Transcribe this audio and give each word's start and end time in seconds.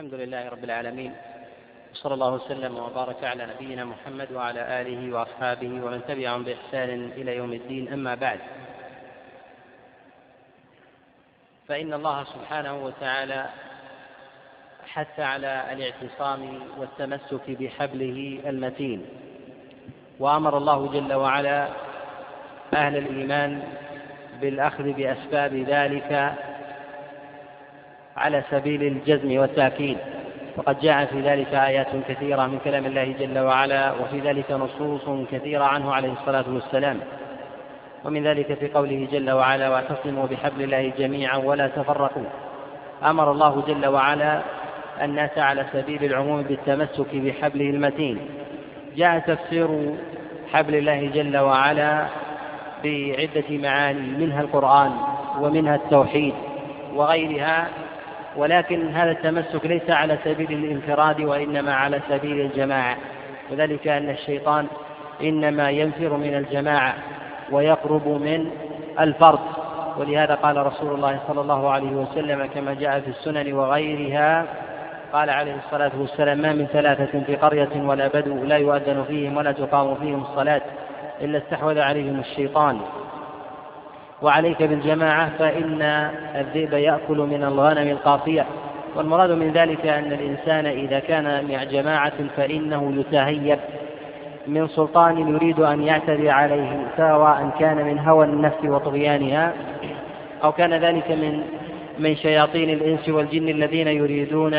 الحمد 0.00 0.14
لله 0.14 0.48
رب 0.48 0.64
العالمين. 0.64 1.12
وصلى 1.92 2.14
الله 2.14 2.32
وسلم 2.32 2.76
وبارك 2.76 3.24
على 3.24 3.46
نبينا 3.46 3.84
محمد 3.84 4.32
وعلى 4.32 4.80
آله 4.80 5.14
وأصحابه 5.14 5.68
ومن 5.84 6.00
تبعهم 6.08 6.44
بإحسان 6.44 7.12
إلى 7.16 7.36
يوم 7.36 7.52
الدين. 7.52 7.92
أما 7.92 8.14
بعد 8.14 8.40
فإن 11.68 11.92
الله 11.94 12.24
سبحانه 12.24 12.84
وتعالى 12.84 13.46
حث 14.86 15.20
على 15.20 15.64
الاعتصام 15.72 16.60
والتمسك 16.78 17.50
بحبله 17.50 18.40
المتين 18.46 19.06
وأمر 20.18 20.56
الله 20.56 20.92
جل 20.92 21.12
وعلا 21.12 21.68
أهل 22.74 22.96
الإيمان 22.96 23.62
بالأخذ 24.40 24.92
بأسباب 24.92 25.54
ذلك 25.54 26.34
على 28.16 28.42
سبيل 28.50 28.82
الجزم 28.82 29.38
والتأكيد. 29.38 29.96
وقد 30.56 30.80
جاء 30.80 31.04
في 31.04 31.20
ذلك 31.20 31.54
آيات 31.54 31.86
كثيرة 32.08 32.46
من 32.46 32.58
كلام 32.64 32.86
الله 32.86 33.14
جل 33.20 33.38
وعلا 33.38 33.92
وفي 33.92 34.20
ذلك 34.20 34.50
نصوص 34.50 35.26
كثيرة 35.32 35.64
عنه 35.64 35.94
عليه 35.94 36.12
الصلاة 36.12 36.44
والسلام. 36.48 37.00
ومن 38.04 38.26
ذلك 38.26 38.54
في 38.54 38.68
قوله 38.68 39.08
جل 39.12 39.30
وعلا 39.30 39.68
واعتصموا 39.68 40.26
بحبل 40.26 40.62
الله 40.62 40.92
جميعا 40.98 41.36
ولا 41.36 41.68
تفرقوا. 41.68 42.24
أمر 43.04 43.32
الله 43.32 43.62
جل 43.68 43.86
وعلا 43.86 44.42
الناس 45.02 45.38
على 45.38 45.66
سبيل 45.72 46.04
العموم 46.04 46.42
بالتمسك 46.42 47.14
بحبله 47.14 47.70
المتين. 47.70 48.18
جاء 48.96 49.18
تفسير 49.18 49.94
حبل 50.52 50.74
الله 50.74 51.10
جل 51.14 51.36
وعلا 51.38 52.06
بعدة 52.84 53.48
معاني 53.50 54.00
منها 54.00 54.40
القرآن 54.40 54.92
ومنها 55.40 55.74
التوحيد 55.74 56.34
وغيرها. 56.94 57.68
ولكن 58.36 58.94
هذا 58.94 59.10
التمسك 59.10 59.66
ليس 59.66 59.90
على 59.90 60.18
سبيل 60.24 60.52
الانفراد 60.52 61.20
وإنما 61.20 61.74
على 61.74 62.00
سبيل 62.08 62.40
الجماعة. 62.40 62.96
وذلك 63.50 63.88
أن 63.88 64.10
الشيطان 64.10 64.66
إنما 65.22 65.70
ينفر 65.70 66.16
من 66.16 66.34
الجماعة 66.34 66.94
ويقرب 67.50 68.08
من 68.08 68.50
الفرد. 69.00 69.38
ولهذا 69.98 70.34
قال 70.34 70.66
رسول 70.66 70.94
الله 70.94 71.20
صلى 71.28 71.40
الله 71.40 71.70
عليه 71.70 71.90
وسلم 71.90 72.46
كما 72.54 72.74
جاء 72.74 73.00
في 73.00 73.08
السنن 73.08 73.52
وغيرها 73.52 74.46
قال 75.12 75.30
عليه 75.30 75.54
الصلاة 75.66 75.90
والسلام 75.98 76.38
ما 76.38 76.52
من 76.52 76.66
ثلاثة 76.66 77.20
في 77.26 77.36
قرية 77.36 77.68
ولا 77.76 78.08
بدو 78.08 78.44
لا 78.44 78.56
يؤذن 78.56 79.04
فيهم 79.08 79.36
ولا 79.36 79.52
تقام 79.52 79.94
فيهم 79.94 80.22
الصلاة 80.22 80.60
إلا 81.20 81.38
استحوذ 81.38 81.78
عليهم 81.78 82.20
الشيطان. 82.20 82.80
وعليك 84.22 84.62
بالجماعة 84.62 85.30
فإن 85.38 85.82
الذئب 86.34 86.72
يأكل 86.72 87.16
من 87.16 87.44
الغنم 87.44 87.90
القافية 87.90 88.46
والمراد 88.96 89.30
من 89.30 89.52
ذلك 89.52 89.86
أن 89.86 90.12
الإنسان 90.12 90.66
إذا 90.66 90.98
كان 90.98 91.48
مع 91.48 91.64
جماعة 91.64 92.12
فإنه 92.36 92.94
يتهيب. 92.96 93.58
من 94.46 94.68
سلطان 94.68 95.18
يريد 95.34 95.60
أن 95.60 95.82
يعتدي 95.82 96.30
عليه 96.30 96.86
سواء 96.96 97.50
كان 97.58 97.76
من 97.76 97.98
هوى 97.98 98.24
النفس 98.24 98.64
وطغيانها 98.64 99.52
أو 100.44 100.52
كان 100.52 100.74
ذلك 100.74 101.10
من 101.10 101.42
من 101.98 102.16
شياطين 102.16 102.70
الإنس 102.70 103.08
والجن 103.08 103.48
الذين 103.48 103.88
يريدون 103.88 104.56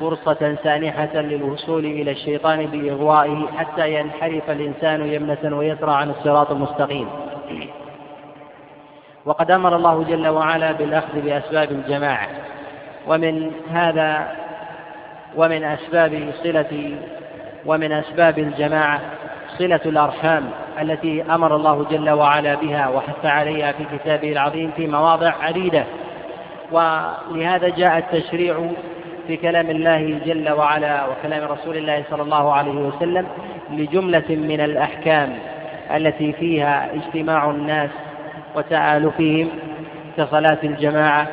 فرصة 0.00 0.56
سانحة 0.62 1.20
للوصول 1.20 1.84
إلى 1.84 2.10
الشيطان 2.10 2.66
بإغوائه 2.66 3.46
حتى 3.56 3.94
ينحرف 3.94 4.50
الإنسان 4.50 5.08
يمنة 5.12 5.58
ويسرى 5.58 5.92
عن 5.92 6.10
الصراط 6.10 6.50
المستقيم. 6.50 7.08
وقد 9.26 9.50
أمر 9.50 9.76
الله 9.76 10.04
جل 10.08 10.28
وعلا 10.28 10.72
بالأخذ 10.72 11.20
بأسباب 11.20 11.72
الجماعة. 11.72 12.28
ومن 13.06 13.52
هذا 13.72 14.28
ومن 15.36 15.64
أسباب 15.64 16.32
صلة 16.42 16.96
ومن 17.66 17.92
أسباب 17.92 18.38
الجماعة 18.38 19.00
صلة 19.58 19.80
الأرحام 19.86 20.50
التي 20.80 21.22
أمر 21.22 21.56
الله 21.56 21.86
جل 21.90 22.10
وعلا 22.10 22.54
بها 22.54 22.88
وحث 22.88 23.26
عليها 23.26 23.72
في 23.72 23.84
كتابه 23.98 24.32
العظيم 24.32 24.70
في 24.76 24.86
مواضع 24.86 25.32
عديدة. 25.42 25.84
ولهذا 26.72 27.68
جاء 27.68 27.98
التشريع 27.98 28.70
في 29.26 29.36
كلام 29.36 29.70
الله 29.70 30.18
جل 30.26 30.52
وعلا 30.52 31.06
وكلام 31.06 31.52
رسول 31.52 31.76
الله 31.76 32.04
صلى 32.10 32.22
الله 32.22 32.52
عليه 32.52 32.72
وسلم 32.72 33.26
لجملة 33.70 34.24
من 34.28 34.60
الأحكام 34.60 35.38
التي 35.94 36.32
فيها 36.32 36.88
اجتماع 36.94 37.50
الناس 37.50 37.90
وتآلفهم 38.54 39.48
كصلاة 40.16 40.58
الجماعة 40.64 41.28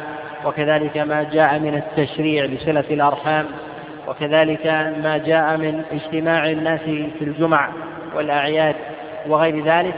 وكذلك 0.45 0.97
ما 0.97 1.23
جاء 1.23 1.59
من 1.59 1.75
التشريع 1.75 2.45
لصلة 2.45 2.83
الأرحام 2.91 3.45
وكذلك 4.07 4.65
ما 5.03 5.17
جاء 5.25 5.57
من 5.57 5.83
اجتماع 5.91 6.49
الناس 6.49 6.81
في 7.19 7.21
الجمع 7.21 7.69
والأعياد 8.15 8.75
وغير 9.27 9.63
ذلك 9.65 9.95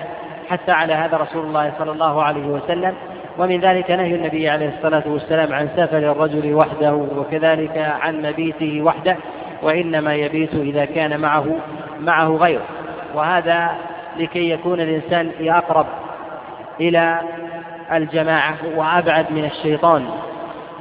حتى 0.49 0.71
على 0.71 0.93
هذا 0.93 1.17
رسول 1.17 1.45
الله 1.45 1.73
صلى 1.79 1.91
الله 1.91 2.23
عليه 2.23 2.45
وسلم. 2.45 2.93
ومن 3.37 3.59
ذلك 3.59 3.91
نهي 3.91 4.15
النبي 4.15 4.49
عليه 4.49 4.73
الصلاة 4.77 5.03
والسلام 5.05 5.53
عن 5.53 5.69
سفر 5.77 5.97
الرجل 5.97 6.53
وحده 6.53 6.93
وكذلك 6.93 7.77
عن 7.77 8.21
مبيته 8.21 8.81
وحده 8.81 9.17
وإنما 9.61 10.15
يبيت 10.15 10.55
إذا 10.55 10.85
كان 10.85 11.19
معه 11.19 11.45
معه 11.99 12.27
غيره. 12.27 12.65
وهذا 13.15 13.71
لكي 14.17 14.49
يكون 14.49 14.81
الإنسان 14.81 15.31
أقرب 15.41 15.85
إلى 16.79 17.19
الجماعة 17.91 18.55
وأبعد 18.75 19.31
من 19.31 19.45
الشيطان. 19.45 20.05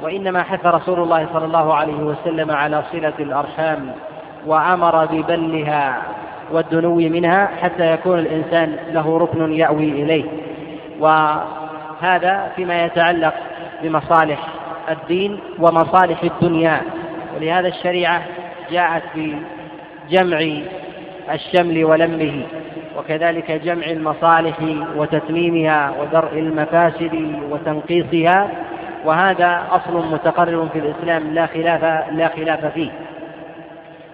وإنما 0.01 0.43
حث 0.43 0.65
رسول 0.65 0.99
الله 0.99 1.27
صلى 1.33 1.45
الله 1.45 1.73
عليه 1.73 1.99
وسلم 1.99 2.51
على 2.51 2.83
صلة 2.91 3.13
الأرحام 3.19 3.91
وأمر 4.45 5.05
ببلها 5.05 6.01
والدنو 6.51 6.95
منها 6.95 7.49
حتى 7.61 7.93
يكون 7.93 8.19
الإنسان 8.19 8.77
له 8.91 9.17
ركن 9.17 9.53
يأوي 9.53 9.89
إليه. 9.89 10.25
وهذا 10.99 12.51
فيما 12.55 12.85
يتعلق 12.85 13.33
بمصالح 13.83 14.39
الدين 14.89 15.39
ومصالح 15.59 16.23
الدنيا. 16.23 16.81
ولهذا 17.35 17.67
الشريعة 17.67 18.21
جاءت 18.71 19.03
بجمع 19.15 20.57
الشمل 21.33 21.85
ولمه. 21.85 22.43
وكذلك 22.97 23.51
جمع 23.51 23.85
المصالح 23.85 24.55
وتتميمها 24.95 25.93
ودرء 25.99 26.39
المفاسد 26.39 27.39
وتنقيصها 27.51 28.49
وهذا 29.05 29.63
أصل 29.71 30.13
متقرر 30.13 30.67
في 30.73 30.79
الإسلام 30.79 31.33
لا 31.33 31.45
خلاف 31.45 31.83
لا 32.11 32.27
خلاف 32.27 32.65
فيه. 32.65 32.91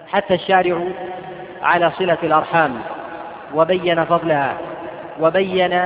حتى 0.08 0.34
الشارع 0.34 0.78
على 1.62 1.90
صلة 1.90 2.18
الأرحام 2.22 2.72
وبين 3.54 4.04
فضلها 4.04 4.54
وبين 5.20 5.80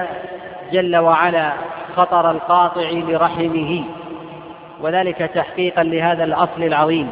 جل 0.72 0.96
وعلا 0.96 1.52
خطر 1.96 2.30
القاطع 2.30 2.90
لرحمه 2.90 3.84
وذلك 4.80 5.18
تحقيقا 5.18 5.82
لهذا 5.82 6.24
الأصل 6.24 6.62
العظيم. 6.62 7.10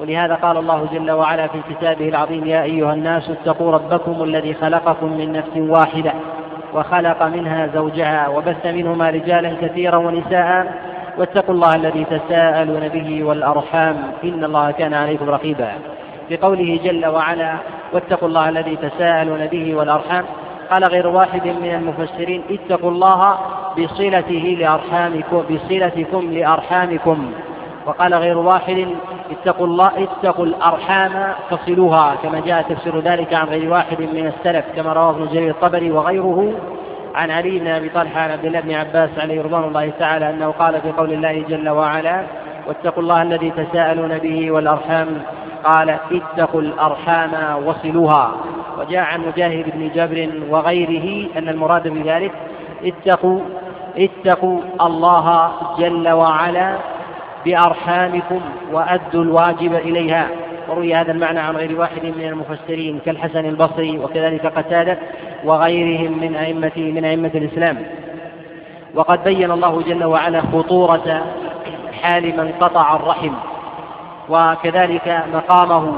ولهذا 0.00 0.34
قال 0.34 0.56
الله 0.56 0.88
جل 0.92 1.10
وعلا 1.10 1.46
في 1.46 1.58
كتابه 1.70 2.08
العظيم 2.08 2.46
يا 2.46 2.62
أيها 2.62 2.94
الناس 2.94 3.30
اتقوا 3.30 3.72
ربكم 3.72 4.22
الذي 4.22 4.54
خلقكم 4.54 5.12
من 5.12 5.32
نفس 5.32 5.56
واحدة 5.56 6.12
وخلق 6.74 7.22
منها 7.22 7.68
زوجها 7.74 8.28
وبث 8.28 8.66
منهما 8.66 9.10
رجالا 9.10 9.56
كثيرا 9.62 9.96
ونساء 9.96 10.74
واتقوا 11.18 11.54
الله 11.54 11.74
الذي 11.74 12.04
تساءلون 12.04 12.88
به 12.88 13.24
والأرحام 13.24 13.96
إن 14.24 14.44
الله 14.44 14.70
كان 14.70 14.94
عليكم 14.94 15.30
رقيبا. 15.30 15.72
في 16.28 16.36
قوله 16.36 16.80
جل 16.84 17.06
وعلا 17.06 17.54
واتقوا 17.92 18.28
الله 18.28 18.48
الذي 18.48 18.76
تساءلون 18.76 19.46
به 19.46 19.74
والأرحام 19.74 20.24
قال 20.70 20.84
غير 20.84 21.06
واحد 21.06 21.46
من 21.46 21.74
المفسرين 21.74 22.42
اتقوا 22.50 22.90
الله 22.90 23.38
بصلته 23.78 24.56
لأرحامكم 24.60 25.42
بصلتكم 25.50 26.32
لأرحامكم. 26.32 27.32
وقال 27.86 28.14
غير 28.14 28.38
واحد 28.38 28.86
اتقوا 29.30 29.66
الله 29.66 29.90
اتقوا 29.96 30.46
الأرحام 30.46 31.34
فصلوها. 31.50 32.14
كما 32.22 32.40
جاء 32.40 32.62
تفسير 32.62 33.00
ذلك 33.00 33.34
عن 33.34 33.46
غير 33.46 33.70
واحد 33.70 34.00
من 34.00 34.26
السلف 34.26 34.64
كما 34.76 34.92
رواه 34.92 35.10
ابن 35.10 35.26
جرير 35.32 35.50
الطبري 35.50 35.90
وغيره 35.90 36.52
عن 37.14 37.30
علي 37.30 37.58
بن 37.58 37.66
أبي 37.66 37.88
طلحة 37.88 38.20
عن 38.20 38.30
عبد 38.30 38.44
الله 38.44 38.60
بن 38.60 38.72
عباس 38.72 39.10
عليه 39.18 39.42
رضوان 39.42 39.64
الله 39.64 39.92
تعالى 39.98 40.30
أنه 40.30 40.50
قال 40.50 40.80
في 40.80 40.92
قول 40.92 41.12
الله 41.12 41.44
جل 41.48 41.68
وعلا 41.68 42.24
واتقوا 42.68 43.02
الله 43.02 43.22
الذي 43.22 43.50
تساءلون 43.50 44.18
به 44.18 44.50
والأرحام 44.50 45.08
قال 45.64 45.98
اتقوا 46.12 46.60
الأرحام 46.60 47.30
وصلوها 47.66 48.32
وجاء 48.78 49.02
عن 49.02 49.20
مجاهد 49.26 49.64
بن 49.74 49.90
جبر 49.94 50.30
وغيره 50.50 51.28
أن 51.38 51.48
المراد 51.48 51.88
بذلك 51.88 52.32
اتقوا 52.84 53.40
اتقوا 53.98 54.60
الله 54.80 55.52
جل 55.78 56.08
وعلا 56.08 56.76
بأرحامكم 57.44 58.40
وأدوا 58.72 59.22
الواجب 59.24 59.74
إليها. 59.74 60.28
وروي 60.68 60.94
هذا 60.94 61.12
المعنى 61.12 61.40
عن 61.40 61.56
غير 61.56 61.80
واحد 61.80 62.04
من 62.04 62.24
المفسرين 62.24 63.00
كالحسن 63.04 63.46
البصري 63.46 63.98
وكذلك 63.98 64.46
قتادة 64.46 64.98
وغيرهم 65.44 66.18
من 66.20 66.36
أئمة 66.36 66.72
من 66.76 67.04
أئمة 67.04 67.30
الإسلام. 67.34 67.78
وقد 68.94 69.24
بين 69.24 69.50
الله 69.50 69.82
جل 69.82 70.04
وعلا 70.04 70.40
خطورة 70.40 71.22
حال 72.02 72.36
من 72.36 72.52
قطع 72.60 72.96
الرحم 72.96 73.32
وكذلك 74.28 75.24
مقامه 75.34 75.92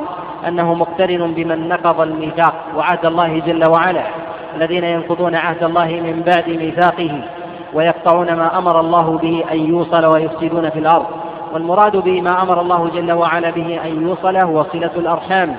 أنه 0.49 0.75
مقترن 0.75 1.35
بمن 1.35 1.69
نقض 1.69 2.00
الميثاق 2.00 2.55
وعهد 2.76 3.06
الله 3.06 3.38
جل 3.38 3.70
وعلا 3.70 4.02
الذين 4.56 4.85
ينقضون 4.85 5.35
عهد 5.35 5.62
الله 5.62 5.87
من 5.87 6.23
بعد 6.26 6.49
ميثاقه 6.49 7.25
ويقطعون 7.75 8.35
ما 8.35 8.58
أمر 8.58 8.81
الله 8.81 9.19
به 9.19 9.44
أن 9.52 9.58
يوصل 9.58 10.05
ويفسدون 10.05 10.70
في 10.70 10.79
الأرض. 10.79 11.06
والمراد 11.54 11.96
بما 11.96 12.42
أمر 12.42 12.60
الله 12.60 12.90
جل 12.94 13.12
وعلا 13.12 13.50
به 13.50 13.80
أن 13.84 14.02
يوصل 14.02 14.36
هو 14.36 14.62
صلة 14.62 14.90
الأرحام. 14.96 15.56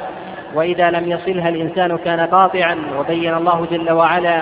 وإذا 0.56 0.92
لم 0.92 1.12
يصلها 1.12 1.50
الإنسان 1.50 1.98
كان 1.98 2.20
قاطعا 2.20 2.78
وبين 3.00 3.34
الله 3.34 3.68
جل 3.72 3.92
وعلا 3.92 4.42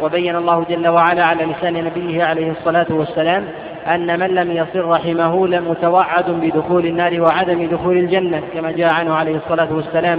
وبين 0.00 0.36
الله 0.36 0.64
جل 0.70 0.88
وعلا 0.88 1.24
على 1.24 1.44
لسان 1.44 1.84
نبيه 1.84 2.24
عليه 2.24 2.50
الصلاة 2.50 2.86
والسلام 2.90 3.44
أن 3.86 4.20
من 4.20 4.26
لم 4.26 4.50
يصل 4.50 4.84
رحمه 4.84 5.48
لمتوعد 5.48 6.30
بدخول 6.30 6.86
النار 6.86 7.20
وعدم 7.20 7.66
دخول 7.66 7.96
الجنة 7.96 8.42
كما 8.54 8.70
جاء 8.70 8.92
عنه 8.92 9.14
عليه 9.14 9.36
الصلاة 9.36 9.68
والسلام 9.72 10.18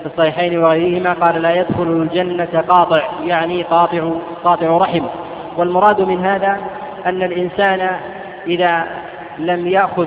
في 0.00 0.06
الصحيحين 0.06 0.58
وغيرهما 0.58 1.12
قال 1.12 1.42
لا 1.42 1.54
يدخل 1.54 1.82
الجنة 1.82 2.64
قاطع 2.68 3.02
يعني 3.24 3.62
قاطع 3.62 4.10
قاطع 4.44 4.76
رحم. 4.76 5.04
والمراد 5.56 6.00
من 6.00 6.24
هذا 6.24 6.56
أن 7.06 7.22
الإنسان 7.22 7.90
إذا 8.46 8.86
لم 9.38 9.66
يأخذ 9.66 10.06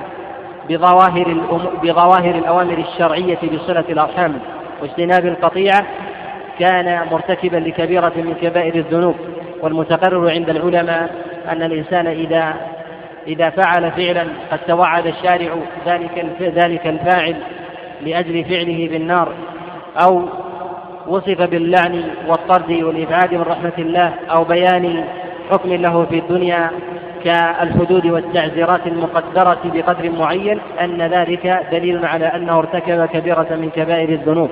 بظواهر 0.70 1.38
بظواهر 1.84 2.36
الأوامر 2.36 2.78
الشرعية 2.78 3.40
بصلة 3.54 3.86
الأرحام 3.90 4.40
واجتناب 4.81 5.26
القطيعة 5.26 5.86
كان 6.60 7.08
مرتكبا 7.12 7.58
لكبيرة 7.58 8.14
من 8.16 8.36
كبائر 8.42 8.76
الذنوب. 8.76 9.16
والمتقرر 9.62 10.30
عند 10.30 10.50
العلماء 10.50 11.16
أن 11.50 11.64
الإنسان 11.64 12.08
إذا 12.08 12.56
إذا 13.28 13.50
فعل 13.50 13.92
فعلا 13.92 14.28
قد 14.52 14.60
توعد 14.68 15.08
الشارع 15.08 15.56
ذلك 15.86 16.25
ذلك 16.42 16.88
الفاعل 16.88 17.36
لأجل 18.02 18.46
فعله 18.46 18.90
بالنار 18.92 19.32
أو 20.04 20.25
وصف 21.08 21.42
باللعن 21.42 22.04
والطرد 22.28 22.72
والإبعاد 22.72 23.34
من 23.34 23.42
رحمة 23.42 23.74
الله 23.78 24.14
أو 24.32 24.44
بيان 24.44 25.04
حكم 25.52 25.74
له 25.74 26.06
في 26.06 26.20
الدنيا 26.20 26.72
كالحدود 27.24 28.06
والتعزيرات 28.06 28.88
المقدرة 28.88 29.60
بقدر 29.63 30.10
معين 30.10 30.60
أن 30.81 31.01
ذلك 31.01 31.66
دليل 31.71 32.06
على 32.06 32.25
أنه 32.25 32.60
ارتكب 32.60 33.06
كبيرة 33.06 33.48
من 33.51 33.69
كبائر 33.75 34.10
الذنوب. 34.10 34.50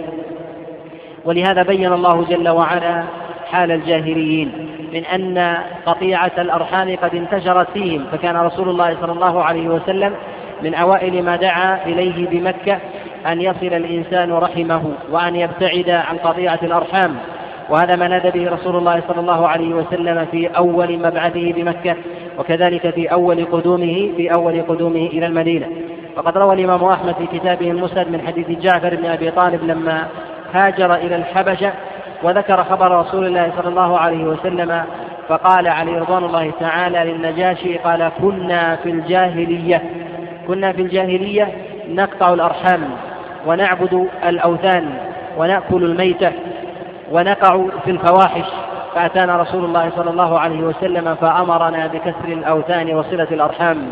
ولهذا 1.26 1.64
بين 1.64 1.94
الله 1.94 2.26
جل 2.30 2.50
وعلا 2.50 3.04
حال 3.52 3.72
الجاهليين 3.72 4.52
من 4.94 5.06
أن 5.06 5.58
قطيعة 5.86 6.32
الأرحام 6.38 6.96
قد 6.96 7.16
انتشرت 7.16 7.68
فيهم 7.74 8.06
فكان 8.12 8.38
رسول 8.38 8.70
الله 8.70 8.98
صلى 9.02 9.12
الله 9.12 9.44
عليه 9.44 9.68
وسلم 9.68 10.14
من 10.62 10.74
أوائل 10.74 11.24
ما 11.24 11.36
دعا 11.36 11.86
إليه 11.86 12.28
بمكة 12.28 12.78
أن 13.28 13.42
يصل 13.42 13.66
الإنسان 13.66 14.32
رحمه 14.32 14.92
وأن 15.12 15.36
يبتعد 15.36 15.90
عن 15.90 16.18
قطيعة 16.18 16.60
الأرحام. 16.64 17.16
وهذا 17.70 17.96
ما 17.96 18.08
نادى 18.08 18.32
به 18.32 18.52
رسول 18.52 18.76
الله 18.76 19.04
صلى 19.08 19.20
الله 19.20 19.48
عليه 19.48 19.74
وسلم 19.74 20.26
في 20.32 20.48
أول 20.48 20.98
مبعثه 21.00 21.54
بمكة 21.54 21.96
وكذلك 22.40 22.90
في 22.90 23.12
أول 23.12 23.46
قدومه 23.46 24.12
في 24.18 24.34
أول 24.34 24.62
قدومه 24.62 25.06
إلى 25.06 25.26
المدينة. 25.26 25.68
وقد 26.18 26.38
روى 26.38 26.56
الإمام 26.56 26.84
أحمد 26.84 27.16
في 27.16 27.40
كتابه 27.40 27.72
المسند 27.72 28.08
من 28.08 28.22
حديث 28.28 28.50
جعفر 28.50 28.96
بن 28.96 29.06
أبي 29.06 29.32
طالب 29.32 29.64
لما 29.64 30.08
هاجر 30.54 30.96
إلى 30.96 31.16
الحبشة 31.16 31.74
وذكر 32.24 32.64
خبر 32.64 32.92
رسول 32.92 33.26
الله 33.26 33.52
صلى 33.58 33.70
الله 33.70 33.98
عليه 33.98 34.24
وسلم 34.24 34.84
فقال 35.30 35.68
عليه 35.68 36.00
رضوان 36.00 36.24
الله 36.24 36.52
تعالى 36.60 37.12
للنجاشي 37.12 37.78
قال 37.78 38.12
كنا 38.22 38.76
في 38.76 38.90
الجاهلية. 38.90 39.84
كنا 40.48 40.72
في 40.72 40.82
الجاهلية 40.82 41.52
نقطع 41.90 42.34
الأرحام 42.34 42.82
ونعبد 43.48 44.08
الأوثان 44.28 44.90
ونأكل 45.38 45.84
الميتة 45.84 46.32
ونقع 47.12 47.66
في 47.86 47.92
الفواحش 47.92 48.46
فأتانا 48.96 49.38
رسول 49.38 49.66
الله 49.66 49.92
صلى 49.96 50.10
الله 50.10 50.40
عليه 50.40 50.60
وسلم 50.60 51.16
فأمرنا 51.16 51.88
بكسر 51.88 52.28
الأوثان 52.28 52.94
وصلة 52.96 53.28
الأرحام. 53.32 53.92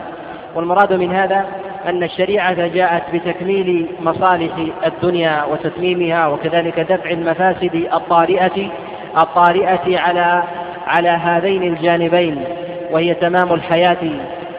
والمراد 0.56 0.94
من 0.94 1.16
هذا 1.16 1.46
أن 1.86 2.04
الشريعة 2.04 2.68
جاءت 2.68 3.04
بتكميل 3.14 3.86
مصالح 4.02 4.52
الدنيا 4.86 5.44
وتتميمها 5.44 6.28
وكذلك 6.28 6.80
دفع 6.80 7.10
المفاسد 7.10 7.88
الطارئة 7.94 8.70
الطارئة 9.18 10.00
على 10.00 10.44
على 10.88 11.10
هذين 11.10 11.64
الجانبين 11.64 12.44
وهي 12.92 13.14
تمام 13.14 13.54
الحياة 13.54 13.98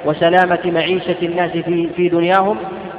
وسلامة 0.05 0.59
معيشة 0.65 1.17
الناس 1.23 1.51
في 1.51 1.89
في 1.97 2.09
دنياهم. 2.09 2.57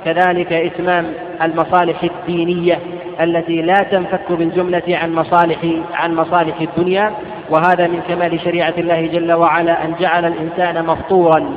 كذلك 0.08 0.54
إتمام 0.54 1.14
المصالح 1.42 2.04
الدينية 2.04 2.80
التي 3.22 3.62
لا 3.62 3.84
تنفك 3.84 4.32
بالجملة 4.32 4.84
عن 4.90 5.14
مصالح 5.14 5.58
عن 5.94 6.16
مصالح 6.16 6.62
الدنيا 6.62 7.12
وهذا 7.50 7.88
من 7.88 8.02
كمال 8.08 8.40
شريعة 8.40 8.74
الله 8.78 9.08
جل 9.08 9.34
وعلا 9.34 9.86
أن 9.86 9.96
جعل 10.00 10.26
الإنسان 10.26 10.86
مفطورا 10.86 11.50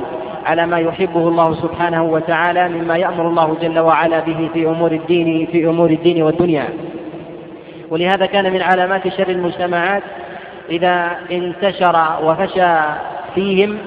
على 0.45 0.65
ما 0.65 0.79
يحبه 0.79 1.27
الله 1.27 1.53
سبحانه 1.53 2.03
وتعالى 2.03 2.69
مما 2.69 2.97
يأمر 2.97 3.27
الله 3.27 3.57
جل 3.61 3.79
وعلا 3.79 4.19
به 4.19 4.49
في 4.53 4.65
أمور 4.65 4.91
الدين 4.91 5.47
في 5.51 5.65
أمور 5.65 5.89
الدين 5.89 6.23
والدنيا. 6.23 6.69
ولهذا 7.89 8.25
كان 8.25 8.53
من 8.53 8.61
علامات 8.61 9.07
شر 9.07 9.29
المجتمعات 9.29 10.03
إذا 10.69 11.11
انتشر 11.31 12.05
وفشى 12.23 12.73
فيهم 13.35 13.77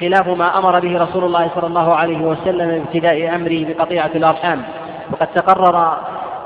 خلاف 0.00 0.28
ما 0.28 0.58
أمر 0.58 0.80
به 0.80 0.98
رسول 1.02 1.24
الله 1.24 1.50
صلى 1.54 1.66
الله 1.66 1.94
عليه 1.94 2.18
وسلم 2.18 2.82
ابتداء 2.86 3.34
أمره 3.34 3.64
بقطيعة 3.64 4.10
الأرحام. 4.14 4.62
وقد 5.12 5.26
تقرر 5.26 5.98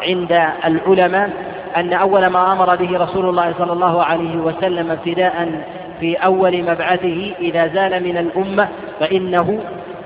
عند 0.03 0.41
العلماء 0.65 1.31
أن 1.77 1.93
أول 1.93 2.27
ما 2.27 2.53
أمر 2.53 2.77
به 2.77 2.99
رسول 2.99 3.29
الله 3.29 3.55
صلى 3.59 3.73
الله 3.73 4.03
عليه 4.03 4.37
وسلم 4.37 4.91
ابتداء 4.91 5.65
في 6.01 6.17
أول 6.17 6.63
مبعثه 6.63 7.33
إذا 7.41 7.67
زال 7.67 8.05
من 8.05 8.17
الأمة 8.17 8.69
فإنه 9.01 9.61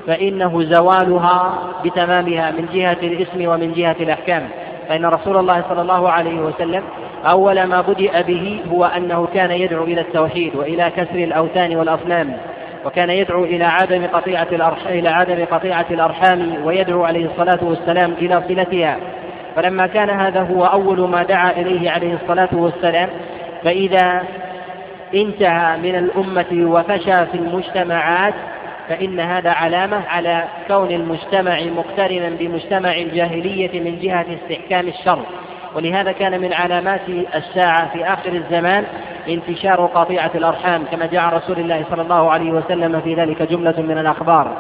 فإنه 0.07 0.63
زوالها 0.63 1.55
بتمامها 1.85 2.51
من 2.51 2.69
جهة 2.73 2.99
الإسم 3.03 3.49
ومن 3.49 3.73
جهة 3.73 3.97
الأحكام. 4.01 4.49
فإن 4.89 5.07
رسول 5.07 5.37
الله 5.37 5.65
صلى 5.69 5.83
الله 5.83 6.11
عليه 6.11 6.41
وسلم 6.41 6.83
أول 7.25 7.65
ما 7.65 7.81
بدأ 7.81 8.21
به 8.21 8.61
هو 8.73 8.85
أنه 8.85 9.29
كان 9.35 9.51
يدعو 9.51 9.85
إلى 9.85 10.01
التوحيد 10.01 10.57
وإلى 10.57 10.91
كسر 10.97 11.15
الأوثان 11.15 11.77
والأصنام. 11.77 12.37
وكان 12.85 13.11
يدعو 13.11 13.45
إلى 13.45 13.65
عدم 13.65 14.07
قطيعة 14.07 14.49
الأرحام 14.53 14.99
إلى 14.99 15.09
عدم 15.09 15.45
قطيعة 15.45 15.87
الأرحام 15.91 16.65
ويدعو 16.65 17.05
عليه 17.05 17.27
الصلاة 17.27 17.65
والسلام 17.65 18.13
إلى 18.13 18.43
صلتها. 18.49 18.97
فلما 19.57 19.87
كان 19.87 20.11
هذا 20.11 20.43
هو 20.43 20.65
أول 20.65 21.09
ما 21.09 21.23
دعا 21.23 21.51
إليه 21.51 21.91
عليه 21.91 22.15
الصلاة 22.15 22.49
والسلام 22.53 23.09
فإذا 23.65 24.23
انتهى 25.15 25.77
من 25.77 25.95
الأمة 25.95 26.47
وفشى 26.53 27.27
في 27.27 27.35
المجتمعات 27.35 28.35
فإن 28.89 29.21
هذا 29.21 29.51
علامة 29.51 30.03
على 30.09 30.45
كون 30.69 30.91
المجتمع 30.91 31.61
مقترنا 31.63 32.29
بمجتمع 32.39 32.95
الجاهلية 32.95 33.81
من 33.81 33.99
جهة 33.99 34.27
استحكام 34.35 34.89
الشر. 34.89 35.23
ولهذا 35.75 36.13
كان 36.13 36.41
من 36.41 36.53
علامات 36.53 37.01
الساعة 37.35 37.93
في 37.93 38.05
آخر 38.05 38.33
الزمان 38.33 38.85
انتشار 39.29 39.87
قطيعة 39.87 40.31
الأرحام 40.35 40.85
كما 40.91 41.07
جاء 41.07 41.35
رسول 41.35 41.59
الله 41.59 41.85
صلى 41.91 42.03
الله 42.03 42.31
عليه 42.31 42.51
وسلم 42.51 43.01
في 43.01 43.15
ذلك 43.15 43.43
جملة 43.43 43.75
من 43.79 43.99
الأخبار. 43.99 44.57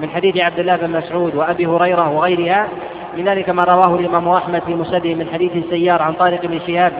من 0.00 0.10
حديث 0.10 0.36
عبد 0.36 0.58
الله 0.58 0.76
بن 0.76 0.90
مسعود 0.90 1.34
وأبي 1.34 1.66
هريرة 1.66 2.10
وغيرها 2.10 2.68
من 3.16 3.24
ذلك 3.24 3.50
ما 3.50 3.64
رواه 3.64 3.94
الإمام 3.94 4.28
أحمد 4.28 4.62
في 4.62 4.74
مسنده 4.74 5.14
من 5.14 5.28
حديث 5.32 5.52
السيار 5.56 6.02
عن 6.02 6.12
طارق 6.12 6.46
بن 6.46 6.60
شهاب 6.66 6.92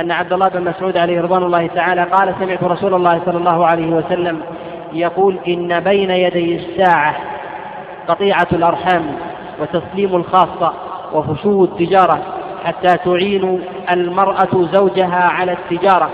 أن 0.00 0.10
عبد 0.10 0.32
الله 0.32 0.48
بن 0.48 0.64
مسعود 0.64 0.96
عليه 0.96 1.20
رضوان 1.20 1.42
الله 1.42 1.66
تعالى 1.66 2.02
قال 2.02 2.34
سمعت 2.40 2.62
رسول 2.62 2.94
الله 2.94 3.20
صلى 3.26 3.38
الله 3.38 3.66
عليه 3.66 3.86
وسلم 3.86 4.40
يقول 4.92 5.38
إن 5.48 5.80
بين 5.80 6.10
يدي 6.10 6.56
الساعة 6.56 7.16
قطيعة 8.08 8.46
الأرحام 8.52 9.02
وتسليم 9.60 10.16
الخاصة 10.16 10.72
وفشو 11.12 11.64
التجارة 11.64 12.18
حتى 12.66 12.96
تعين 13.04 13.60
المرأة 13.90 14.68
زوجها 14.72 15.24
على 15.24 15.52
التجارة 15.52 16.10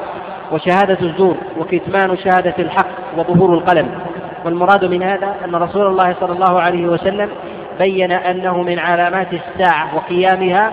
وشهادة 0.52 0.98
الزور 1.02 1.36
وكتمان 1.58 2.16
شهادة 2.16 2.54
الحق 2.58 2.88
وظهور 3.16 3.54
القلم. 3.54 3.88
والمراد 4.44 4.84
من 4.84 5.02
هذا 5.02 5.34
أن 5.44 5.54
رسول 5.54 5.86
الله 5.86 6.14
صلى 6.20 6.32
الله 6.32 6.60
عليه 6.60 6.86
وسلم 6.86 7.28
بين 7.78 8.12
أنه 8.12 8.62
من 8.62 8.78
علامات 8.78 9.28
الساعة 9.32 9.96
وقيامها 9.96 10.72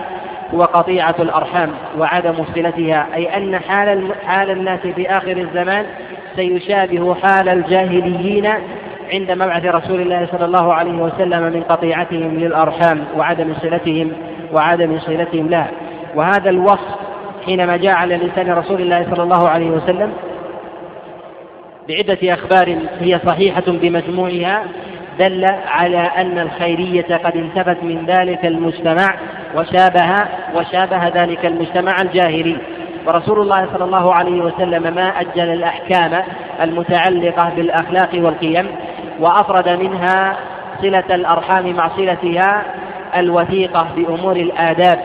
هو 0.54 0.62
قطيعة 0.62 1.14
الأرحام 1.18 1.70
وعدم 1.98 2.44
صلتها 2.54 3.06
أي 3.14 3.36
أن 3.36 3.58
حال 3.58 4.14
حال 4.26 4.50
الناس 4.50 4.80
في 4.80 5.10
آخر 5.10 5.36
الزمان 5.36 5.86
سيشابه 6.36 7.14
حال 7.14 7.48
الجاهليين 7.48 8.48
عند 9.12 9.30
مبعث 9.30 9.64
رسول 9.64 10.00
الله 10.00 10.26
صلى 10.32 10.44
الله 10.44 10.74
عليه 10.74 10.92
وسلم 10.92 11.42
من 11.42 11.62
قطيعتهم 11.62 12.38
للأرحام 12.38 13.04
وعدم 13.16 13.54
صلتهم 13.62 14.12
وعدم 14.52 14.98
صلتهم 14.98 15.48
لها 15.48 15.70
وهذا 16.14 16.50
الوصف 16.50 16.96
حينما 17.46 17.76
جاء 17.76 17.92
على 17.92 18.16
لسان 18.16 18.52
رسول 18.52 18.80
الله 18.80 19.06
صلى 19.10 19.22
الله 19.22 19.48
عليه 19.48 19.70
وسلم 19.70 20.12
بعدة 21.88 22.34
أخبار 22.34 22.78
هي 23.00 23.20
صحيحة 23.26 23.62
بمجموعها 23.66 24.64
دل 25.18 25.46
على 25.66 25.98
أن 25.98 26.38
الخيرية 26.38 27.16
قد 27.16 27.36
انتفت 27.36 27.82
من 27.82 28.06
ذلك 28.06 28.46
المجتمع 28.46 29.14
وشابه 29.56 30.14
وشابه 30.54 31.08
ذلك 31.08 31.46
المجتمع 31.46 32.00
الجاهلي. 32.02 32.56
ورسول 33.06 33.40
الله 33.40 33.66
صلى 33.74 33.84
الله 33.84 34.14
عليه 34.14 34.42
وسلم 34.42 34.94
ما 34.94 35.08
أجل 35.08 35.48
الأحكام 35.48 36.22
المتعلقة 36.62 37.52
بالأخلاق 37.56 38.10
والقيم 38.14 38.66
وأفرد 39.20 39.68
منها 39.68 40.36
صلة 40.82 41.14
الأرحام 41.14 41.76
مع 41.76 41.88
صلتها 41.88 42.64
الوثيقة 43.16 43.86
بأمور 43.96 44.36
الآداب 44.36 45.00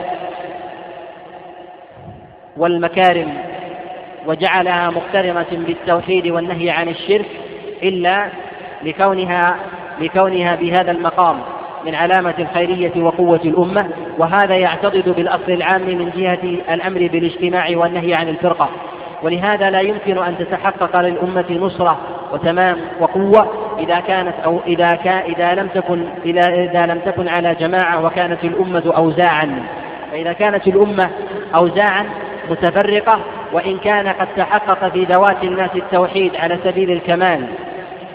والمكارم 2.58 3.34
وجعلها 4.28 4.90
مقترنة 4.90 5.46
بالتوحيد 5.52 6.28
والنهي 6.28 6.70
عن 6.70 6.90
الشرك 6.90 7.30
إلا 7.84 8.30
لكونها 8.84 9.56
لكونها 10.00 10.56
بهذا 10.56 10.92
المقام 10.92 11.42
من 11.86 11.96
علامة 11.96 12.34
الخيرية 12.40 13.04
وقوة 13.04 13.40
الأمة 13.46 13.90
وهذا 14.18 14.56
يعتضد 14.58 15.10
بالأصل 15.10 15.52
العام 15.52 15.82
من 15.82 16.12
جهة 16.16 16.74
الأمر 16.74 17.08
بالاجتماع 17.08 17.68
والنهي 17.74 18.14
عن 18.14 18.30
الفرقة. 18.30 18.70
ولهذا 19.24 19.70
لا 19.70 19.80
يمكن 19.80 20.18
أن 20.18 20.38
تتحقق 20.38 21.02
للأمة 21.02 21.46
نصرة 21.52 21.98
وتمام 22.34 22.78
وقوة 23.00 23.65
إذا 23.80 24.00
كانت 24.00 24.34
أو 24.46 24.60
إذا 24.68 24.96
كان 24.96 25.18
إذا 25.18 25.56
لم 25.56 25.68
تكن 25.68 26.06
إذا, 26.26 26.48
إذا 26.48 26.86
لم 26.86 27.00
تكن 27.00 27.28
على 27.28 27.56
جماعة 27.56 28.06
وكانت 28.06 28.44
الأمة 28.44 28.94
أوزاعا. 28.98 29.64
فإذا 30.12 30.34
كانت 30.34 30.68
الأمة 30.68 31.10
أوزاعا 31.56 32.06
متفرقة 32.50 33.20
وإن 33.54 33.78
كان 33.78 34.08
قد 34.08 34.28
تحقق 34.38 34.90
في 34.90 35.04
ذوات 35.04 35.44
الناس 35.44 35.70
التوحيد 35.76 36.36
على 36.36 36.60
سبيل 36.64 36.92
الكمال 36.92 37.48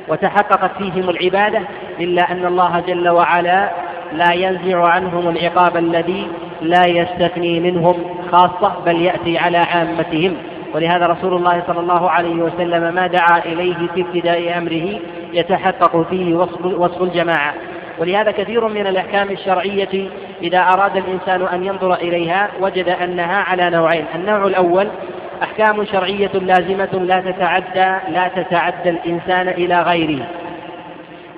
وتحققت 0.08 0.70
فيهم 0.78 1.10
العبادة 1.10 1.60
إلا 2.00 2.32
أن 2.32 2.46
الله 2.46 2.80
جل 2.80 3.08
وعلا 3.08 3.70
لا 4.12 4.32
ينزع 4.32 4.86
عنهم 4.86 5.28
العقاب 5.28 5.76
الذي 5.76 6.28
لا 6.62 6.86
يستثني 6.86 7.60
منهم 7.60 7.94
خاصة 8.32 8.74
بل 8.86 9.02
يأتي 9.02 9.38
على 9.38 9.58
عامتهم. 9.58 10.36
ولهذا 10.74 11.06
رسول 11.06 11.34
الله 11.34 11.62
صلى 11.66 11.80
الله 11.80 12.10
عليه 12.10 12.34
وسلم 12.34 12.94
ما 12.94 13.06
دعا 13.06 13.38
إليه 13.38 13.88
في 13.94 14.00
ابتداء 14.00 14.58
أمره 14.58 15.00
يتحقق 15.32 16.06
فيه 16.10 16.34
وصف, 16.34 16.64
وصف 16.64 17.02
الجماعة. 17.02 17.54
ولهذا 17.98 18.30
كثير 18.30 18.68
من 18.68 18.86
الأحكام 18.86 19.30
الشرعية 19.30 20.10
إذا 20.42 20.58
أراد 20.58 20.96
الإنسان 20.96 21.42
أن 21.42 21.64
ينظر 21.64 21.94
إليها 21.94 22.48
وجد 22.60 22.88
أنها 22.88 23.36
على 23.42 23.70
نوعين. 23.70 24.04
النوع 24.14 24.46
الأول 24.46 24.88
أحكام 25.42 25.84
شرعية 25.84 26.30
لازمة 26.32 26.88
لا 26.92 27.20
تتعدى 27.20 28.12
لا 28.12 28.28
تتعدى 28.28 28.90
الإنسان 28.90 29.48
إلى 29.48 29.82
غيره. 29.82 30.26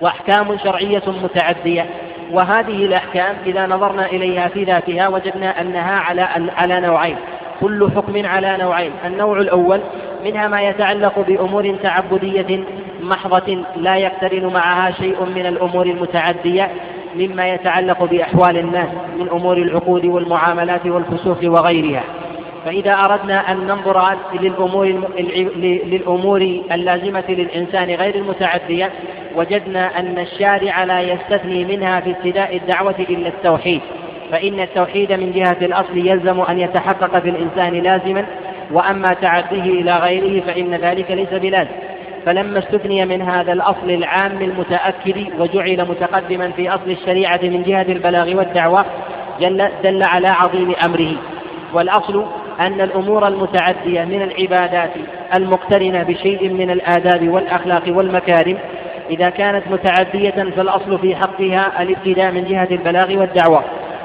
وأحكام 0.01 0.59
شرعية 0.65 1.03
متعدية. 1.07 1.87
وهذه 2.31 2.87
الأحكام 2.87 3.37
إذا 3.47 3.67
نظرنا 3.67 4.07
إليها 4.07 4.49
في 4.49 4.65
ذاتها 4.65 5.09
وجدنا 5.09 5.61
أنها 5.61 5.99
على 5.99 6.29
على 6.57 6.81
نوعين. 6.81 7.17
كل 7.63 7.91
حكم 7.97 8.27
على 8.27 8.57
نوعين. 8.61 8.93
النوع 9.07 9.39
الأول 9.39 9.81
منها 10.25 10.49
ما 10.49 10.63
يتعلق 10.63 11.19
بأمور 11.29 11.77
تعبدية 11.83 12.65
محضة 13.03 13.65
لا 13.77 13.97
يقترن 13.97 14.47
معها 14.47 14.91
شيء 14.91 15.25
من 15.37 15.47
الأمور 15.47 15.87
المتعدية 15.87 16.71
مما 17.17 17.49
يتعلق 17.49 18.05
بأحوال 18.05 18.59
الناس 18.59 18.89
من 19.19 19.29
أمور 19.29 19.57
العقود 19.57 20.05
والمعاملات 20.07 20.87
والفسوق 20.87 21.39
وغيرها. 21.45 22.03
فإذا 22.65 22.95
أردنا 22.95 23.53
أن 23.53 23.57
ننظر 23.57 24.17
للأمور 24.41 24.87
للأمور 25.87 26.41
اللازمة 26.73 27.25
للإنسان 27.29 27.91
غير 27.91 28.15
المتعدية 28.15 28.91
وجدنا 29.37 29.99
أن 29.99 30.19
الشارع 30.19 30.85
لا 30.85 31.01
يستثني 31.01 31.65
منها 31.65 32.01
في 32.01 32.11
ابتداء 32.11 32.57
الدعوة 32.57 32.95
إلا 33.11 33.29
التوحيد. 33.29 33.81
فإن 34.33 34.61
التوحيد 34.61 35.13
من 35.13 35.33
جهة 35.33 35.57
الأصل 35.63 35.97
يلزم 35.97 36.41
أن 36.41 36.59
يتحقق 36.59 37.19
في 37.19 37.29
الإنسان 37.29 37.73
لازما 37.73 38.27
وأما 38.71 39.15
تعديه 39.15 39.63
إلى 39.63 39.97
غيره 39.97 40.43
فإن 40.47 40.75
ذلك 40.75 41.11
ليس 41.11 41.29
بلازم. 41.29 41.71
فلما 42.27 42.59
استثني 42.59 43.05
من 43.05 43.23
هذا 43.23 43.53
الأصل 43.53 43.91
العام 43.91 44.43
المتأكد 44.43 45.27
وجعل 45.39 45.87
متقدما 45.89 46.51
في 46.51 46.71
أصل 46.71 46.91
الشريعة 46.91 47.41
من 47.43 47.63
جهة 47.63 47.83
البلاغ 47.83 48.37
والدعوة 48.37 48.85
دل 49.85 50.03
على 50.03 50.29
عظيم 50.29 50.75
أمره. 50.85 51.15
والأصل 51.75 52.25
أن 52.61 52.81
الأمور 52.81 53.29
المتعدية 53.29 54.05
من 54.05 54.23
العبادات 54.23 54.91
المقترنة 55.35 56.03
بشيء 56.03 56.49
من 56.49 56.71
الآداب 56.71 57.29
والأخلاق 57.29 57.83
والمكارم 57.89 58.59
إذا 59.11 59.31
كانت 59.31 59.69
متعدية 59.69 60.51
فالأصل 60.57 60.99
في 60.99 61.17
حقها 61.17 61.83
الابتداء 61.83 62.33
من 62.33 62.45
جهة 62.45 62.69
البلاغ 62.71 63.17
والدعوة. 63.17 63.65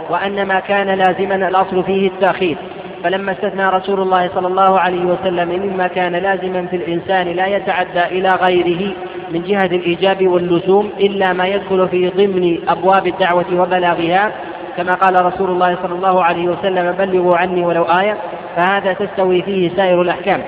وأن 0.09 0.47
ما 0.47 0.59
كان 0.59 0.87
لازما 0.87 1.35
الأصل 1.47 1.83
فيه 1.83 2.07
التأخير. 2.07 2.57
فلما 3.03 3.31
استثنى 3.31 3.69
رسول 3.69 3.99
الله 3.99 4.29
صلى 4.35 4.47
الله 4.47 4.79
عليه 4.79 5.05
وسلم 5.05 5.49
مما 5.49 5.87
كان 5.87 6.15
لازما 6.15 6.65
في 6.65 6.75
الإنسان 6.75 7.27
لا 7.27 7.47
يتعدى 7.47 8.05
إلى 8.05 8.29
غيره 8.29 8.93
من 9.31 9.43
جهة 9.43 9.65
الإيجاب 9.65 10.27
واللزوم 10.27 10.89
إلا 10.99 11.33
ما 11.33 11.47
يدخل 11.47 11.87
في 11.87 12.09
ضمن 12.09 12.57
أبواب 12.69 13.07
الدعوة 13.07 13.61
وبلاغها. 13.61 14.31
كما 14.77 14.93
قال 14.93 15.25
رسول 15.25 15.49
الله 15.49 15.77
صلى 15.83 15.95
الله 15.95 16.23
عليه 16.23 16.47
وسلم 16.47 16.91
بلغوا 16.91 17.37
عني 17.37 17.65
ولو 17.65 17.83
آية 17.83 18.17
فهذا 18.55 18.93
تستوي 18.93 19.41
فيه 19.41 19.69
سائر 19.75 20.01
الأحكام. 20.01 20.41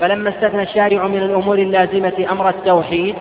فلما 0.00 0.30
استثنى 0.30 0.62
الشارع 0.62 1.06
من 1.06 1.18
الأمور 1.18 1.58
اللازمة 1.58 2.26
أمر 2.32 2.48
التوحيد 2.48 3.14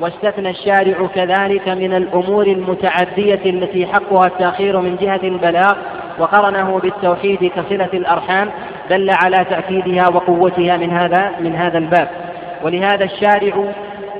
واستثنى 0.00 0.50
الشارع 0.50 1.06
كذلك 1.14 1.68
من 1.68 1.94
الأمور 1.94 2.46
المتعدية 2.46 3.40
التي 3.46 3.86
حقها 3.86 4.26
التأخير 4.26 4.80
من 4.80 4.96
جهة 4.96 5.20
البلاغ 5.24 5.74
وقرنه 6.18 6.78
بالتوحيد 6.78 7.44
كصلة 7.56 7.88
الأرحام 7.94 8.50
دل 8.90 9.10
على 9.10 9.44
تأكيدها 9.50 10.08
وقوتها 10.08 10.76
من 10.76 10.90
هذا 10.90 11.30
من 11.40 11.56
هذا 11.56 11.78
الباب. 11.78 12.08
ولهذا 12.62 13.04
الشارع 13.04 13.72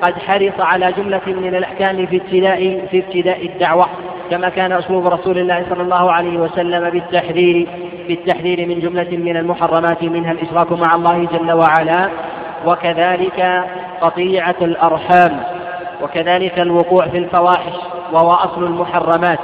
قد 0.02 0.18
حرص 0.18 0.60
على 0.60 0.92
جملة 0.92 1.20
من 1.26 1.54
الأحكام 1.54 2.06
في 2.06 2.16
ابتداء 2.16 2.86
في 2.90 2.98
ابتداء 2.98 3.46
الدعوة 3.46 3.86
كما 4.30 4.48
كان 4.48 4.72
أسلوب 4.72 5.06
رسول 5.06 5.38
الله 5.38 5.66
صلى 5.70 5.82
الله 5.82 6.12
عليه 6.12 6.38
وسلم 6.38 6.90
بالتحذير 6.90 7.68
بالتحذير 8.08 8.66
من 8.66 8.80
جملة 8.80 9.16
من 9.16 9.36
المحرمات 9.36 10.02
منها 10.02 10.32
الإشراك 10.32 10.72
مع 10.72 10.94
الله 10.94 11.28
جل 11.32 11.52
وعلا 11.52 12.10
وكذلك 12.66 13.64
قطيعة 14.00 14.56
الأرحام. 14.62 15.40
وكذلك 16.02 16.58
الوقوع 16.58 17.08
في 17.08 17.18
الفواحش 17.18 17.74
وهو 18.12 18.30
أصل 18.30 18.64
المحرمات 18.64 19.38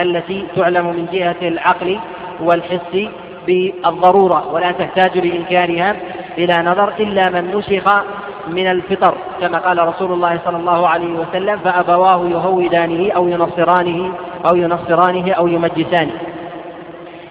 التي 0.00 0.46
تعلم 0.56 0.86
من 0.86 1.06
جهة 1.12 1.36
العقل 1.42 1.98
والحس 2.40 3.08
بالضرورة 3.46 4.52
ولا 4.52 4.72
تحتاج 4.72 5.18
لإنكارها 5.18 5.96
إلى 6.38 6.62
نظر 6.62 6.92
إلا 7.00 7.30
من 7.30 7.50
نسخ 7.56 8.02
من 8.48 8.66
الفطر. 8.66 9.14
كما 9.40 9.58
قال 9.58 9.88
رسول 9.88 10.12
الله 10.12 10.38
صلى 10.44 10.56
الله 10.56 10.88
عليه 10.88 11.12
وسلم 11.14 11.58
فأبواه 11.58 12.28
يهودانه 12.28 13.12
أو 13.12 13.28
ينصرانه 13.28 14.12
أو 14.46 14.56
ينصرانه 14.56 15.32
أو 15.32 15.46
يمجسانه. 15.46 16.12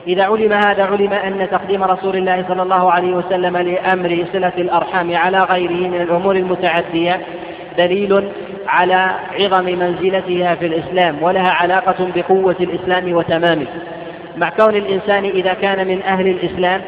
إذا 0.08 0.24
علم 0.24 0.54
هذا 0.54 0.84
علم 0.84 1.14
أن 1.14 1.48
تقديم 1.52 1.84
رسول 1.84 2.16
الله 2.16 2.46
صلى 2.48 2.62
الله 2.62 2.92
عليه 2.92 3.14
وسلم 3.14 3.58
لأمر 3.58 4.26
صلة 4.34 4.54
الأرحام 4.58 5.16
على 5.16 5.44
غيره 5.44 5.88
من 5.88 6.02
الأمور 6.02 6.36
المتعدية 6.36 7.22
دليل 7.78 8.30
على 8.68 9.10
عظم 9.40 9.66
منزلتها 9.66 10.56
في 10.56 10.66
الإسلام 10.66 11.24
ولها 11.24 11.52
علاقة 11.52 12.08
بقوة 12.16 12.56
الإسلام 12.60 13.14
وتمامه. 13.14 13.68
مع 14.38 14.50
كون 14.50 14.76
الإنسان 14.76 15.26
إذا 15.26 15.54
كان 15.54 15.88
من 15.88 16.02
أهل 16.02 16.28
الإسلام 16.28 16.82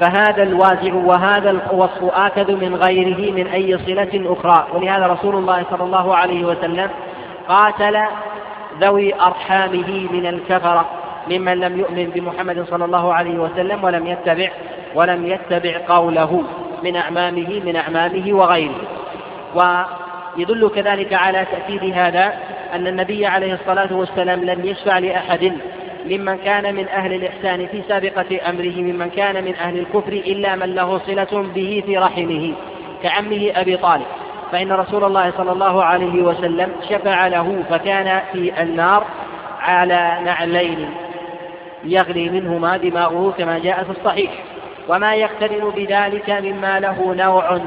فهذا 0.00 0.42
الوازع 0.42 0.94
وهذا 0.94 1.50
الوصف 1.50 2.04
آكد 2.04 2.50
من 2.50 2.74
غيره 2.74 3.32
من 3.32 3.46
أي 3.46 3.78
صلة 3.78 4.32
أخرى. 4.32 4.66
ولهذا 4.74 5.06
رسول 5.06 5.34
الله 5.34 5.64
صلى 5.70 5.84
الله 5.84 6.16
عليه 6.16 6.44
وسلم 6.44 6.88
قاتل 7.48 7.98
ذوي 8.80 9.14
أرحامه 9.14 10.08
من 10.12 10.26
الكفرة 10.26 10.88
ممن 11.30 11.60
لم 11.60 11.78
يؤمن 11.78 12.10
بمحمد 12.14 12.66
صلى 12.70 12.84
الله 12.84 13.14
عليه 13.14 13.38
وسلم 13.38 13.84
ولم 13.84 14.06
يتبع 14.06 14.48
ولم 14.94 15.26
يتبع 15.26 15.80
قوله 15.88 16.42
من 16.84 16.96
أعمامه 16.96 17.60
من 17.64 17.76
أعمامه 17.76 18.32
وغيره. 18.32 18.80
ويدل 20.38 20.70
كذلك 20.74 21.14
على 21.14 21.46
تأكيد 21.52 21.94
هذا 21.94 22.32
أن 22.74 22.86
النبي 22.86 23.26
عليه 23.26 23.54
الصلاة 23.54 23.94
والسلام 23.94 24.44
لم 24.44 24.64
يشفع 24.64 24.98
لأحد 24.98 25.52
ممن 26.06 26.36
كان 26.36 26.74
من 26.74 26.88
أهل 26.88 27.12
الإحسان 27.12 27.66
في 27.66 27.82
سابقة 27.88 28.50
أمره 28.50 28.76
ممن 28.76 29.10
كان 29.10 29.44
من 29.44 29.54
أهل 29.54 29.78
الكفر 29.78 30.12
إلا 30.12 30.56
من 30.56 30.74
له 30.74 30.98
صلة 30.98 31.48
به 31.54 31.82
في 31.86 31.98
رحمه 31.98 32.52
كعمه 33.02 33.50
أبي 33.54 33.76
طالب. 33.76 34.06
فإن 34.52 34.72
رسول 34.72 35.04
الله 35.04 35.32
صلى 35.36 35.52
الله 35.52 35.84
عليه 35.84 36.22
وسلم 36.22 36.72
شفع 36.90 37.26
له 37.26 37.62
فكان 37.70 38.20
في 38.32 38.62
النار 38.62 39.04
على 39.60 40.18
نعلين 40.24 40.90
يغلي 41.84 42.28
منهما 42.28 42.76
دماغه 42.76 43.34
كما 43.38 43.58
جاء 43.58 43.84
في 43.84 43.90
الصحيح. 43.90 44.30
وما 44.88 45.14
يقترن 45.14 45.70
بذلك 45.70 46.30
مما 46.30 46.80
له 46.80 47.14
نوع 47.14 47.60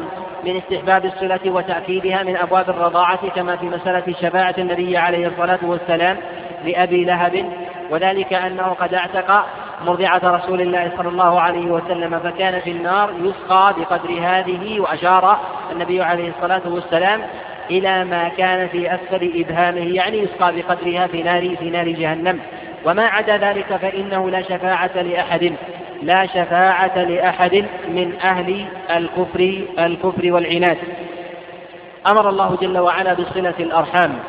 من 0.44 0.58
استحباب 0.58 1.06
الصلة 1.06 1.40
وتأكيدها 1.46 2.24
من 2.24 2.38
أبواب 2.38 2.70
الرضاعة 2.70 3.30
كما 3.30 3.56
في 3.56 3.66
مسألة 3.66 4.14
شفاعة 4.22 4.56
النبي 4.58 4.98
عليه 4.98 5.28
الصلاة 5.28 5.60
والسلام 5.64 6.18
لأبي 6.66 7.06
لهب. 7.06 7.46
وذلك 7.92 8.34
أنه 8.34 8.64
قد 8.64 8.94
اعتق 8.94 9.46
مرضعة 9.86 10.22
رسول 10.24 10.62
الله 10.62 10.92
صلى 10.98 11.10
الله 11.10 11.42
عليه 11.42 11.66
وسلم 11.66 12.20
فكان 12.20 12.60
في 12.60 12.72
النار 12.72 13.14
يسقى 13.22 13.74
بقدر 13.78 14.20
هذه 14.22 14.80
وأشار 14.80 15.38
النبي 15.72 16.02
عليه 16.02 16.30
الصلاة 16.30 16.62
والسلام 16.66 17.22
إلى 17.70 18.06
ما 18.06 18.30
كان 18.30 18.68
في 18.68 18.96
أسفل 18.96 19.32
إبهامه 19.36 19.96
يعني 19.96 20.18
يسقى 20.18 20.56
بقدرها 20.56 21.08
في 21.08 21.24
نار 21.24 21.56
في 21.56 21.70
نار 21.70 21.90
جهنم. 21.90 22.40
وما 22.86 23.04
عدا 23.04 23.38
ذلك 23.38 23.76
فإنه 23.76 24.30
لا 24.30 24.42
شفاعة 24.42 25.02
لأحد. 25.02 25.54
لا 26.02 26.26
شفاعة 26.26 27.04
لأحد 27.04 27.66
من 27.88 28.14
أهل 28.24 28.66
الكفر 28.96 29.62
الكفر 29.80 30.32
والعناد. 30.32 30.78
أمر 32.08 32.30
الله 32.30 32.58
جل 32.62 32.78
وعلا 32.78 33.14
بصلة 33.14 33.54
الأرحام 33.60 34.20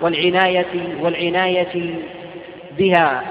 والعناية 0.00 0.96
والعناية 1.00 1.94
بها 2.78 3.22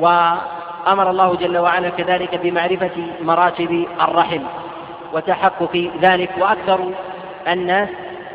وأمر 0.00 1.10
الله 1.10 1.36
جل 1.36 1.58
وعلا 1.58 1.88
كذلك 1.88 2.34
بمعرفة 2.42 2.96
مراتب 3.22 3.86
الرحم 4.00 4.42
وتحقق 5.12 5.90
ذلك. 6.02 6.30
وأكثر 6.38 6.90
الناس 7.48 7.88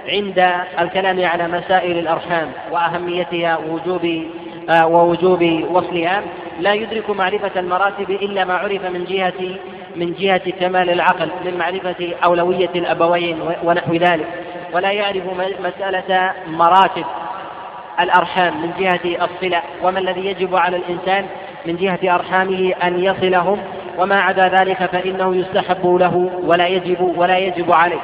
عند 0.10 0.52
الكلام 0.80 1.26
على 1.26 1.48
مسائل 1.48 1.98
الأرحام 1.98 2.52
وأهميتها 2.72 3.58
ووجوب 3.58 4.26
ووجوب 4.70 5.66
وصلها. 5.72 6.22
لا 6.60 6.74
يدرك 6.74 7.10
معرفة 7.10 7.60
المراتب 7.60 8.10
إلا 8.10 8.46
ما 8.46 8.54
عرف 8.54 8.86
من 8.86 9.06
جهة 9.06 9.56
من 9.96 10.14
جهة 10.14 10.52
كمال 10.60 10.90
العقل 10.90 11.30
من 11.46 11.58
معرفة 11.58 12.14
أولوية 12.24 12.70
الأبوين 12.76 13.40
ونحو 13.64 13.94
ذلك. 13.94 14.28
ولا 14.74 14.92
يعرف 14.92 15.24
مسألة 15.64 16.34
مراتب 16.48 17.06
الأرحام 18.00 18.62
من 18.62 18.72
جهة 18.80 19.26
الصلة. 19.26 19.62
وما 19.84 20.00
الذي 20.00 20.26
يجب 20.26 20.56
على 20.56 20.78
الإنسان 20.78 21.26
من 21.66 21.76
جهة 21.76 22.16
أرحامه 22.16 22.74
أن 22.84 23.04
يصلهم؟ 23.04 23.60
وما 23.98 24.22
عدا 24.22 24.48
ذلك 24.48 24.86
فإنه 24.86 25.36
يستحب 25.36 25.96
له 25.96 26.32
ولا 26.44 26.68
يجب 26.68 27.14
ولا 27.18 27.38
يجب 27.38 27.72
عليه. 27.72 28.00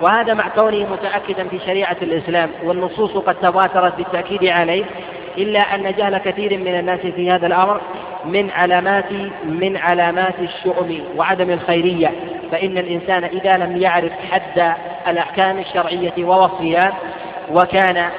وهذا 0.00 0.34
مع 0.34 0.48
كونه 0.48 0.86
متأكدا 0.92 1.48
في 1.48 1.58
شريعة 1.66 1.96
الإسلام 2.02 2.50
والنصوص 2.64 3.16
قد 3.16 3.34
تواترت 3.34 3.96
بالتأكيد 3.96 4.46
عليه. 4.46 4.84
إلا 5.38 5.60
أن 5.60 5.94
جهل 5.98 6.18
كثير 6.18 6.58
من 6.58 6.78
الناس 6.78 7.00
في 7.00 7.30
هذا 7.30 7.46
الأمر 7.46 7.80
من 8.24 8.50
علامات 8.50 9.12
من 9.44 9.76
علامات 9.76 10.34
الشؤم 10.40 11.00
وعدم 11.16 11.50
الخيرية. 11.50 12.12
فإن 12.52 12.78
الإنسان 12.78 13.24
إذا 13.24 13.56
لم 13.56 13.76
يعرف 13.76 14.12
حد 14.30 14.74
الأحكام 15.08 15.58
الشرعية 15.58 16.24
ووصفها 16.24 16.92
وكان 17.50 18.10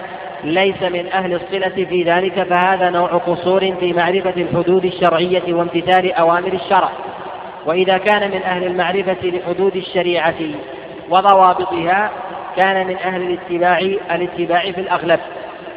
ليس 0.44 0.84
من 0.84 1.08
أهل 1.14 1.34
الصلة 1.34 1.86
في 1.86 2.04
ذلك 2.04 2.44
فهذا 2.44 2.90
نوع 2.90 3.10
قصور 3.10 3.76
في 3.80 3.94
معرفة 3.94 4.34
الحدود 4.38 4.86
الشرعية 4.86 5.54
وامتثال 5.54 6.14
أوامر 6.14 6.54
الشرع. 6.54 6.90
وإذا 7.66 7.98
كان 7.98 8.32
من 8.32 8.42
أهل 8.42 8.64
المعرفة 8.64 9.18
لحدود 9.24 9.76
الشريعة 9.76 10.36
وضوابطها 11.10 12.12
كان 12.58 12.88
من 12.88 12.96
أهل 12.98 13.22
الاتباع 13.22 13.80
الاتباع 14.12 14.72
في 14.72 14.82
الأغلب. 14.82 15.20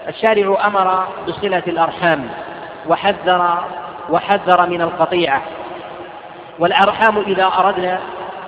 الشارع 0.09 0.66
أمر 0.66 1.06
بصلة 1.28 1.62
الأرحام 1.66 2.28
وحذر 2.88 3.59
وحذر 4.11 4.68
من 4.68 4.82
القطيعة 4.82 5.42
والأرحام 6.59 7.18
إذا 7.18 7.50
أردنا 7.59 7.99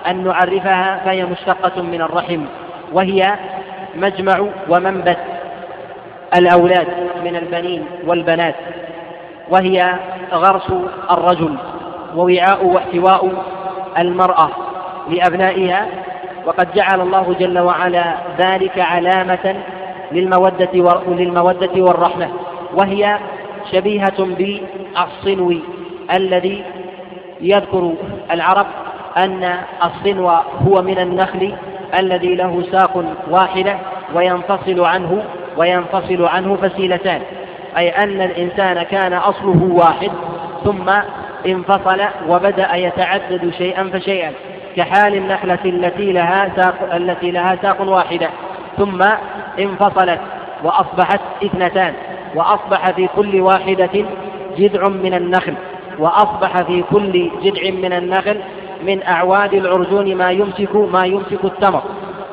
أن 0.07 0.23
نعرفها 0.23 1.01
فهي 1.05 1.25
مشتقة 1.25 1.81
من 1.81 2.01
الرحم 2.01 2.45
وهي 2.93 3.35
مجمع 3.95 4.47
ومنبت 4.69 5.17
الأولاد 6.37 6.87
من 7.23 7.35
البنين 7.35 7.85
والبنات 8.07 8.55
وهي 9.49 9.95
غرس 10.31 10.73
الرجل 11.11 11.57
ووعاء 12.15 12.65
واحتواء 12.65 13.43
المرأة 13.97 14.49
لأبنائها 15.09 15.87
وقد 16.45 16.73
جعل 16.73 17.01
الله 17.01 17.35
جل 17.39 17.59
وعلا 17.59 18.15
ذلك 18.37 18.79
علامة 18.79 19.55
للمودة 20.11 21.01
للمودة 21.07 21.81
والرحمة. 21.81 22.29
وهي 22.73 23.17
شبيهة 23.71 24.25
بالصنو 24.25 25.53
الذي 26.13 26.63
يذكر 27.41 27.93
العرب 28.31 28.65
أن 29.17 29.53
الصنو 29.83 30.29
هو 30.67 30.81
من 30.81 30.99
النخل 30.99 31.55
الذي 31.99 32.35
له 32.35 32.63
ساق 32.71 33.03
واحدة 33.29 33.77
وينفصل 34.15 34.85
عنه 34.85 35.23
وينفصل 35.57 36.25
عنه 36.25 36.55
فسيلتان. 36.55 37.21
أي 37.77 37.89
أن 37.89 38.21
الإنسان 38.21 38.83
كان 38.83 39.13
أصله 39.13 39.69
واحد 39.71 40.11
ثم 40.63 40.89
انفصل 41.45 42.01
وبدأ 42.29 42.75
يتعدد 42.75 43.53
شيئا 43.57 43.89
فشيئا 43.93 44.31
كحال 44.75 45.15
النخلة 45.15 45.59
التي 45.65 46.11
لها 46.11 46.51
ساق 46.55 46.93
التي 46.95 47.31
لها 47.31 47.57
ساق 47.61 47.81
واحدة. 47.81 48.29
ثم 48.77 49.03
انفصلت 49.59 50.19
وأصبحت 50.63 51.19
اثنتان 51.43 51.93
وأصبح 52.35 52.91
في 52.91 53.07
كل 53.15 53.41
واحدة 53.41 54.05
جذع 54.57 54.87
من 54.87 55.13
النخل 55.13 55.53
وأصبح 55.99 56.61
في 56.61 56.83
كل 56.91 57.31
جذع 57.43 57.71
من 57.71 57.93
النخل 57.93 58.41
من 58.83 59.03
أعواد 59.03 59.53
العرجون 59.53 60.15
ما 60.15 60.31
يمسك 60.31 60.75
ما 60.75 61.05
يمسك 61.05 61.43
التمر. 61.45 61.81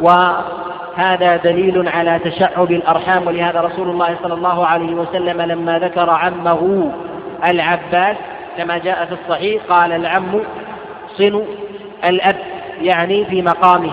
وهذا 0.00 1.36
دليل 1.36 1.88
على 1.88 2.18
تشعب 2.24 2.72
الأرحام. 2.72 3.26
ولهذا 3.26 3.60
رسول 3.60 3.90
الله 3.90 4.16
صلى 4.22 4.34
الله 4.34 4.66
عليه 4.66 4.94
وسلم 4.94 5.42
لما 5.42 5.78
ذكر 5.78 6.10
عمه 6.10 6.92
العباس 7.50 8.16
كما 8.58 8.78
جاء 8.78 9.04
في 9.06 9.12
الصحيح 9.12 9.62
قال 9.68 9.92
العم 9.92 10.40
صن 11.18 11.44
الأب 12.04 12.36
يعني 12.80 13.24
في 13.24 13.42
مقامه 13.42 13.92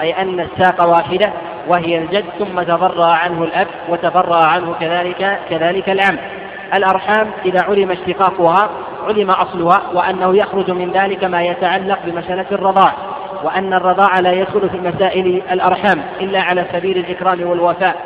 أي 0.00 0.22
أن 0.22 0.40
الساق 0.40 0.88
واحدة. 0.88 1.32
وهي 1.68 1.98
الجد 1.98 2.24
ثم 2.38 2.62
تبرأ 2.62 3.06
عنه 3.06 3.44
الأب 3.44 3.66
وتبرأ 3.88 4.44
عنه 4.44 4.74
كذلك 4.80 5.38
كذلك 5.50 5.90
العم. 5.90 6.16
الأرحام 6.74 7.30
إذا 7.44 7.62
علم 7.62 7.90
اشتقاقها 7.90 8.70
علم 9.08 9.30
أصلها 9.30 9.82
وأنه 9.94 10.36
يخرج 10.36 10.70
من 10.70 10.90
ذلك 10.90 11.24
ما 11.24 11.42
يتعلق 11.42 11.98
بمسألة 12.04 12.46
الرضاع 12.52 12.92
وأن 13.44 13.74
الرضاع 13.74 14.20
لا 14.20 14.32
يدخل 14.32 14.70
في 14.70 14.78
مسائل 14.78 15.42
الأرحام 15.52 16.02
إلا 16.20 16.40
على 16.40 16.64
سبيل 16.72 16.98
الإكرام 16.98 17.42
والوفاء 17.42 17.96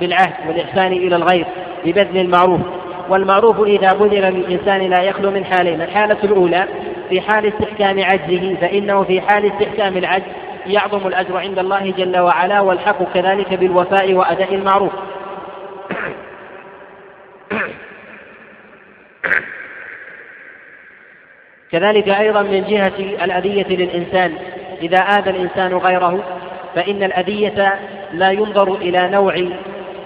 بالعهد 0.00 0.32
والإحسان 0.48 0.92
إلى 0.92 1.16
الغير 1.16 1.46
ببذل 1.84 2.18
المعروف. 2.20 2.60
والمعروف 3.08 3.60
إذا 3.60 3.92
بذل 3.92 4.22
للإنسان 4.22 4.80
لا 4.80 5.02
يخلو 5.02 5.30
من 5.30 5.44
حالين 5.44 5.82
الحالة 5.82 6.16
الأولى 6.24 6.64
في 7.08 7.20
حال 7.20 7.46
استحكام 7.46 8.04
عجزه 8.04 8.56
فإنه 8.60 9.02
في 9.02 9.20
حال 9.20 9.46
استحكام 9.46 9.96
العجز 9.96 10.24
يعظم 10.66 11.06
الأجر 11.06 11.36
عند 11.36 11.58
الله 11.58 11.90
جل 11.90 12.18
وعلا 12.18 12.60
والحق 12.60 13.12
كذلك 13.14 13.54
بالوفاء 13.54 14.12
وأداء 14.12 14.54
المعروف. 14.54 14.92
كذلك 21.72 22.08
أيضا 22.08 22.42
من 22.42 22.64
جهة 22.64 23.24
الأذية 23.24 23.76
للإنسان 23.76 24.34
إذا 24.82 24.98
آذى 24.98 25.30
الإنسان 25.30 25.74
غيره 25.74 26.24
فإن 26.74 27.02
الأذية 27.02 27.78
لا 28.12 28.30
ينظر 28.30 28.74
إلى 28.74 29.08
نوع 29.08 29.34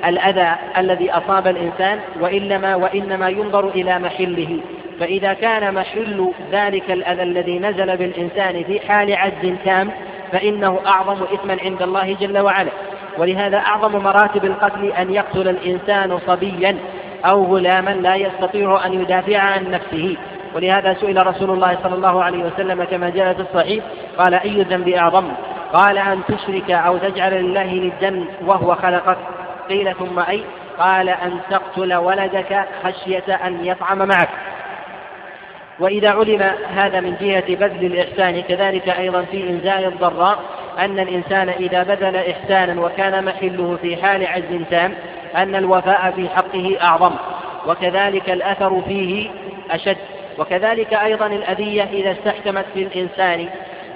الأذى 0.04 0.54
الذي 0.78 1.10
أصاب 1.10 1.46
الإنسان 1.46 2.00
وإنما 2.20 2.74
وإنما 2.74 3.28
ينظر 3.28 3.68
إلى 3.68 3.98
محله. 3.98 4.60
فإذا 5.00 5.32
كان 5.32 5.74
محل 5.74 6.32
ذلك 6.52 6.90
الأذى 6.90 7.22
الذي 7.22 7.58
نزل 7.58 7.96
بالإنسان 7.96 8.64
في 8.64 8.80
حال 8.80 9.14
عجز 9.14 9.54
تام 9.64 9.90
فإنه 10.32 10.80
أعظم 10.86 11.22
إثما 11.22 11.56
عند 11.62 11.82
الله 11.82 12.16
جل 12.20 12.38
وعلا. 12.38 12.70
ولهذا 13.18 13.58
أعظم 13.58 14.02
مراتب 14.02 14.44
القتل 14.44 14.84
أن 14.84 15.14
يقتل 15.14 15.48
الإنسان 15.48 16.18
صبيا 16.26 16.76
أو 17.24 17.56
غلاما 17.56 17.90
لا 17.90 18.14
يستطيع 18.14 18.86
أن 18.86 18.92
يدافع 18.92 19.38
عن 19.38 19.70
نفسه. 19.70 20.16
ولهذا 20.54 20.94
سئل 20.94 21.26
رسول 21.26 21.50
الله 21.50 21.78
صلى 21.82 21.94
الله 21.94 22.24
عليه 22.24 22.44
وسلم 22.44 22.84
كما 22.84 23.10
جاء 23.10 23.34
في 23.34 23.40
الصحيح 23.40 23.84
قال 24.18 24.34
أي 24.34 24.60
الذنب 24.60 24.88
أعظم؟ 24.88 25.28
قال 25.72 25.98
أن 25.98 26.20
تشرك 26.28 26.70
أو 26.70 26.98
تجعل 26.98 27.44
لله 27.44 27.74
ندا 27.74 28.24
وهو 28.46 28.74
خلقك. 28.74 29.16
قيل 29.68 29.94
ثم 29.94 30.18
أي؟ 30.18 30.42
قال 30.78 31.08
أن 31.08 31.38
تقتل 31.50 31.94
ولدك 31.94 32.64
خشية 32.84 33.34
أن 33.34 33.64
يطعم 33.64 33.98
معك. 33.98 34.28
وإذا 35.80 36.10
علم 36.10 36.42
هذا 36.74 37.00
من 37.00 37.16
جهة 37.20 37.54
بذل 37.54 37.84
الإحسان 37.84 38.42
كذلك 38.42 38.88
أيضا 38.88 39.22
في 39.22 39.50
إنزال 39.50 39.84
الضراء 39.84 40.38
أن 40.78 40.98
الإنسان 40.98 41.48
إذا 41.48 41.82
بذل 41.82 42.16
إحسانا 42.16 42.80
وكان 42.80 43.24
محله 43.24 43.78
في 43.82 43.96
حال 43.96 44.26
عجز 44.26 44.62
تام 44.70 44.94
أن 45.36 45.54
الوفاء 45.54 46.12
في 46.16 46.28
حقه 46.28 46.76
أعظم. 46.82 47.14
وكذلك 47.66 48.30
الأثر 48.30 48.82
فيه 48.88 49.30
أشد. 49.70 49.96
وكذلك 50.38 50.94
أيضا 50.94 51.26
الأذية 51.26 51.82
إذا 51.82 52.12
استحكمت 52.12 52.64
في 52.74 52.82
الإنسان 52.82 53.48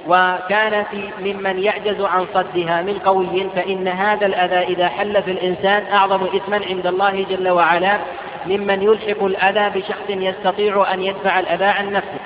وكانت 0.09 0.87
ممن 1.21 1.63
يعجز 1.63 2.01
عن 2.01 2.27
صدها 2.35 2.83
من 2.83 2.99
قوي 2.99 3.51
فإن 3.57 3.89
هذا 3.89 4.27
الأذى 4.27 4.75
إذا 4.75 4.89
حل 4.89 5.23
في 5.23 5.31
الإنسان 5.31 5.85
أعظم 5.93 6.25
إثما 6.25 6.61
عند 6.71 6.87
الله 6.87 7.27
جل 7.31 7.49
وعلا. 7.49 7.99
ممن 8.47 8.83
يلحق 8.83 9.25
الأذى 9.25 9.81
بشخص 9.81 10.09
يستطيع 10.09 10.95
أن 10.95 11.03
يدفع 11.03 11.39
الأذى 11.39 11.65
عن 11.65 11.93
نفسه 11.93 12.21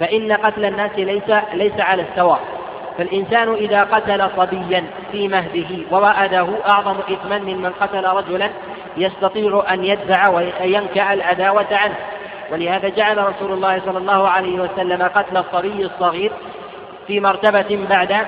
فإن 0.00 0.32
قتل 0.32 0.64
الناس 0.64 0.90
ليس 0.96 1.30
ليس 1.54 1.80
على 1.80 2.02
السواء. 2.02 2.40
فالإنسان 2.98 3.54
إذا 3.54 3.82
قتل 3.82 4.30
صبيا 4.36 4.84
في 5.12 5.28
مهده 5.28 5.68
ووأده 5.90 6.48
أعظم 6.68 6.96
إثما 7.12 7.38
ممن 7.38 7.70
قتل 7.80 8.04
رجلا 8.04 8.50
يستطيع 8.96 9.64
أن 9.70 9.84
يدفع 9.84 10.28
وينكأ 10.28 11.12
العداوة 11.12 11.66
عنه. 11.72 11.96
ولهذا 12.52 12.88
جعل 12.88 13.18
رسول 13.18 13.52
الله 13.52 13.80
صلى 13.86 13.98
الله 13.98 14.28
عليه 14.28 14.60
وسلم 14.60 15.02
قتل 15.02 15.36
الصبي 15.36 15.84
الصغير 15.84 16.32
في 17.06 17.20
مرتبة 17.20 17.86
بعد 17.90 18.26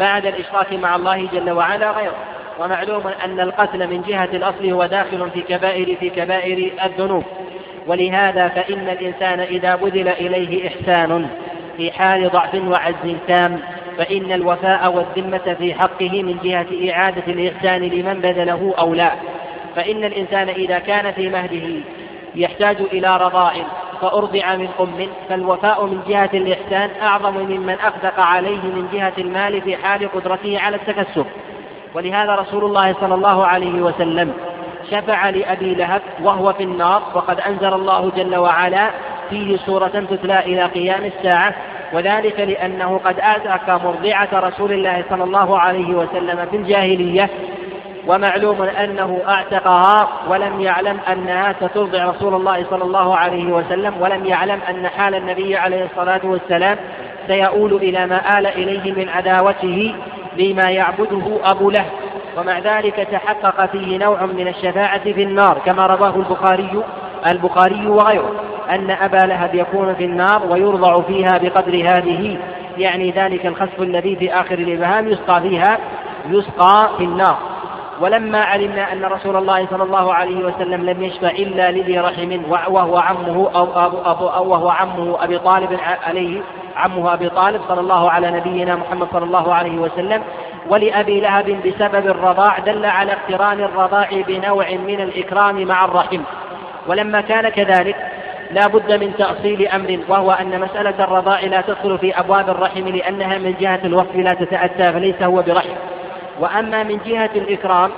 بعد 0.00 0.26
الإشراك 0.26 0.72
مع 0.72 0.96
الله 0.96 1.28
جل 1.32 1.50
وعلا 1.50 1.90
غيره 1.90 2.37
ومعلوم 2.58 3.02
أن 3.24 3.40
القتل 3.40 3.86
من 3.86 4.02
جهة 4.02 4.28
الأصل 4.32 4.70
هو 4.70 4.86
داخل 4.86 5.30
في 5.30 5.40
كبائر 5.40 5.96
في 5.96 6.10
كبائر 6.10 6.70
الذنوب. 6.84 7.24
ولهذا 7.86 8.48
فإن 8.48 8.88
الإنسان 8.88 9.40
إذا 9.40 9.76
بذل 9.76 10.08
إليه 10.08 10.68
إحسان 10.68 11.28
في 11.76 11.92
حال 11.92 12.30
ضعف 12.30 12.54
وعجز 12.54 13.16
تام 13.28 13.60
فإن 13.98 14.32
الوفاء 14.32 14.92
والذمة 14.92 15.56
في 15.58 15.74
حقه 15.74 16.22
من 16.22 16.38
جهة 16.44 16.90
إعادة 16.90 17.32
الإحسان 17.32 17.82
لمن 17.82 18.20
بذله 18.20 18.74
أو 18.78 18.94
لا. 18.94 19.12
فإن 19.76 20.04
الإنسان 20.04 20.48
إذا 20.48 20.78
كان 20.78 21.12
في 21.12 21.28
مهده 21.28 21.80
يحتاج 22.34 22.76
إلى 22.92 23.16
رضاع 23.16 23.52
فأرضع 24.00 24.56
من 24.56 24.68
أم 24.80 25.08
فالوفاء 25.28 25.86
من 25.86 26.00
جهة 26.08 26.30
الإحسان 26.34 26.90
أعظم 27.02 27.34
ممن 27.34 27.74
أخذق 27.74 28.20
عليه 28.20 28.62
من 28.62 28.88
جهة 28.92 29.12
المال 29.18 29.62
في 29.62 29.76
حال 29.76 30.12
قدرته 30.12 30.60
على 30.60 30.76
التكسب. 30.76 31.26
ولهذا 31.98 32.34
رسول 32.34 32.64
الله 32.64 32.94
صلى 33.00 33.14
الله 33.14 33.46
عليه 33.46 33.82
وسلم 33.82 34.32
شفع 34.90 35.30
لأبي 35.30 35.74
لهب 35.74 36.02
وهو 36.22 36.52
في 36.52 36.62
النار 36.62 37.02
وقد 37.14 37.40
أنزل 37.40 37.74
الله 37.74 38.12
جل 38.16 38.36
وعلا 38.36 38.90
فيه 39.30 39.56
سورة 39.56 40.06
تتلى 40.10 40.38
إلى 40.38 40.64
قيام 40.64 41.04
الساعة 41.04 41.54
وذلك 41.92 42.40
لأنه 42.40 43.00
قد 43.04 43.16
آتاك 43.20 43.70
مرضعة 43.70 44.28
رسول 44.32 44.72
الله 44.72 45.04
صلى 45.10 45.24
الله 45.24 45.58
عليه 45.58 45.94
وسلم 45.94 46.46
في 46.50 46.56
الجاهلية 46.56 47.30
ومعلوم 48.06 48.62
أنه 48.62 49.20
أعتقها 49.28 50.08
ولم 50.28 50.60
يعلم 50.60 50.98
أنها 51.12 51.54
سترضع 51.60 52.04
رسول 52.04 52.34
الله 52.34 52.66
صلى 52.70 52.84
الله 52.84 53.16
عليه 53.16 53.52
وسلم 53.52 53.94
ولم 54.00 54.26
يعلم 54.26 54.60
أن 54.70 54.88
حال 54.88 55.14
النبي 55.14 55.56
عليه 55.56 55.84
الصلاة 55.84 56.20
والسلام 56.24 56.76
سيؤول 57.26 57.72
إلى 57.72 58.06
ما 58.06 58.38
آل 58.38 58.46
إليه 58.46 58.92
من 58.92 59.08
عداوته 59.08 59.94
لما 60.38 60.70
يعبده 60.70 61.38
أبو 61.44 61.70
لهب. 61.70 61.90
ومع 62.38 62.58
ذلك 62.58 63.08
تحقق 63.12 63.66
فيه 63.66 63.98
نوع 63.98 64.26
من 64.26 64.48
الشفاعة 64.48 65.12
في 65.12 65.22
النار 65.22 65.58
كما 65.66 65.86
رواه 65.86 66.16
البخاري 66.16 66.82
البخاري 67.26 67.86
وغيره 67.86 68.32
أن 68.70 68.90
أبا 68.90 69.16
لهب 69.16 69.54
يكون 69.54 69.94
في 69.94 70.04
النار 70.04 70.46
ويرضع 70.50 71.02
فيها 71.02 71.38
بقدر 71.38 71.74
هذه 71.74 72.38
يعني 72.78 73.10
ذلك 73.10 73.46
الخسف 73.46 73.82
الذي 73.82 74.16
في 74.16 74.34
آخر 74.34 74.58
الإبهام 74.58 75.08
يسقى 75.08 75.40
فيها 75.40 75.78
يسقى 76.28 76.88
في 76.98 77.04
النار. 77.04 77.38
ولما 78.00 78.38
علمنا 78.38 78.92
أن 78.92 79.04
رسول 79.04 79.36
الله 79.36 79.66
صلى 79.70 79.82
الله 79.82 80.14
عليه 80.14 80.44
وسلم 80.44 80.90
لم 80.90 81.02
يشفع 81.02 81.30
إلا 81.30 81.70
لذي 81.70 81.98
رحم 81.98 82.40
وهو 82.50 82.98
عمه 82.98 83.50
أو, 83.54 83.64
أو, 83.64 83.98
أو, 84.06 84.28
أو 84.28 84.48
وهو 84.48 84.68
عمه 84.68 85.24
أبي 85.24 85.38
طالب 85.38 85.78
عليه 86.06 86.40
عمه 86.76 87.14
أبي 87.14 87.28
طالب 87.28 87.60
صلى 87.68 87.80
الله 87.80 88.10
على 88.10 88.30
نبينا 88.30 88.76
محمد 88.76 89.08
صلى 89.12 89.24
الله 89.24 89.54
عليه 89.54 89.78
وسلم 89.78 90.22
ولأبي 90.70 91.20
لهب 91.20 91.60
بسبب 91.66 92.06
الرضاع 92.06 92.58
دل 92.58 92.86
على 92.86 93.12
اقتران 93.12 93.60
الرضاع 93.60 94.08
بنوع 94.28 94.70
من 94.70 95.00
الإكرام 95.00 95.64
مع 95.64 95.84
الرحم. 95.84 96.20
ولما 96.86 97.20
كان 97.20 97.48
كذلك 97.48 97.96
لا 98.50 98.66
بد 98.66 98.92
من 98.92 99.16
تأصيل 99.18 99.68
أمر 99.68 99.98
وهو 100.08 100.30
أن 100.30 100.60
مسألة 100.60 101.04
الرضاع 101.04 101.40
لا 101.40 101.60
تدخل 101.60 101.98
في 101.98 102.18
أبواب 102.20 102.48
الرحم 102.50 102.88
لأنها 102.88 103.38
من 103.38 103.54
جهة 103.60 103.80
الوقف 103.84 104.16
لا 104.16 104.34
تتأتى 104.34 104.92
فليس 104.92 105.22
هو 105.22 105.42
برحم. 105.42 105.97
وأما 106.40 106.82
من 106.82 106.98
جهة 107.06 107.30
الإكرام 107.36 107.90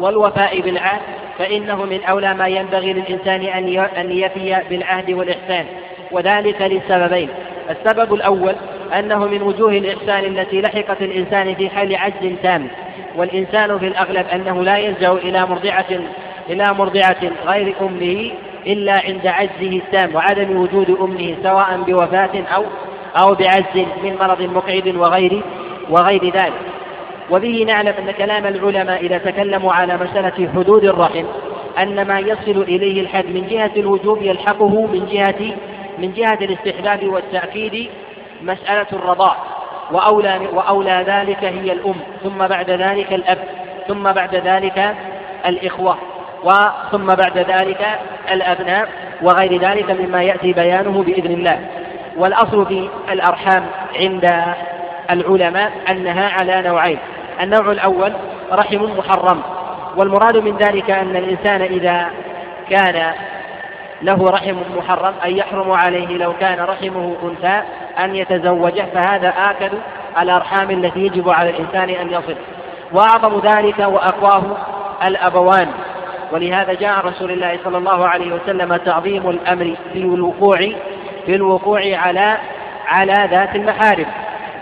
والوفاء 0.00 0.60
بالعهد 0.60 1.00
فإنه 1.38 1.84
من 1.84 2.04
أولى 2.04 2.34
ما 2.34 2.48
ينبغي 2.48 2.92
للإنسان 2.92 3.42
أن 3.96 4.10
يفي 4.10 4.62
بالعهد 4.70 5.10
والإحسان 5.10 5.66
وذلك 6.12 6.62
لسببين 6.62 7.28
السبب 7.70 8.14
الأول 8.14 8.54
أنه 8.98 9.26
من 9.26 9.42
وجوه 9.42 9.72
الإحسان 9.72 10.24
التي 10.24 10.60
لحقت 10.60 11.02
الإنسان 11.02 11.54
في 11.54 11.70
حال 11.70 11.96
عجز 11.96 12.32
تام 12.42 12.68
والإنسان 13.16 13.78
في 13.78 13.86
الأغلب 13.86 14.26
أنه 14.28 14.62
لا 14.62 14.78
يلجأ 14.78 15.12
إلى 15.12 15.46
مرضعة 15.46 15.86
إلى 16.50 16.74
مرضعة 16.74 17.20
غير 17.46 17.74
أمه 17.80 18.30
إلا 18.66 18.92
عند 18.92 19.26
عجزه 19.26 19.76
التام 19.76 20.14
وعدم 20.14 20.56
وجود 20.56 20.90
أمه 21.00 21.36
سواء 21.42 21.82
بوفاة 21.86 22.42
أو 22.54 22.64
أو 23.16 23.34
بعجز 23.34 23.86
من 24.02 24.16
مرض 24.20 24.42
مقعد 24.42 24.96
وغير 24.96 25.42
وغير 25.90 26.24
ذلك. 26.24 26.73
وبه 27.30 27.64
نعلم 27.66 27.94
أن 27.98 28.10
كلام 28.10 28.46
العلماء 28.46 29.06
إذا 29.06 29.18
تكلموا 29.18 29.72
على 29.72 29.96
مسألة 29.96 30.48
حدود 30.54 30.84
الرحم 30.84 31.24
أن 31.78 32.06
ما 32.06 32.18
يصل 32.18 32.62
إليه 32.62 33.00
الحد 33.00 33.26
من 33.26 33.46
جهة 33.50 33.70
الوجوب 33.76 34.22
يلحقه 34.22 34.86
من 34.86 35.06
جهة 35.12 35.56
من 35.98 36.12
جهة 36.12 36.38
الاستحباب 36.42 37.08
والتأكيد 37.08 37.90
مسألة 38.42 38.86
الرضاع 38.92 39.36
وأولى 39.92 40.40
وأولى 40.52 41.04
ذلك 41.06 41.44
هي 41.44 41.72
الأم 41.72 41.94
ثم 42.22 42.46
بعد 42.46 42.70
ذلك 42.70 43.12
الأب 43.12 43.38
ثم 43.88 44.12
بعد 44.12 44.34
ذلك 44.34 44.94
الإخوة 45.46 45.96
وثم 46.44 47.06
بعد 47.06 47.38
ذلك 47.38 47.86
الأبناء 48.32 48.88
وغير 49.22 49.60
ذلك 49.60 49.90
مما 49.90 50.22
يأتي 50.22 50.52
بيانه 50.52 51.02
بإذن 51.02 51.30
الله. 51.30 51.60
والأصل 52.16 52.66
في 52.66 52.88
الأرحام 53.10 53.66
عند 54.00 54.54
العلماء 55.10 55.72
أنها 55.90 56.28
على 56.28 56.62
نوعين. 56.62 56.98
النوع 57.40 57.72
الأول 57.72 58.12
رحم 58.52 58.82
محرم 58.98 59.42
والمراد 59.96 60.36
من 60.36 60.56
ذلك 60.56 60.90
أن 60.90 61.16
الإنسان 61.16 61.62
إذا 61.62 62.10
كان 62.70 63.12
له 64.02 64.30
رحم 64.30 64.56
محرم 64.76 65.14
أي 65.24 65.38
يحرم 65.38 65.70
عليه 65.70 66.06
لو 66.06 66.32
كان 66.32 66.60
رحمه 66.60 67.16
أنثى 67.22 67.62
أن 67.98 68.16
يتزوجه 68.16 68.84
فهذا 68.94 69.28
آكد 69.28 69.70
الأرحام 70.20 70.70
التي 70.70 71.00
يجب 71.00 71.30
على 71.30 71.50
الإنسان 71.50 71.90
أن 71.90 72.10
يصل. 72.10 72.36
وأعظم 72.92 73.40
ذلك 73.40 73.78
وأقواه 73.78 74.56
الأبوان. 75.04 75.68
ولهذا 76.32 76.72
جاء 76.72 77.06
رسول 77.06 77.30
الله 77.30 77.58
صلى 77.64 77.78
الله 77.78 78.08
عليه 78.08 78.34
وسلم 78.34 78.76
تعظيم 78.76 79.30
الأمر 79.30 79.76
في 79.92 79.98
الوقوع 79.98 80.58
في 81.26 81.34
الوقوع 81.34 81.80
على 81.80 82.38
على 82.86 83.28
ذات 83.30 83.56
المحارم. 83.56 84.06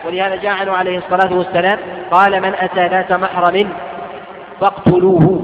ولهذا 0.07 0.37
جاء 0.37 0.53
عنه 0.53 0.73
عليه 0.73 0.99
الصلاة 0.99 1.39
والسلام 1.39 1.79
قال 2.11 2.41
من 2.41 2.55
أتى 2.55 2.87
ذات 2.87 3.13
محرم 3.13 3.69
فاقتلوه. 4.61 5.43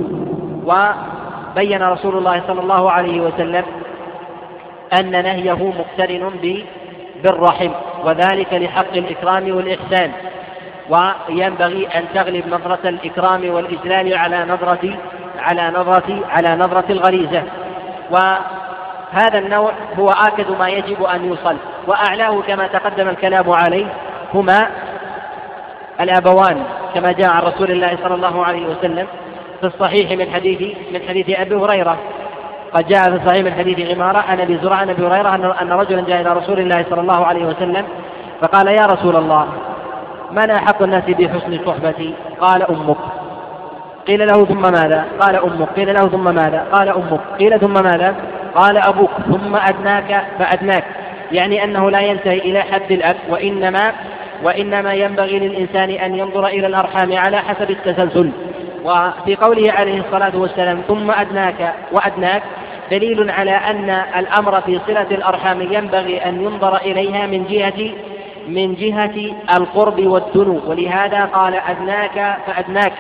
وبين 0.65 1.83
رسول 1.83 2.17
الله 2.17 2.43
صلى 2.47 2.61
الله 2.61 2.91
عليه 2.91 3.21
وسلم 3.21 3.65
أن 5.01 5.11
نهيه 5.11 5.73
مقترن 5.79 6.31
بالرحم 7.23 7.71
وذلك 8.05 8.55
لحق 8.55 8.93
الإكرام 8.93 9.57
والإحسان. 9.57 10.13
وينبغي 10.91 11.87
أن 11.87 12.05
تغلب 12.15 12.47
نظرة 12.47 12.89
الإكرام 12.89 13.55
والإجلال 13.55 14.15
على 14.15 14.45
نظرة 14.45 14.99
على 15.39 15.71
نظرة 15.71 16.21
على 16.31 16.57
نظرة 16.57 16.85
الغريزة. 16.91 17.43
وهذا 18.11 19.39
النوع 19.39 19.73
هو 19.99 20.09
آكد 20.09 20.51
ما 20.59 20.69
يجب 20.69 21.03
أن 21.03 21.25
يوصل. 21.25 21.57
وأعلاه 21.87 22.41
كما 22.41 22.67
تقدم 22.67 23.09
الكلام 23.09 23.51
عليه 23.51 23.87
هما 24.35 24.69
الأبوان 26.01 26.63
كما 26.95 27.13
جاء 27.13 27.31
عن 27.31 27.43
رسول 27.43 27.71
الله 27.71 27.99
صلى 28.03 28.15
الله 28.15 28.45
عليه 28.45 28.67
وسلم 28.67 29.07
في 29.61 29.67
الصحيح 29.67 30.11
من 30.11 30.33
حديث 30.35 30.77
من 30.93 31.01
حديث 31.09 31.41
أبي 31.41 31.55
هريرة. 31.55 31.99
قد 32.75 32.89
جاء 32.89 33.03
في 33.03 33.17
الصحيح 33.17 33.45
من 33.45 33.53
حديث 33.53 33.91
غمارة 33.91 34.19
عن 34.19 34.41
أبي 34.41 34.59
زرع 34.63 34.77
عن 34.77 34.91
أبي 34.91 35.07
هريرة 35.07 35.35
أن 35.63 35.73
رجلا 35.73 36.01
جاء 36.01 36.21
إلى 36.21 36.33
رسول 36.33 36.61
الله 36.61 36.85
صلى 36.91 37.01
الله 37.01 37.27
عليه 37.27 37.45
وسلم 37.47 37.85
فقال 38.41 38.67
يا 38.67 38.87
رسول 38.87 39.17
الله 39.17 39.49
من 40.33 40.51
أحق 40.51 40.83
الناس 40.83 41.05
بحسن 41.05 41.61
صحبتي؟ 41.67 42.15
قال 42.41 42.63
أمك. 42.63 42.97
قيل 44.07 44.27
له 44.27 44.45
ثم 44.45 44.63
ماذا؟ 44.63 45.05
قال 45.21 45.37
أمك. 45.37 45.69
قيل 45.77 45.95
له 45.95 46.09
ثم 46.09 46.35
ماذا؟ 46.35 46.67
قال 46.73 46.89
أمك. 46.89 47.21
قيل 47.39 47.61
ثم 47.61 47.73
ماذا؟ 47.73 48.15
قال 48.55 48.77
أبوك. 48.77 49.11
ثم 49.27 49.57
أدناك 49.57 50.25
فأدناك. 50.39 50.85
يعني 51.33 51.65
أنه 51.65 51.91
لا 51.91 52.01
ينتهي 52.01 52.39
إلى 52.39 52.63
حد 52.63 52.93
الأب 52.93 53.17
وإنما 53.29 53.93
وإنما 54.43 54.93
ينبغي 54.93 55.39
للإنسان 55.39 55.91
أن 55.91 56.15
ينظر 56.15 56.47
إلى 56.47 56.67
الأرحام 56.67 57.17
على 57.17 57.39
حسب 57.39 57.71
التسلسل. 57.71 58.31
وفي 58.85 59.37
قوله 59.37 59.73
عليه 59.73 60.01
الصلاة 60.01 60.37
والسلام 60.37 60.81
ثم 60.89 61.11
أدناك 61.11 61.75
وأدناك 61.93 62.43
دليل 62.91 63.31
على 63.31 63.51
أن 63.51 63.91
الأمر 63.91 64.61
في 64.61 64.81
صلة 64.87 65.07
الأرحام 65.11 65.61
ينبغي 65.61 66.19
أن 66.19 66.43
ينظر 66.43 66.77
إليها 66.77 67.27
من 67.27 67.47
جهة 67.47 67.91
من 68.49 68.75
جهة 68.75 69.37
القرب 69.57 70.07
والدنو. 70.07 70.61
ولهذا 70.67 71.25
قال 71.25 71.55
أدناك 71.55 72.37
فأدناك 72.47 72.93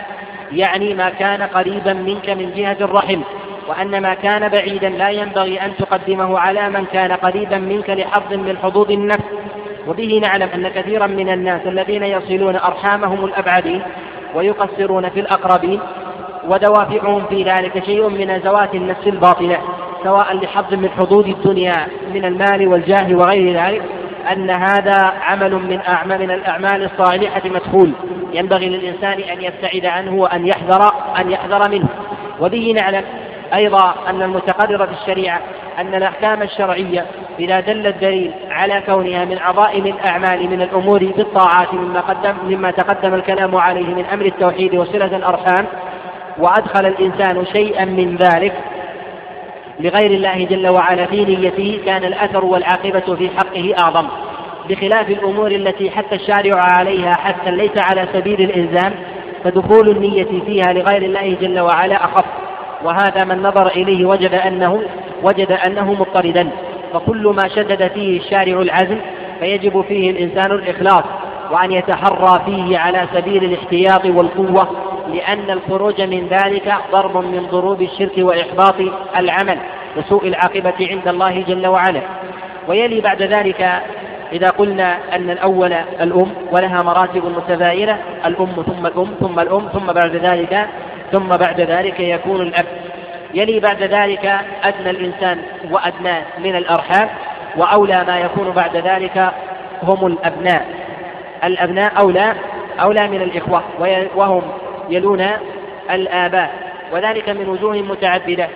يعني 0.52 0.94
ما 0.94 1.10
كان 1.10 1.42
قريبا 1.42 1.92
منك 1.92 2.30
من 2.30 2.52
جهة 2.56 2.76
الرحم. 2.80 3.20
وأن 3.68 4.02
ما 4.02 4.14
كان 4.14 4.48
بعيدا 4.48 4.88
لا 4.88 5.10
ينبغي 5.10 5.60
أن 5.60 5.76
تقدمه 5.76 6.38
على 6.38 6.68
من 6.68 6.84
كان 6.92 7.12
قريبا 7.12 7.58
منك 7.58 7.90
لحظ 7.90 8.32
من 8.32 8.56
حظوظ 8.62 8.90
النفس. 8.90 9.37
وبه 9.86 10.20
نعلم 10.22 10.48
أن 10.54 10.68
كثيرا 10.68 11.06
من 11.06 11.28
الناس 11.28 11.66
الذين 11.66 12.02
يصلون 12.02 12.56
أرحامهم 12.56 13.24
الأبعدين 13.24 13.82
ويقصرون 14.34 15.08
في 15.08 15.20
الأقربين 15.20 15.80
ودوافعهم 16.48 17.24
في 17.28 17.42
ذلك 17.42 17.84
شيء 17.84 18.08
من 18.08 18.40
زوات 18.44 18.74
النفس 18.74 19.06
الباطنة 19.06 19.58
سواء 20.04 20.36
لحظ 20.36 20.74
من 20.74 20.88
حظوظ 20.90 21.28
الدنيا 21.28 21.86
من 22.14 22.24
المال 22.24 22.68
والجاه 22.68 23.14
وغير 23.14 23.60
ذلك 23.60 23.82
أن 24.32 24.50
هذا 24.50 25.12
عمل 25.22 25.54
من 25.54 25.80
أعمال 25.88 26.18
من 26.18 26.30
الأعمال 26.30 26.84
الصالحة 26.84 27.42
مدخول. 27.44 27.92
ينبغي 28.32 28.68
للإنسان 28.68 29.20
أن 29.20 29.42
يبتعد 29.42 29.86
عنه 29.86 30.14
وأن 30.14 30.46
يحذر 30.46 30.92
أن 31.18 31.30
يحذر 31.30 31.70
منه. 31.70 31.88
وبه 32.40 32.74
نعلم 32.76 33.04
أيضا 33.54 33.94
أن 34.08 34.22
المتقرر 34.22 34.86
في 34.86 34.92
الشريعة 34.92 35.40
أن 35.78 35.94
الأحكام 35.94 36.42
الشرعية 36.42 37.06
إذا 37.40 37.60
دل 37.60 37.86
الدليل 37.86 38.32
على 38.50 38.82
كونها 38.86 39.24
من 39.24 39.38
عظائم 39.38 39.86
الأعمال 39.86 40.50
من 40.50 40.62
الأمور 40.62 41.04
بالطاعات 41.16 41.74
مما 41.74 42.00
قدم 42.00 42.34
مما 42.44 42.70
تقدم 42.70 43.14
الكلام 43.14 43.56
عليه 43.56 43.86
من 43.86 44.04
أمر 44.12 44.26
التوحيد 44.26 44.74
وصلة 44.74 45.16
الأرحام 45.16 45.66
وأدخل 46.38 46.86
الإنسان 46.86 47.46
شيئا 47.52 47.84
من 47.84 48.16
ذلك 48.16 48.52
لغير 49.80 50.10
الله 50.10 50.44
جل 50.44 50.68
وعلا 50.68 51.06
في 51.06 51.24
نيته 51.24 51.80
كان 51.86 52.04
الأثر 52.04 52.44
والعاقبة 52.44 53.14
في 53.16 53.30
حقه 53.38 53.74
أعظم. 53.78 54.08
بخلاف 54.68 55.10
الأمور 55.10 55.50
التي 55.50 55.90
حتى 55.90 56.14
الشارع 56.16 56.60
عليها 56.78 57.12
حتى 57.12 57.50
ليس 57.50 57.78
على 57.90 58.08
سبيل 58.12 58.40
الإلزام 58.40 58.92
فدخول 59.44 59.88
النية 59.88 60.40
فيها 60.46 60.72
لغير 60.72 61.02
الله 61.02 61.36
جل 61.40 61.60
وعلا 61.60 62.04
أخف. 62.04 62.24
وهذا 62.84 63.24
من 63.24 63.42
نظر 63.42 63.66
إليه 63.66 64.06
وجد 64.06 64.34
أنه 64.34 64.82
وجد 65.22 65.52
أنه 65.52 65.92
مضطردا. 65.92 66.50
فكل 66.94 67.34
ما 67.36 67.48
شدد 67.48 67.88
فيه 67.88 68.20
الشارع 68.20 68.60
العزم 68.60 68.98
فيجب 69.40 69.80
فيه 69.80 70.10
الإنسان 70.10 70.52
الإخلاص 70.52 71.04
وأن 71.50 71.72
يتحرى 71.72 72.42
فيه 72.46 72.78
على 72.78 73.08
سبيل 73.14 73.44
الاحتياط 73.44 74.04
والقوة 74.04 74.68
لأن 75.12 75.50
الخروج 75.50 76.00
من 76.00 76.28
ذلك 76.28 76.74
ضرب 76.92 77.16
من 77.16 77.46
ضروب 77.50 77.82
الشرك 77.82 78.12
وإحباط 78.18 78.74
العمل 79.16 79.58
وسوء 79.96 80.28
العاقبة 80.28 80.74
عند 80.80 81.08
الله 81.08 81.40
جل 81.48 81.66
وعلا. 81.66 82.00
ويلي 82.68 83.00
بعد 83.00 83.22
ذلك 83.22 83.82
إذا 84.32 84.50
قلنا 84.50 84.98
أن 85.16 85.30
الأول 85.30 85.72
الأم 85.72 86.30
ولها 86.52 86.82
مراتب 86.82 87.24
متباينة 87.24 87.98
الأم 88.26 88.64
ثم 88.66 88.86
الأم 88.86 89.14
ثم 89.20 89.40
الأم 89.40 89.68
ثم 89.72 89.92
بعد 89.92 90.16
ذلك 90.16 90.68
ثم 91.12 91.28
بعد 91.28 91.60
ذلك 91.60 92.00
يكون 92.00 92.40
الأب. 92.42 92.66
يلي 93.34 93.60
بعد 93.60 93.82
ذلك 93.82 94.40
أدنى 94.62 94.90
الإنسان 94.90 95.42
وأدنى 95.70 96.18
من 96.38 96.56
الأرحام 96.56 97.08
وأولى 97.56 98.04
ما 98.04 98.18
يكون 98.18 98.50
بعد 98.50 98.76
ذلك 98.76 99.32
هم 99.82 100.06
الأبناء. 100.06 100.66
الأبناء 101.44 101.92
أولى 101.98 102.34
أولى 102.80 103.08
من 103.08 103.22
الإخوة 103.22 103.62
وهم 104.16 104.42
يلون 104.88 105.26
الآباء. 105.90 106.50
وذلك 106.92 107.28
من 107.28 107.48
وجوه 107.48 107.76
متعددة. 107.76 108.48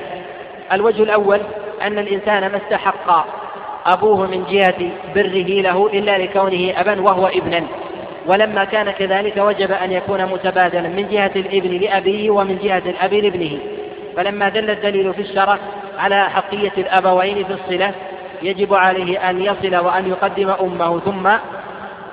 الوجه 0.73 1.03
الأول 1.03 1.41
أن 1.83 1.99
الإنسان 1.99 2.41
ما 2.41 2.57
استحق 2.57 3.27
أبوه 3.87 4.27
من 4.27 4.45
جهة 4.51 4.91
بره 5.15 5.61
له 5.61 5.87
إلا 5.87 6.19
لكونه 6.19 6.81
أبا 6.81 7.01
وهو 7.01 7.27
ابنا. 7.27 7.63
ولما 8.27 8.65
كان 8.65 8.91
كذلك 8.91 9.37
وجب 9.37 9.73
أن 9.73 9.93
يكون 9.93 10.27
متبادلا 10.27 10.89
من 10.89 11.09
جهة 11.09 11.31
الإبن 11.37 11.71
لأبيه 11.71 12.31
ومن 12.31 12.59
جهة 12.63 12.83
الأب 12.87 13.15
لابنه. 13.15 13.59
فلما 14.17 14.49
دل 14.49 14.71
الدليل 14.71 15.15
في 15.15 15.23
الشرع 15.23 15.59
على 15.99 16.31
حقية 16.31 16.73
الأبوين 16.79 17.45
في 17.45 17.53
الصلة 17.53 17.95
يجب 18.43 18.75
عليه 18.75 19.31
أن 19.31 19.43
يصل 19.43 19.77
وأن 19.77 20.09
يقدم 20.09 20.51
أمه 20.51 21.01
ثم 21.01 21.27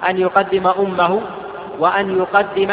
أن 0.10 0.18
يقدم 0.18 0.68
أمه 0.68 1.22
وأن 1.80 2.18
يقدم 2.18 2.72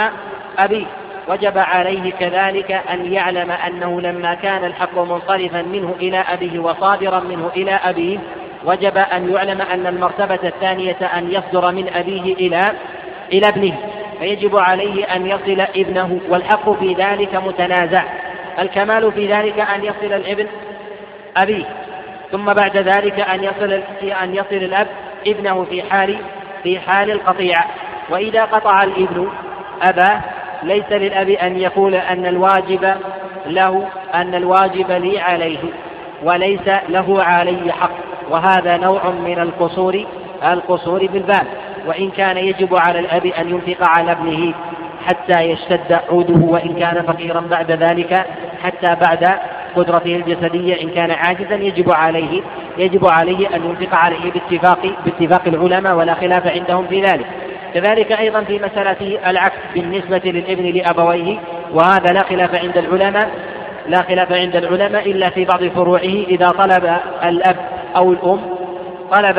أبيه. 0.58 0.86
وجب 1.28 1.58
عليه 1.58 2.12
كذلك 2.12 2.72
أن 2.72 3.12
يعلم 3.12 3.50
أنه 3.50 4.00
لما 4.00 4.34
كان 4.34 4.64
الحق 4.64 4.98
منصرفا 4.98 5.62
منه 5.62 5.94
إلى 6.00 6.18
أبيه 6.18 6.58
وصادرا 6.58 7.20
منه 7.20 7.50
إلى 7.56 7.70
أبيه 7.70 8.18
وجب 8.64 8.96
أن 8.96 9.32
يعلم 9.32 9.60
أن 9.60 9.86
المرتبة 9.86 10.48
الثانية 10.48 10.96
أن 11.16 11.30
يصدر 11.30 11.72
من 11.72 11.88
أبيه 11.88 12.34
إلى 12.34 12.72
إلى 13.32 13.48
ابنه 13.48 13.76
فيجب 14.18 14.56
عليه 14.56 15.04
أن 15.04 15.26
يصل 15.26 15.60
ابنه 15.76 16.20
والحق 16.28 16.70
في 16.70 16.94
ذلك 16.94 17.34
متنازع. 17.34 18.02
الكمال 18.58 19.12
في 19.12 19.32
ذلك 19.32 19.58
أن 19.58 19.84
يصل 19.84 20.12
الابن 20.12 20.46
أبيه 21.36 21.64
ثم 22.32 22.52
بعد 22.52 22.76
ذلك 22.76 23.20
أن 23.20 23.44
يصل 23.44 23.82
أن 24.22 24.34
يصل 24.34 24.56
الأب 24.56 24.86
ابنه 25.26 25.64
في 25.64 25.82
حال 25.82 26.16
في 26.62 26.80
حال 26.80 27.10
القطيعة 27.10 27.66
وإذا 28.10 28.44
قطع 28.44 28.82
الابن 28.82 29.28
أباه 29.82 30.20
ليس 30.62 30.92
للأب 30.92 31.28
أن 31.28 31.58
يقول 31.58 31.94
أن 31.94 32.26
الواجب 32.26 32.94
له 33.46 33.88
أن 34.14 34.34
الواجب 34.34 34.90
لي 34.90 35.20
عليه 35.20 35.58
وليس 36.22 36.68
له 36.88 37.22
علي 37.22 37.72
حق. 37.72 37.90
وهذا 38.30 38.76
نوع 38.76 39.10
من 39.10 39.38
القصور 39.38 40.04
القصور 40.44 41.06
بالبال. 41.06 41.46
وإن 41.86 42.10
كان 42.10 42.36
يجب 42.36 42.76
على 42.76 42.98
الأب 42.98 43.26
أن 43.26 43.50
ينفق 43.50 43.88
على 43.88 44.12
ابنه 44.12 44.54
حتى 45.06 45.40
يشتد 45.40 46.00
عوده 46.10 46.46
وإن 46.46 46.74
كان 46.74 47.02
فقيرا 47.02 47.40
بعد 47.40 47.72
ذلك 47.72 48.26
حتى 48.62 48.96
بعد 49.00 49.38
قدرته 49.76 50.16
الجسدية 50.16 50.82
إن 50.82 50.90
كان 50.90 51.10
عاجزا 51.10 51.54
يجب 51.54 51.92
عليه 51.92 52.42
يجب 52.78 53.06
عليه 53.06 53.56
أن 53.56 53.64
ينفق 53.64 53.94
عليه 53.94 54.32
باتفاق 54.32 54.78
باتفاق 55.04 55.42
العلماء 55.46 55.96
ولا 55.96 56.14
خلاف 56.14 56.46
عندهم 56.46 56.86
في 56.86 57.02
ذلك. 57.02 57.26
كذلك 57.74 58.12
أيضا 58.12 58.40
في 58.40 58.58
مسألة 58.58 59.30
العكس 59.30 59.56
بالنسبة 59.74 60.20
للابن 60.24 60.64
لأبويه 60.64 61.38
وهذا 61.72 62.12
لا 62.12 62.22
خلاف 62.22 62.54
عند 62.54 62.78
العلماء 62.78 63.30
لا 63.88 64.02
خلاف 64.02 64.32
عند 64.32 64.56
العلماء 64.56 65.10
إلا 65.10 65.30
في 65.30 65.44
بعض 65.44 65.64
فروعه 65.64 66.24
إذا 66.28 66.48
طلب 66.48 66.96
الأب 67.24 67.56
أو 67.96 68.12
الأم 68.12 68.40
طلب 69.12 69.38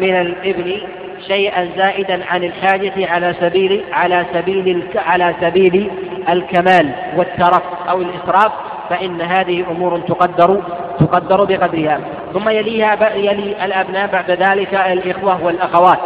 من 0.00 0.20
الابن 0.20 0.80
شيئا 1.26 1.68
زائدا 1.76 2.24
عن 2.24 2.44
الحاجة 2.44 3.12
على 3.12 3.34
سبيل 3.40 3.84
على 3.92 4.26
سبيل 4.32 4.82
على 4.96 5.34
سبيل 5.40 5.90
الكمال 6.28 6.92
والترف 7.16 7.62
أو 7.88 8.02
الإسراف 8.02 8.52
فإن 8.90 9.20
هذه 9.20 9.64
أمور 9.70 9.98
تقدر 9.98 10.62
تقدر 11.00 11.44
بقدرها. 11.44 12.00
ثم 12.34 12.48
يليها 12.48 13.14
يلي 13.14 13.64
الأبناء 13.64 14.06
بعد 14.06 14.30
ذلك 14.30 14.74
الإخوة 14.74 15.44
والأخوات. 15.44 15.98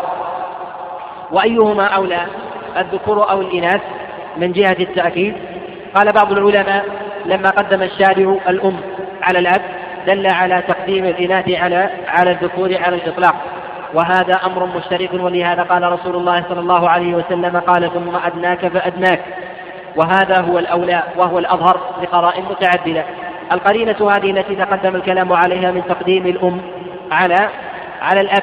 وأيهما 1.30 1.86
أولى 1.86 2.20
الذكور 2.76 3.30
أو 3.30 3.40
الإناث؟ 3.40 3.80
من 4.36 4.52
جهة 4.52 4.76
التأكيد. 4.80 5.34
قال 5.94 6.12
بعض 6.12 6.32
العلماء 6.32 6.84
لما 7.26 7.50
قدم 7.50 7.82
الشارع 7.82 8.36
الأم 8.48 8.76
على 9.22 9.38
الأب 9.38 9.62
دل 10.06 10.26
على 10.26 10.62
تقديم 10.68 11.04
الإناث 11.04 11.50
على 11.50 11.90
على 12.08 12.30
الذكور 12.30 12.76
على 12.76 12.96
الإطلاق. 12.96 13.34
وهذا 13.94 14.34
أمر 14.46 14.66
مشترك 14.66 15.10
ولهذا 15.12 15.62
قال 15.62 15.92
رسول 15.92 16.16
الله 16.16 16.44
صلى 16.48 16.60
الله 16.60 16.88
عليه 16.88 17.14
وسلم 17.14 17.60
قال 17.60 17.92
ثم 17.92 18.16
أدناك 18.16 18.68
فأدناك. 18.68 19.20
وهذا 19.96 20.40
هو 20.40 20.58
الأولى 20.58 21.02
وهو 21.16 21.38
الأظهر 21.38 21.80
لقرائن 22.02 22.44
متعددة. 22.44 23.04
القرينة 23.52 24.10
هذه 24.10 24.30
التي 24.30 24.54
تقدم 24.54 24.96
الكلام 24.96 25.32
عليها 25.32 25.70
من 25.70 25.82
تقديم 25.88 26.26
الأم 26.26 26.60
على 27.12 27.48
على 28.02 28.20
الأب 28.20 28.42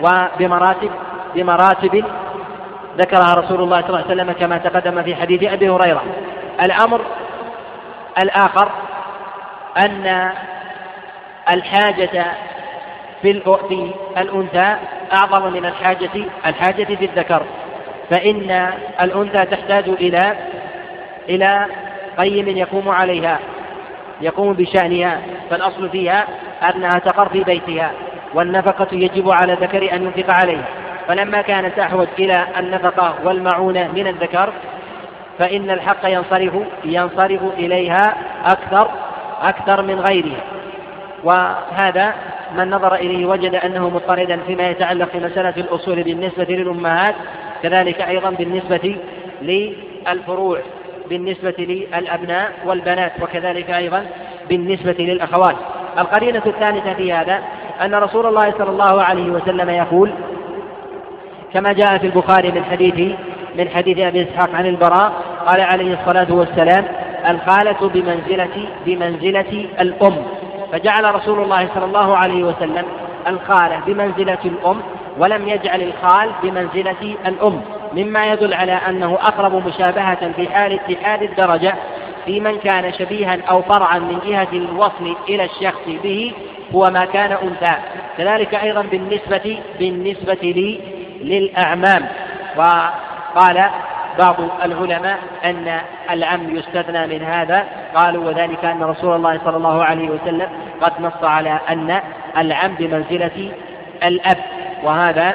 وبمراتب 0.00 0.90
بمراتب 1.34 2.04
ذكرها 2.98 3.34
رسول 3.34 3.60
الله 3.60 3.80
صلى 3.80 3.88
الله 3.88 3.98
عليه 3.98 4.14
وسلم 4.14 4.32
كما 4.32 4.58
تقدم 4.58 5.02
في 5.02 5.14
حديث 5.16 5.52
أبي 5.52 5.68
هريرة. 5.68 6.02
الأمر 6.62 7.00
الآخر 8.22 8.68
أن 9.76 10.30
الحاجة 11.50 12.24
في 13.22 13.30
الأنثى 14.18 14.76
أعظم 15.12 15.52
من 15.52 15.66
الحاجة 15.66 16.10
الحاجة 16.46 16.84
في 16.84 17.04
الذكر. 17.04 17.42
فإن 18.10 18.70
الأنثى 19.00 19.44
تحتاج 19.44 19.88
إلى 19.88 20.36
إلى 21.28 21.66
قيم 22.18 22.48
يقوم 22.48 22.88
عليها 22.88 23.38
يقوم 24.20 24.52
بشأنها. 24.52 25.20
فالأصل 25.50 25.88
فيها 25.90 26.26
أنها 26.62 26.98
تقر 26.98 27.28
في 27.28 27.44
بيتها 27.44 27.90
والنفقة 28.34 28.88
يجب 28.92 29.30
على 29.30 29.52
الذكر 29.52 29.94
أن 29.94 30.02
ينفق 30.02 30.30
عليها 30.30 30.64
فلما 31.08 31.42
كانت 31.42 31.78
أحوج 31.78 32.06
إلى 32.18 32.46
النفقة 32.58 33.14
والمعونة 33.24 33.88
من 33.92 34.06
الذكر 34.06 34.52
فإن 35.38 35.70
الحق 35.70 36.04
ينصرف 36.04 36.52
ينصرف 36.84 37.40
إليها 37.58 38.14
أكثر 38.44 38.90
أكثر 39.42 39.82
من 39.82 40.00
غيرها. 40.00 40.40
وهذا 41.24 42.14
من 42.56 42.70
نظر 42.70 42.94
إليه 42.94 43.26
وجد 43.26 43.54
أنه 43.54 43.88
مضطردا 43.88 44.38
فيما 44.46 44.70
يتعلق 44.70 45.08
في 45.08 45.18
مسألة 45.18 45.54
الأصول 45.56 46.02
بالنسبة 46.02 46.44
للأمهات 46.48 47.14
كذلك 47.62 48.00
أيضا 48.00 48.30
بالنسبة 48.30 48.96
للفروع 49.42 50.58
بالنسبة 51.08 51.54
للأبناء 51.58 52.52
والبنات 52.64 53.12
وكذلك 53.22 53.70
أيضا 53.70 54.06
بالنسبة 54.48 54.96
للأخوات. 54.98 55.56
القرينة 55.98 56.42
الثالثة 56.46 56.94
في 56.94 57.12
هذا 57.12 57.42
أن 57.84 57.94
رسول 57.94 58.26
الله 58.26 58.54
صلى 58.58 58.70
الله 58.70 59.02
عليه 59.02 59.30
وسلم 59.30 59.70
يقول 59.70 60.12
كما 61.54 61.72
جاء 61.72 61.98
في 61.98 62.06
البخاري 62.06 62.50
من 62.52 62.64
حديث 62.64 63.14
من 63.58 63.68
حديث 63.68 63.98
أبي 63.98 64.22
إسحاق 64.22 64.54
عن 64.54 64.66
البراء 64.66 65.12
قال 65.46 65.60
عليه 65.60 65.94
الصلاة 66.00 66.34
والسلام 66.34 66.84
الخالة 67.28 67.88
بمنزلة 67.88 68.68
بمنزلة 68.86 69.66
الأم. 69.80 70.16
فجعل 70.72 71.14
رسول 71.14 71.42
الله 71.42 71.68
صلى 71.74 71.84
الله 71.84 72.16
عليه 72.16 72.44
وسلم 72.44 72.84
الخالة 73.26 73.80
بمنزلة 73.86 74.38
الأم 74.44 74.80
ولم 75.18 75.48
يجعل 75.48 75.82
الخال 75.82 76.30
بمنزلة 76.42 77.16
الأم. 77.26 77.60
مما 77.92 78.32
يدل 78.32 78.54
على 78.54 78.72
أنه 78.72 79.14
أقرب 79.14 79.66
مشابهة 79.66 80.32
في 80.32 80.48
حال 80.48 80.72
اتحاد 80.72 81.22
الدرجة 81.22 81.74
في 82.24 82.40
من 82.40 82.58
كان 82.58 82.92
شبيها 82.92 83.38
أو 83.50 83.62
فرعا 83.62 83.98
من 83.98 84.18
جهة 84.26 84.48
الوصل 84.52 85.16
إلى 85.28 85.44
الشخص 85.44 85.82
به 86.02 86.32
هو 86.74 86.90
ما 86.90 87.04
كان 87.04 87.32
أنثى. 87.32 87.74
كذلك 88.18 88.54
أيضا 88.54 88.82
بالنسبة 88.82 89.58
بالنسبة 89.78 90.38
لي 90.42 90.80
للأعمام. 91.20 92.08
وقال 92.56 93.64
بعض 94.18 94.36
العلماء 94.64 95.18
أن 95.44 95.80
العم 96.10 96.56
يستثنى 96.56 97.06
من 97.06 97.22
هذا. 97.24 97.64
قالوا 97.94 98.24
وذلك 98.24 98.64
أن 98.64 98.82
رسول 98.82 99.16
الله 99.16 99.40
صلى 99.44 99.56
الله 99.56 99.84
عليه 99.84 100.10
وسلم 100.10 100.48
قد 100.80 100.92
نص 101.00 101.24
على 101.24 101.60
أن 101.70 102.00
العم 102.38 102.74
بمنزلة 102.74 103.50
الأب 104.04 104.38
وهذا 104.84 105.34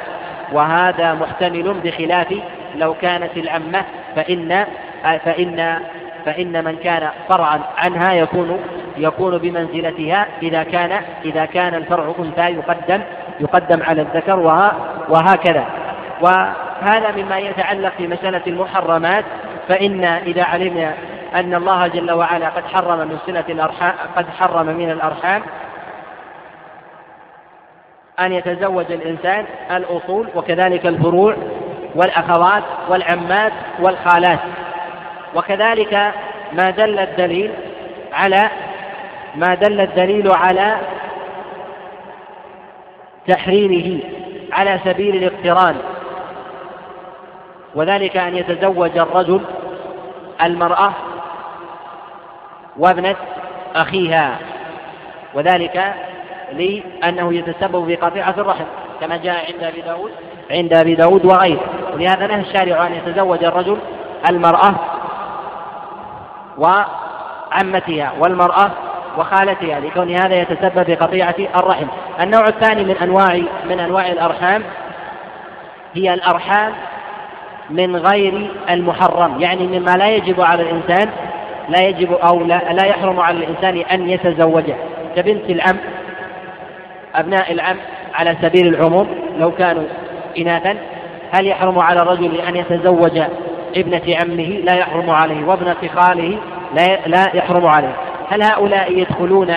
وهذا 0.52 1.14
محتمل 1.14 1.74
بخلاف 1.84 2.34
لو 2.76 2.94
كانت 2.94 3.36
العمة 3.36 3.84
فإن 4.16 4.66
فإن 5.02 5.78
فإن 6.24 6.64
من 6.64 6.76
كان 6.76 7.08
فرعا 7.28 7.60
عنها 7.76 8.12
يكون 8.12 8.60
يكون 8.96 9.38
بمنزلتها 9.38 10.26
إذا 10.42 10.62
كان 10.62 11.00
إذا 11.24 11.44
كان 11.44 11.74
الفرع 11.74 12.14
أنثى 12.18 12.42
يقدم 12.42 13.00
يقدم 13.40 13.82
على 13.82 14.02
الذكر 14.02 14.38
وهكذا. 15.08 15.64
وهذا 16.20 17.10
مما 17.16 17.38
يتعلق 17.38 17.92
في 17.96 18.06
مسألة 18.06 18.42
المحرمات 18.46 19.24
فإن 19.68 20.04
إذا 20.04 20.44
علمنا 20.44 20.94
أن 21.34 21.54
الله 21.54 21.86
جل 21.86 22.12
وعلا 22.12 22.48
قد 22.48 22.62
حرم 22.66 22.98
من 22.98 23.18
صلة 23.26 23.44
الأرحام 23.48 23.94
قد 24.16 24.26
حرم 24.28 24.66
من 24.66 24.90
الأرحام 24.90 25.42
أن 28.20 28.32
يتزوج 28.32 28.92
الإنسان 28.92 29.46
الأصول 29.70 30.28
وكذلك 30.34 30.86
الفروع 30.86 31.36
والأخوات 31.94 32.62
والعمات 32.88 33.52
والخالات. 33.80 34.38
وكذلك 35.34 36.12
ما 36.52 36.70
دل 36.70 36.98
الدليل 36.98 37.52
على 38.12 38.50
ما 39.34 39.54
دل 39.54 39.80
الدليل 39.80 40.30
على 40.32 40.76
تحريمه 43.28 44.00
على 44.52 44.80
سبيل 44.84 45.16
الاقتران. 45.16 45.76
وذلك 47.74 48.16
أن 48.16 48.36
يتزوج 48.36 48.98
الرجل 48.98 49.40
المرأة 50.42 50.92
وابنة 52.76 53.16
أخيها 53.74 54.38
وذلك 55.34 55.94
لأنه 56.52 57.34
يتسبب 57.34 57.86
في 57.86 57.96
قطيعة 57.96 58.34
الرحم 58.38 58.64
كما 59.00 59.16
جاء 59.16 59.52
عند 59.52 59.64
أبي 59.64 59.80
داود 59.80 60.10
عند 60.50 60.72
أبي 60.72 60.94
داود 60.94 61.24
وغيره. 61.24 61.60
ولهذا 61.94 62.26
نهى 62.26 62.40
الشارع 62.40 62.86
أن 62.86 62.94
يتزوج 62.94 63.44
الرجل 63.44 63.78
المرأة 64.30 64.74
وعمتها 66.58 68.12
والمرأة 68.20 68.70
وخالتها 69.18 69.80
لكون 69.80 70.10
هذا 70.10 70.34
يتسبب 70.34 70.82
في 70.82 70.94
قطيعة 70.94 71.34
الرحم. 71.56 71.86
النوع 72.20 72.48
الثاني 72.48 72.84
من 72.84 72.96
أنواع 72.96 73.42
من 73.64 73.80
أنواع 73.80 74.08
الأرحام 74.08 74.62
هي 75.94 76.14
الأرحام 76.14 76.72
من 77.70 77.96
غير 77.96 78.50
المحرم 78.70 79.40
يعني 79.40 79.66
مما 79.66 79.90
لا 79.90 80.08
يجب 80.10 80.40
على 80.40 80.62
الإنسان 80.62 81.08
لا 81.68 81.82
يجب 81.82 82.12
أو 82.12 82.40
لا, 82.40 82.72
لا 82.72 82.84
يحرم 82.86 83.20
على 83.20 83.38
الإنسان 83.38 83.76
أن 83.76 84.08
يتزوجه. 84.08 84.74
كبنت 85.16 85.50
العم 85.50 85.76
أبناء 87.14 87.52
العم 87.52 87.76
على 88.14 88.36
سبيل 88.42 88.66
العموم 88.66 89.06
لو 89.38 89.50
كانوا 89.50 89.84
إناثا 90.38 90.76
هل 91.30 91.46
يحرم 91.46 91.78
على 91.78 92.02
الرجل 92.02 92.40
أن 92.40 92.56
يتزوج 92.56 93.22
ابنة 93.76 94.02
عمه؟ 94.08 94.60
لا 94.64 94.74
يحرم 94.74 95.10
عليه 95.10 95.44
وابنة 95.44 95.76
خاله 95.96 96.38
لا 96.74 96.98
لا 97.06 97.36
يحرم 97.36 97.66
عليه. 97.66 97.94
هل 98.30 98.42
هؤلاء 98.42 98.98
يدخلون 98.98 99.54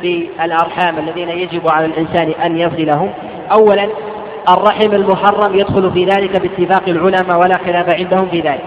في 0.00 0.28
الأرحام 0.44 0.98
الذين 0.98 1.28
يجب 1.28 1.68
على 1.68 1.86
الإنسان 1.86 2.32
أن 2.44 2.58
يصلهم؟ 2.58 3.12
أولا 3.52 3.88
الرحم 4.48 4.92
المحرم 4.92 5.54
يدخل 5.54 5.92
في 5.92 6.04
ذلك 6.04 6.40
باتفاق 6.40 6.88
العلماء 6.88 7.40
ولا 7.40 7.58
خلاف 7.66 7.94
عندهم 7.94 8.28
في 8.28 8.40
ذلك. 8.40 8.64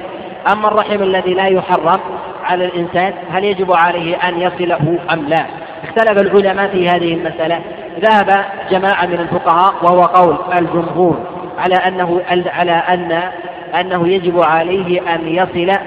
أما 0.51 0.67
الرحم 0.67 1.03
الذي 1.03 1.33
لا 1.33 1.47
يحرم 1.47 1.99
على 2.43 2.65
الإنسان 2.65 3.13
هل 3.31 3.43
يجب 3.43 3.71
عليه 3.71 4.15
أن 4.15 4.41
يصله 4.41 4.99
أم 5.13 5.25
لا؟ 5.27 5.45
اختلف 5.83 6.21
العلماء 6.21 6.67
في 6.67 6.89
هذه 6.89 7.13
المسألة. 7.13 7.59
ذهب 7.99 8.45
جماعة 8.71 9.05
من 9.05 9.19
الفقهاء 9.19 9.73
وهو 9.81 10.01
قول 10.01 10.37
الجمهور 10.57 11.17
على 11.59 11.75
أنه 11.75 12.21
على 12.47 12.71
أن 12.71 13.31
أنه 13.79 14.07
يجب 14.07 14.43
عليه 14.43 15.15
أن 15.15 15.27
يصل 15.27 15.79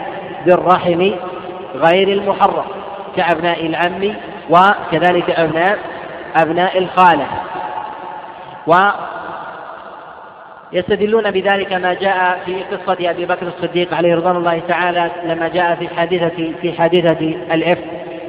بالرحم 0.47 1.11
غير 1.75 2.09
المحرم 2.09 2.65
كأبناء 3.17 3.67
العم 3.67 4.15
وكذلك 4.51 5.31
أبناء 5.31 5.79
أبناء 6.37 6.79
الخالة. 6.79 7.27
يستدلون 10.73 11.31
بذلك 11.31 11.73
ما 11.73 11.95
جاء 11.95 12.41
في 12.47 12.63
قصة 12.63 13.11
أبي 13.11 13.27
بكر 13.27 13.47
الصديق 13.47 13.95
عليه 13.95 14.15
رضوان 14.15 14.37
الله 14.37 14.63
تعالى 14.69 15.11
لما 15.25 15.49
جاء 15.49 15.75
في 15.75 15.89
حادثة 15.89 16.53
في 16.61 16.73
حادثة 16.73 17.37
الإفك 17.55 17.85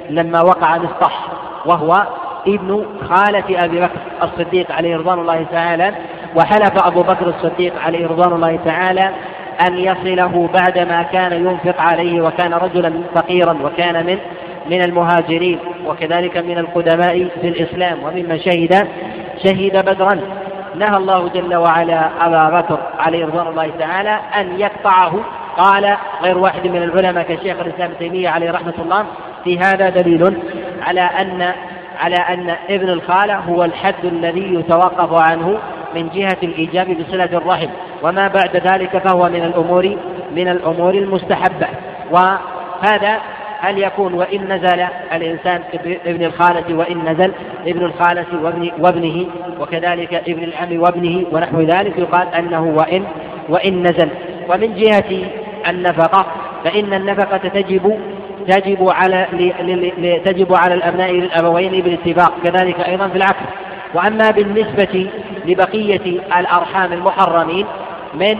لما 0.09 0.41
وقع 0.41 0.77
مصطح 0.77 1.27
وهو 1.65 2.07
ابن 2.47 2.85
خالة 3.09 3.65
أبي 3.65 3.79
بكر 3.79 3.99
الصديق 4.23 4.71
عليه 4.71 4.97
رضوان 4.97 5.19
الله 5.19 5.45
تعالى 5.51 5.93
وحلف 6.35 6.85
أبو 6.85 7.01
بكر 7.01 7.27
الصديق 7.27 7.73
عليه 7.81 8.07
رضوان 8.07 8.33
الله 8.33 8.59
تعالى 8.65 9.11
أن 9.67 9.77
يصله 9.77 10.49
بعدما 10.53 11.03
كان 11.03 11.33
ينفق 11.33 11.81
عليه 11.81 12.21
وكان 12.21 12.53
رجلا 12.53 12.93
فقيرا 13.15 13.57
وكان 13.63 14.05
من 14.05 14.17
من 14.69 14.81
المهاجرين 14.81 15.59
وكذلك 15.85 16.37
من 16.37 16.57
القدماء 16.57 17.27
في 17.41 17.47
الإسلام 17.47 18.03
وممن 18.03 18.39
شهد 18.39 18.87
شهد 19.43 19.85
بدرا. 19.85 20.19
نهى 20.77 20.97
الله 20.97 21.29
جل 21.29 21.55
وعلا 21.55 22.09
أبا 22.21 22.59
بكر 22.59 22.79
عليه 22.99 23.25
رضوان 23.25 23.47
الله 23.47 23.71
تعالى 23.79 24.19
أن 24.35 24.59
يقطعه. 24.59 25.19
قال 25.57 25.97
غير 26.21 26.37
واحد 26.37 26.67
من 26.67 26.83
العلماء 26.83 27.23
كشيخ 27.23 27.59
الإسلام 27.59 27.89
ابن 27.89 27.97
تيمية 27.99 28.29
عليه 28.29 28.51
رحمة 28.51 28.73
الله 28.79 29.05
في 29.43 29.59
هذا 29.59 29.89
دليل 29.89 30.37
على 30.81 31.01
أن 31.01 31.53
على 31.99 32.15
أن 32.15 32.55
ابن 32.69 32.89
الخالة 32.89 33.35
هو 33.35 33.63
الحد 33.63 34.05
الذي 34.05 34.53
يتوقف 34.53 35.13
عنه 35.13 35.57
من 35.95 36.09
جهة 36.09 36.37
الإيجاب 36.43 36.97
بصلة 36.97 37.25
الرحم 37.37 37.67
وما 38.03 38.27
بعد 38.27 38.55
ذلك 38.55 38.97
فهو 38.97 39.29
من 39.29 39.43
الأمور 39.43 39.97
من 40.35 40.47
الأمور 40.47 40.93
المستحبة. 40.93 41.67
وهذا 42.11 43.19
هل 43.59 43.83
يكون 43.83 44.13
وإن 44.13 44.53
نزل 44.53 44.85
الإنسان 45.13 45.61
ابن 46.05 46.23
الخالة 46.25 46.75
وإن 46.75 47.09
نزل 47.09 47.31
ابن 47.67 47.85
الخالة 47.85 48.25
وابن 48.43 48.71
وابنه 48.79 49.25
وكذلك 49.59 50.13
ابن 50.13 50.43
العم 50.43 50.79
وابنه 50.81 51.25
ونحو 51.31 51.61
ذلك 51.61 51.97
يقال 51.97 52.27
أنه 52.27 52.63
وإن 52.63 53.03
وإن 53.49 53.83
نزل. 53.83 54.09
ومن 54.49 54.75
جهة 54.75 55.29
النفقة 55.67 56.25
فإن 56.63 56.93
النفقة 56.93 57.37
تجب 57.37 57.99
تجب 58.47 58.89
على 58.89 59.27
تجب 60.25 60.55
على 60.55 60.73
الأبناء 60.73 61.11
للأبوين 61.11 61.71
بالاتفاق 61.81 62.33
كذلك 62.43 62.79
أيضا 62.79 63.07
في 63.07 63.15
العكس. 63.15 63.43
وأما 63.93 64.31
بالنسبة 64.31 65.09
لبقية 65.45 66.19
الأرحام 66.39 66.93
المحرمين 66.93 67.65
من 68.13 68.37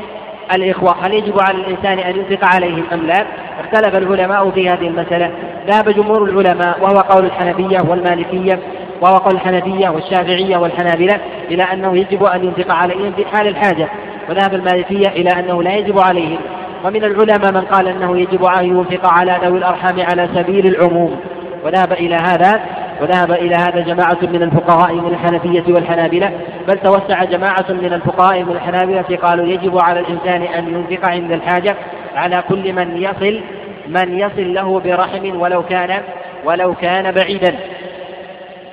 الإخوة 0.55 0.95
هل 1.01 1.13
يجب 1.13 1.39
على 1.41 1.57
الإنسان 1.57 1.99
أن 1.99 2.15
ينفق 2.15 2.45
عليهم 2.55 2.83
أم 2.93 3.07
لا؟ 3.07 3.25
اختلف 3.59 3.95
العلماء 3.95 4.49
في 4.49 4.69
هذه 4.69 4.87
المسألة. 4.87 5.31
ذهب 5.67 5.89
جمهور 5.89 6.23
العلماء 6.23 6.77
وهو 6.81 6.99
قول 6.99 7.25
الحنفية 7.25 7.79
والمالكية 7.89 8.59
وهو 9.01 9.17
قول 9.17 9.35
الحنفية 9.35 9.89
والشافعية 9.89 10.57
والحنابلة 10.57 11.19
إلى 11.51 11.63
أنه 11.63 11.97
يجب 11.97 12.23
أن 12.23 12.43
ينفق 12.43 12.73
عليهم 12.73 13.13
في 13.13 13.25
حال 13.25 13.47
الحاجة. 13.47 13.87
وذهب 14.29 14.53
المالكية 14.53 15.07
إلى 15.07 15.29
أنه 15.29 15.63
لا 15.63 15.75
يجب 15.75 15.99
عليهم. 15.99 16.37
ومن 16.85 17.03
العلماء 17.03 17.51
من 17.51 17.61
قال 17.61 17.87
أنه 17.87 18.19
يجب 18.19 18.45
أن 18.45 18.65
ينفق 18.65 19.07
على 19.07 19.39
ذوي 19.43 19.57
الأرحام 19.57 20.01
على 20.01 20.29
سبيل 20.35 20.67
العموم. 20.67 21.19
وذهب 21.65 21.91
إلى 21.91 22.15
هذا 22.15 22.61
وذهب 23.01 23.31
إلى 23.31 23.55
هذا 23.55 23.79
جماعة 23.79 24.17
من 24.21 24.43
الفقهاء 24.43 24.93
من 24.93 25.07
الحنفية 25.07 25.73
والحنابلة 25.73 26.31
بل 26.67 26.73
توسع 26.73 27.23
جماعة 27.23 27.65
من 27.69 27.93
الفقهاء 27.93 28.43
من 28.43 28.51
الحنابلة 28.51 29.17
قالوا 29.23 29.45
يجب 29.45 29.77
على 29.77 29.99
الإنسان 29.99 30.41
أن 30.41 30.67
ينفق 30.67 31.09
عند 31.09 31.31
الحاجة 31.31 31.75
على 32.15 32.43
كل 32.49 32.73
من 32.73 32.97
يصل 32.97 33.41
من 33.87 34.19
يصل 34.19 34.53
له 34.53 34.79
برحم 34.79 35.39
ولو 35.41 35.63
كان 35.63 36.01
ولو 36.45 36.73
كان 36.73 37.11
بعيدا. 37.11 37.55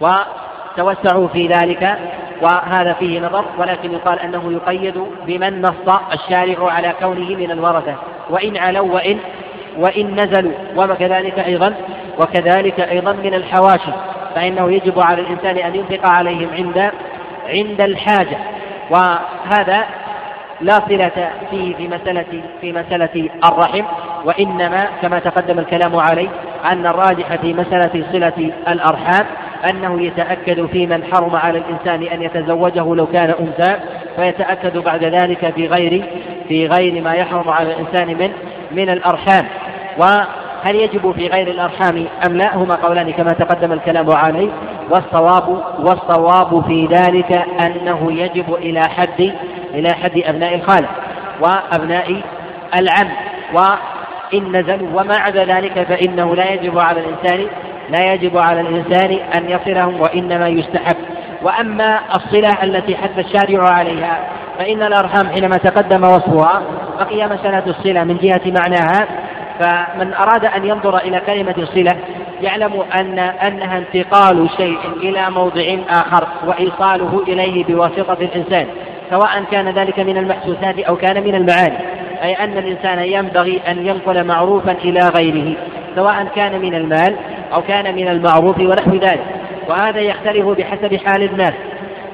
وتوسعوا 0.01 1.29
في 1.29 1.47
ذلك 1.47 1.99
وهذا 2.43 2.93
فيه 2.93 3.21
نظر 3.21 3.45
ولكن 3.59 3.93
يقال 3.93 4.19
أنه 4.19 4.53
يقيد 4.53 5.05
بمن 5.27 5.63
نص 5.63 5.99
الشارع 6.13 6.73
على 6.73 6.93
كونه 7.01 7.37
من 7.37 7.51
الورثة. 7.51 7.95
وإن 8.31 8.57
علوا 8.57 8.95
وإن 8.95 9.19
وإن 9.79 10.15
نزلوا 10.21 10.53
وكذلك 10.77 11.39
أيضا 11.39 11.75
وكذلك 12.19 12.81
أيضا 12.81 13.13
من 13.13 13.35
الحواشي. 13.35 13.93
فإنه 14.35 14.73
يجب 14.73 15.01
على 15.01 15.21
الإنسان 15.21 15.57
أن 15.57 15.75
ينفق 15.75 16.07
عليهم 16.07 16.49
عند 16.57 16.91
عند 17.49 17.81
الحاجة. 17.81 18.37
وهذا 18.91 19.85
لا 20.61 20.81
صلة 20.89 21.31
فيه 21.51 21.75
في 21.75 21.89
مسألة 21.89 22.43
في 22.61 22.73
مسألة 22.73 23.31
الرحم 23.45 23.85
وإنما 24.25 24.89
كما 25.03 25.19
تقدم 25.19 25.59
الكلام 25.59 25.97
عليه 25.97 26.29
أن 26.65 26.87
الراجح 26.87 27.37
في 27.37 27.55
مسألة 27.55 28.05
صلة 28.13 28.53
الأرحام 28.69 29.27
أنه 29.71 30.03
يتأكد 30.03 30.67
في 30.67 30.87
من 30.87 31.05
حرم 31.05 31.37
على 31.37 31.59
الإنسان 31.59 32.03
أن 32.03 32.23
يتزوجه 32.23 32.95
لو 32.95 33.07
كان 33.07 33.35
أنثى 33.41 33.77
فيتأكد 34.17 34.79
بعد 34.79 35.05
ذلك 35.05 35.55
في 35.55 35.67
غير 35.67 36.05
في 36.49 36.67
غير 36.67 37.03
ما 37.03 37.15
يحرم 37.15 37.49
على 37.49 37.73
الإنسان 37.73 38.09
من 38.09 38.31
من 38.73 38.91
الأرحام. 38.91 39.47
وهل 40.65 40.77
يجب 40.77 41.13
في 41.13 41.29
غير 41.29 41.49
الأرحام 41.49 42.07
أم 42.27 42.37
لا؟ 42.37 42.57
هما 42.57 42.75
قولان 42.75 43.13
كما 43.13 43.31
تقدم 43.31 43.73
الكلام 43.73 44.11
عليه 44.11 44.49
والصواب 44.91 45.63
والصواب 45.79 46.65
في 46.67 46.87
ذلك 46.87 47.45
أنه 47.61 48.13
يجب 48.13 48.55
إلى 48.55 48.81
حد 48.81 49.33
إلى 49.75 49.89
حد 49.93 50.23
أبناء 50.25 50.55
الخالة 50.55 50.89
وأبناء 51.41 52.23
العم. 52.79 53.09
وإن 53.55 54.57
نزلوا 54.57 55.01
وما 55.01 55.17
عدا 55.17 55.45
ذلك 55.45 55.83
فإنه 55.83 56.37
لا 56.37 56.53
يجب 56.53 56.79
على 56.79 57.01
الإنسان 57.01 57.47
لا 57.91 58.13
يجب 58.13 58.39
على 58.39 58.61
الإنسان 58.61 59.19
أن 59.37 59.51
يصلهم 59.51 60.01
وإنما 60.01 60.49
يستحب. 60.49 60.97
وأما 61.43 62.01
الصلة 62.17 62.63
التي 62.63 62.97
حث 62.97 63.19
الشارع 63.19 63.71
عليها 63.71 64.19
فإن 64.59 64.83
الأرحام 64.83 65.29
حينما 65.29 65.57
تقدم 65.57 66.05
وصفها 66.05 66.63
بقي 67.01 67.27
مسألة 67.27 67.63
الصلة 67.67 68.05
من 68.05 68.17
جهة 68.17 68.43
معناها 68.47 69.07
فمن 69.61 70.15
أراد 70.15 70.45
أن 70.45 70.65
ينظر 70.65 70.99
إلى 70.99 71.21
كلمة 71.27 71.55
الصلة 71.59 71.97
يعلم 72.43 72.85
أن 72.95 73.19
أنها 73.19 73.79
انتقال 73.79 74.49
شيء 74.57 74.79
إلى 74.97 75.31
موضع 75.31 75.77
آخر 75.89 76.29
وإيصاله 76.47 77.23
إليه 77.29 77.65
بواسطة 77.65 78.17
الإنسان 78.21 78.67
سواء 79.11 79.45
كان 79.51 79.69
ذلك 79.69 80.01
من 80.01 80.17
المحسوسات 80.17 80.79
أو 80.79 80.97
كان 80.97 81.25
من 81.25 81.35
المعاني 81.35 81.79
أي 82.23 82.33
أن 82.33 82.59
الإنسان 82.59 82.99
ينبغي 82.99 83.61
أن 83.69 83.87
ينقل 83.87 84.25
معروفا 84.25 84.73
إلى 84.73 85.09
غيره 85.09 85.57
سواء 85.97 86.27
كان 86.37 86.61
من 86.61 86.75
المال 86.75 87.17
أو 87.55 87.63
كان 87.63 87.95
من 87.95 88.09
المعروف 88.09 88.59
ونحو 88.59 88.91
ذلك 88.91 89.25
وهذا 89.69 90.01
يختلف 90.01 90.47
بحسب 90.47 90.97
حال 90.97 91.23
الناس. 91.23 91.55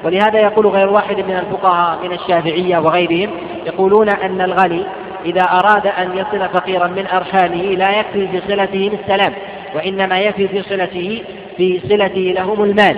ولهذا 0.03 0.39
يقول 0.39 0.67
غير 0.67 0.89
واحد 0.89 1.19
من 1.19 1.35
الفقهاء 1.35 1.99
من 2.03 2.11
الشافعية 2.13 2.77
وغيرهم 2.77 3.29
يقولون 3.65 4.09
أن 4.09 4.41
الغني 4.41 4.83
إذا 5.25 5.41
أراد 5.41 5.87
أن 5.87 6.17
يصل 6.17 6.49
فقيرا 6.49 6.87
من 6.87 7.07
أرحامه 7.07 7.61
لا 7.61 7.99
يكفي 7.99 8.27
في 8.27 8.41
صلته 8.47 8.91
السلام 9.01 9.33
وإنما 9.75 10.19
يكفي 10.19 10.47
في 10.47 10.61
صلته 10.61 11.23
في 11.57 11.81
صلته 11.89 12.33
لهم 12.35 12.63
المال. 12.63 12.97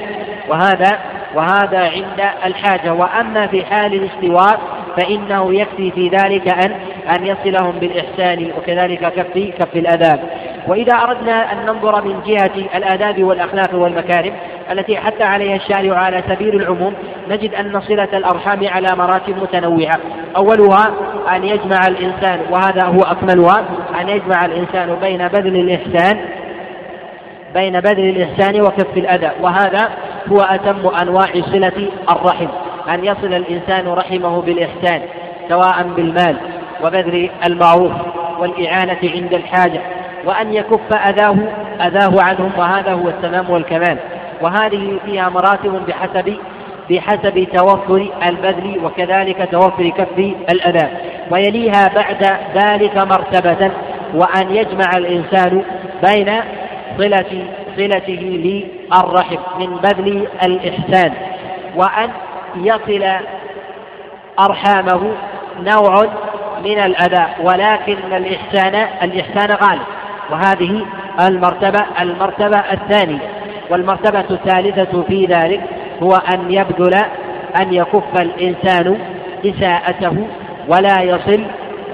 وهذا 0.50 1.00
وهذا 1.36 1.80
عند 1.80 2.30
الحاجة. 2.46 2.94
وأما 2.94 3.48
في 3.48 3.66
حال 3.66 3.94
الاستواء 3.94 4.83
فإنه 4.98 5.54
يكفي 5.54 5.92
في 5.92 6.08
ذلك 6.08 6.48
أن 6.48 6.72
أن 7.16 7.26
يصلهم 7.26 7.72
بالإحسان 7.80 8.52
وكذلك 8.58 9.00
كف 9.00 9.54
كف 9.60 9.76
الآداب. 9.76 10.20
وإذا 10.68 10.94
أردنا 10.94 11.52
أن 11.52 11.66
ننظر 11.66 12.04
من 12.06 12.22
جهة 12.26 12.78
الآداب 12.78 13.24
والأخلاق 13.24 13.76
والمكارم 13.76 14.34
التي 14.72 14.98
حتى 14.98 15.24
عليها 15.24 15.56
الشارع 15.56 15.98
على 15.98 16.24
سبيل 16.30 16.56
العموم 16.56 16.94
نجد 17.30 17.54
أن 17.54 17.82
صلة 17.82 18.10
الأرحام 18.14 18.68
على 18.68 18.88
مراتب 18.98 19.38
متنوعة. 19.38 20.00
أولها 20.36 20.94
أن 21.36 21.44
يجمع 21.44 21.88
الإنسان 21.88 22.40
وهذا 22.52 22.84
هو 22.84 23.02
أكملها 23.02 23.66
أن 24.02 24.10
يجمع 24.10 24.46
الإنسان 24.46 24.96
بين 25.02 25.28
بذل 25.28 25.56
الإحسان 25.56 26.20
بين 27.54 27.80
بذل 27.80 28.10
الإحسان 28.10 28.62
وكف 28.62 28.98
الأذى 28.98 29.32
وهذا 29.42 29.90
هو 30.32 30.42
أتم 30.42 30.88
أنواع 30.88 31.28
صلة 31.52 31.88
الرحم 32.10 32.48
أن 32.90 33.06
يصل 33.06 33.34
الإنسان 33.34 33.88
رحمه 33.88 34.42
بالإحسان 34.42 35.02
سواء 35.50 35.84
بالمال 35.96 36.38
وبذل 36.84 37.30
المعروف 37.46 37.92
والإعانة 38.40 39.00
عند 39.04 39.34
الحاجة 39.34 39.82
وأن 40.26 40.54
يكف 40.54 40.94
أذاه 40.94 41.36
أذاه 41.82 42.22
عنهم 42.22 42.52
وهذا 42.58 42.94
هو 42.94 43.08
التمام 43.08 43.50
والكمال. 43.50 43.98
وهذه 44.42 45.00
فيها 45.06 45.30
مراتب 45.30 45.82
بحسب 45.88 46.38
بحسب 46.90 47.48
توفر 47.54 48.08
البذل 48.28 48.80
وكذلك 48.86 49.50
توفر 49.52 49.90
كف 49.90 50.20
الأذى. 50.52 50.88
ويليها 51.32 51.92
بعد 51.96 52.38
ذلك 52.56 52.98
مرتبة 52.98 53.72
وأن 54.14 54.56
يجمع 54.56 54.98
الإنسان 54.98 55.64
بين 56.04 56.34
صلة 56.98 57.46
صلته 57.78 58.22
للرحم 58.94 59.38
من 59.60 59.76
بذل 59.76 60.28
الإحسان 60.44 61.14
وأن 61.76 62.10
يصل 62.56 63.06
أرحامه 64.40 65.12
نوع 65.60 66.06
من 66.64 66.80
الأذى 66.80 67.26
ولكن 67.44 68.14
الإحسان 68.14 68.88
الإحسان 69.04 69.58
غالب. 69.62 69.82
وهذه 70.32 70.86
المرتبة 71.28 71.86
المرتبة 72.02 72.60
الثانية. 72.60 73.20
والمرتبة 73.70 74.26
الثالثة 74.32 75.02
في 75.02 75.26
ذلك 75.26 75.62
هو 76.04 76.12
أن 76.34 76.52
يبذل 76.52 76.94
أن 77.62 77.74
يكف 77.74 78.22
الإنسان 78.22 78.98
إساءته 79.46 80.28
ولا 80.68 81.02
يصل 81.02 81.44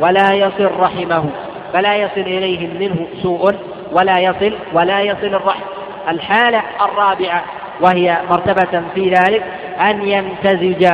ولا 0.02 0.34
يصل 0.34 0.70
رحمه 0.80 1.26
فلا 1.74 1.96
يصل 1.96 2.22
إليهم 2.22 2.70
منه 2.80 3.08
سوء 3.24 3.56
ولا 3.92 4.20
يصل 4.20 4.54
ولا 4.74 5.02
يصل 5.02 5.28
الرحم. 5.28 5.64
الحالة 6.10 6.62
الرابعة 6.82 7.44
وهي 7.82 8.18
مرتبة 8.30 8.84
في 8.96 9.10
ذلك 9.10 9.44
أن 9.82 10.08
يمتزج 10.08 10.88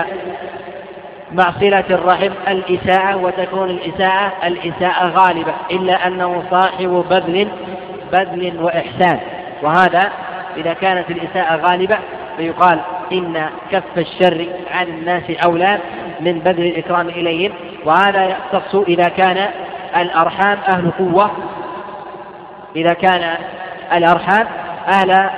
مع 1.32 1.52
صلة 1.60 1.84
الرحم 1.90 2.32
الإساءة 2.48 3.16
وتكون 3.16 3.70
الإساءة 3.70 4.32
الإساءة 4.44 5.08
غالبة 5.08 5.54
إلا 5.72 6.08
أنه 6.08 6.44
صاحب 6.52 7.06
بذل 7.10 7.48
بذل 8.12 8.60
وإحسان. 8.62 9.20
وهذا 9.64 10.12
إذا 10.58 10.74
كانت 10.74 11.12
الإساءة 11.12 11.56
غالبة 11.56 11.98
فيقال 12.38 12.80
إن 13.12 13.50
كف 13.72 13.98
الشر 13.98 14.46
عن 14.72 14.88
الناس 14.88 15.24
أولى 15.46 15.78
من 16.22 16.40
بذل 16.40 16.66
الإكرام 16.66 17.10
إليهم. 17.10 17.54
وهذا 17.86 18.24
يختص 18.26 18.76
إذا 18.76 19.10
كان 19.10 19.50
الأرحام 19.98 20.58
أهل 20.68 20.92
قوة 20.92 21.32
إذا 22.76 22.94
كان 22.94 23.38
الأرحام 23.94 24.48
أهل 24.88 25.30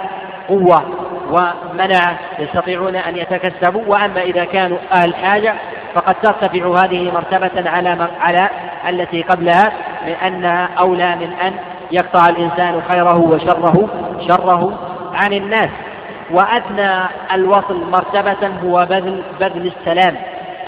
قوة 0.50 0.84
ومنعة 1.32 2.20
يستطيعون 2.40 2.96
أن 2.96 3.18
يتكسبوا 3.18 3.82
وأما 3.88 4.22
إذا 4.22 4.46
كانوا 4.46 4.78
أهل 4.94 5.16
حاجة 5.16 5.54
فقد 5.94 6.16
ترتفع 6.16 6.84
هذه 6.84 7.12
مرتبة 7.12 7.70
على 7.70 8.10
على 8.20 8.50
التي 8.90 9.22
قبلها 9.22 9.72
من 10.06 10.14
أنها 10.14 10.70
أولى 10.80 11.16
من 11.16 11.34
أن 11.34 11.54
يقطع 11.92 12.30
الإنسان 12.30 12.82
خيره 12.90 13.18
وشره 13.18 13.90
شره 14.28 14.80
عن 15.14 15.34
الناس. 15.34 15.70
وأدنى 16.32 17.04
الوصل 17.34 17.90
مرتبة 17.92 18.48
هو 18.64 18.86
بذل 18.86 19.24
بذل 19.40 19.72
السلام 19.80 20.16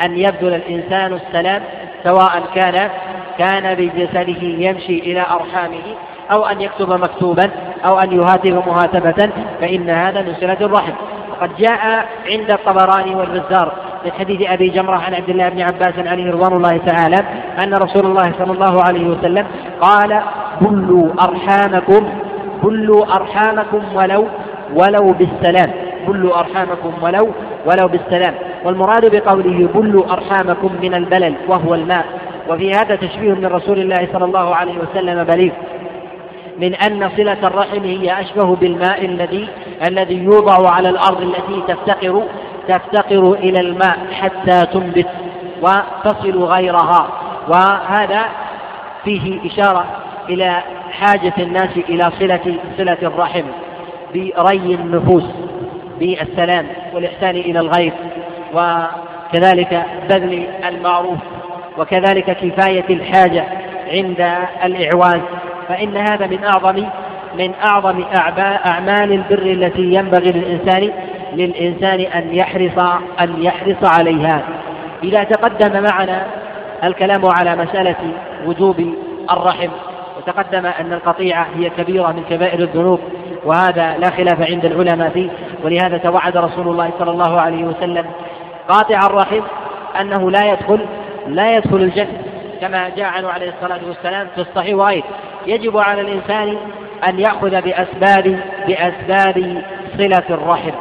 أن 0.06 0.18
يبذل 0.18 0.54
الإنسان 0.54 1.14
السلام 1.14 1.62
سواء 2.04 2.44
كان 2.56 2.90
كان 3.38 3.76
بجسده 3.76 4.42
يمشي 4.42 5.00
إلى 5.00 5.22
أرحامه 5.22 5.96
أو 6.32 6.46
أن 6.46 6.62
يكتب 6.62 6.90
مكتوبا 6.90 7.50
أو 7.86 8.00
أن 8.00 8.12
يهاتف 8.12 8.68
مهاتفة 8.68 9.30
فإن 9.62 9.90
هذا 9.90 10.22
من 10.22 10.34
صلة 10.42 10.58
الرحم. 10.62 10.94
وقد 11.32 11.50
جاء 11.58 12.06
عند 12.32 12.52
الطبراني 12.52 13.16
والبزار 13.16 13.72
من 14.06 14.12
حديث 14.12 14.50
أبي 14.50 14.70
جمرة 14.70 14.96
عن 14.96 15.14
عبد 15.14 15.30
الله 15.30 15.50
بن 15.50 15.62
عباس 15.62 16.08
عليه 16.08 16.32
رضوان 16.32 16.54
الله 16.54 16.78
تعالى 16.78 17.18
أن 17.64 17.74
رسول 17.74 18.06
الله 18.06 18.32
صلى 18.40 18.52
الله 18.52 18.84
عليه 18.84 19.08
وسلم 19.08 19.46
قال 19.82 20.22
بلوا 20.62 21.10
أرحامكم 21.24 22.10
بلوا 22.64 23.16
أرحامكم 23.16 23.82
ولو 23.96 24.28
ولو 24.76 25.14
بالسلام. 25.14 25.74
بلوا 26.08 26.40
أرحامكم 26.40 26.94
ولو 27.02 27.30
ولو 27.66 27.88
بالسلام. 27.88 28.34
والمراد 28.66 29.16
بقوله 29.16 29.70
بلوا 29.76 30.14
أرحامكم 30.14 30.70
من 30.82 30.94
البلل 30.94 31.34
وهو 31.48 31.76
الماء. 31.76 32.06
وفي 32.50 32.72
هذا 32.72 32.96
تشبيه 32.96 33.34
من 33.34 33.46
رسول 33.46 33.80
الله 33.80 34.08
صلى 34.14 34.26
الله 34.26 34.56
عليه 34.56 34.74
وسلم 34.78 35.24
بليغ. 35.24 35.52
من 36.60 36.76
أن 36.76 37.10
صلة 37.18 37.38
الرحم 37.44 37.84
هي 37.84 38.22
أشبه 38.22 38.56
بالماء 38.56 39.06
الذي 39.06 39.48
الذي 39.88 40.24
يوضع 40.24 40.70
على 40.70 40.90
الأرض 40.90 41.22
التي 41.22 41.74
تفتقر 41.74 42.24
تفتقر 42.68 43.34
إلى 43.34 43.60
الماء 43.60 43.98
حتى 44.12 44.66
تنبت 44.66 45.08
وتصل 45.62 46.44
غيرها. 46.44 47.08
وهذا 47.48 48.26
فيه 49.04 49.52
إشارة 49.52 49.86
إلى 50.30 50.64
حاجة 50.92 51.34
الناس 51.38 51.78
إلى 51.90 52.12
صلة 52.20 52.56
صلة 52.78 52.98
الرحم 53.02 53.44
بري 54.14 54.76
النفوس 54.76 55.24
بالسلام 56.00 56.68
والإحسان 56.94 57.36
إلى 57.36 57.60
الغير 57.60 57.94
وكذلك 58.54 59.86
بذل 60.10 60.48
المعروف 60.68 61.18
وكذلك 61.78 62.38
كفاية 62.38 62.86
الحاجة 62.90 63.46
عند 63.92 64.36
الإعواز 64.64 65.22
فإن 65.70 65.98
هذا 65.98 66.28
من 66.28 66.44
أعظم 66.44 66.86
من 67.38 67.54
أعظم 67.66 68.04
أعمال 68.66 69.12
البر 69.12 69.42
التي 69.42 69.94
ينبغي 69.94 70.32
للإنسان 70.32 70.92
للإنسان 71.34 72.00
أن 72.00 72.36
يحرص 72.36 72.80
أن 73.22 73.44
يحرص 73.44 74.00
عليها. 74.00 74.42
إذا 75.04 75.24
تقدم 75.24 75.84
معنا 75.84 76.26
الكلام 76.84 77.26
على 77.26 77.56
مسألة 77.56 77.96
وجوب 78.46 78.94
الرحم 79.32 79.70
وتقدم 80.18 80.66
أن 80.66 80.94
القطيعة 80.94 81.48
هي 81.56 81.70
كبيرة 81.70 82.12
من 82.12 82.24
كبائر 82.30 82.60
الذنوب 82.60 83.00
وهذا 83.46 83.98
لا 83.98 84.10
خلاف 84.10 84.42
عند 84.52 84.66
العلماء 84.66 85.10
فيه 85.10 85.30
ولهذا 85.64 85.98
توعد 85.98 86.38
رسول 86.38 86.68
الله 86.68 86.92
صلى 87.00 87.12
الله 87.12 87.42
عليه 87.42 87.64
وسلم 87.64 88.06
قاطع 88.70 89.06
الرحم 89.06 89.42
أنه 90.02 90.32
لا 90.32 90.52
يدخل 90.52 90.80
لا 91.28 91.56
يدخل 91.58 91.78
الجنة. 91.78 92.29
كما 92.62 92.90
جاء 92.90 93.06
عنه 93.06 93.30
عليه 93.30 93.50
الصلاة 93.50 93.80
والسلام 93.88 94.28
في 94.36 94.42
الصحيح 94.42 94.76
وغيره. 94.76 95.04
يجب 95.46 95.78
على 95.78 96.02
الإنسان 96.02 96.58
أن 97.10 97.20
يأخذ 97.20 97.62
بأسباب 97.62 98.40
بأسباب 98.68 99.64
صلة 99.98 100.24
الرحم 100.30 100.72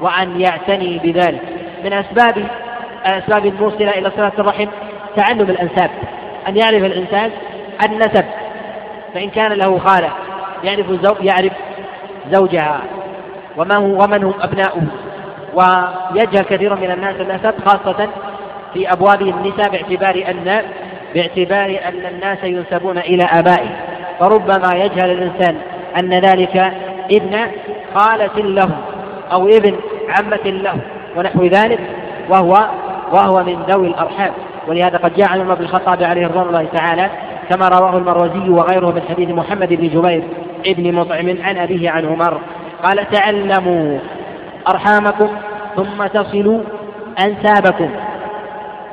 وأن 0.00 0.40
يعتني 0.40 0.98
بذلك. 0.98 1.42
من 1.84 1.92
أسباب 1.92 2.46
الأسباب 3.06 3.46
الموصلة 3.46 3.90
إلى 3.90 4.10
صلة 4.16 4.32
الرحم 4.38 4.66
تعلم 5.16 5.50
الأنساب. 5.50 5.90
أن 6.48 6.56
يعرف 6.56 6.84
الإنسان 6.84 7.30
النسب. 7.84 8.24
فإن 9.14 9.30
كان 9.30 9.52
له 9.52 9.78
خالة 9.78 10.10
يعرف 10.64 10.86
زو 10.90 11.14
يعرف 11.20 11.52
زوجها 12.30 12.80
هو 13.58 13.62
ومن 14.02 14.24
هم 14.24 14.34
أبناؤه. 14.40 14.82
ويجهل 15.54 16.44
كثير 16.44 16.74
من 16.74 16.90
الناس 16.90 17.16
النسب 17.20 17.54
خاصة 17.66 18.08
في 18.74 18.92
أبواب 18.92 19.22
النساء 19.22 19.70
باعتبار 19.70 20.30
أن 20.30 20.62
باعتبار 21.14 21.80
أن 21.88 22.06
الناس 22.14 22.44
ينسبون 22.44 22.98
إلى 22.98 23.24
آبائه. 23.24 23.70
فربما 24.20 24.74
يجهل 24.74 25.10
الإنسان 25.10 25.56
أن 25.98 26.14
ذلك 26.14 26.72
ابن 27.10 27.38
خالة 27.94 28.36
له 28.36 28.70
أو 29.32 29.48
ابن 29.48 29.76
عمة 30.08 30.50
له 30.50 30.74
ونحو 31.16 31.44
ذلك 31.44 31.80
وهو 32.28 32.68
وهو 33.12 33.44
من 33.44 33.62
ذوي 33.68 33.86
الأرحام. 33.86 34.30
ولهذا 34.68 34.98
قد 34.98 35.14
جاء 35.14 35.28
عن 35.28 35.40
عمر 35.40 35.54
بن 35.54 35.64
الخطاب 35.64 36.02
عليه 36.02 36.26
رضوان 36.26 36.46
الله 36.46 36.66
تعالى 36.74 37.10
كما 37.50 37.68
رواه 37.68 37.96
المروزي 37.96 38.48
وغيره 38.48 38.86
من 38.86 39.02
حديث 39.08 39.28
محمد 39.28 39.68
بن 39.68 39.88
جبير 39.88 40.22
ابن 40.66 40.94
مطعم 40.94 41.36
عن 41.42 41.58
أبيه 41.58 41.90
عن 41.90 42.06
عمر. 42.06 42.40
قال 42.84 43.10
تعلموا 43.10 43.98
أرحامكم 44.68 45.28
ثم 45.76 46.06
تصلوا 46.06 46.60
أنسابكم. 47.24 47.90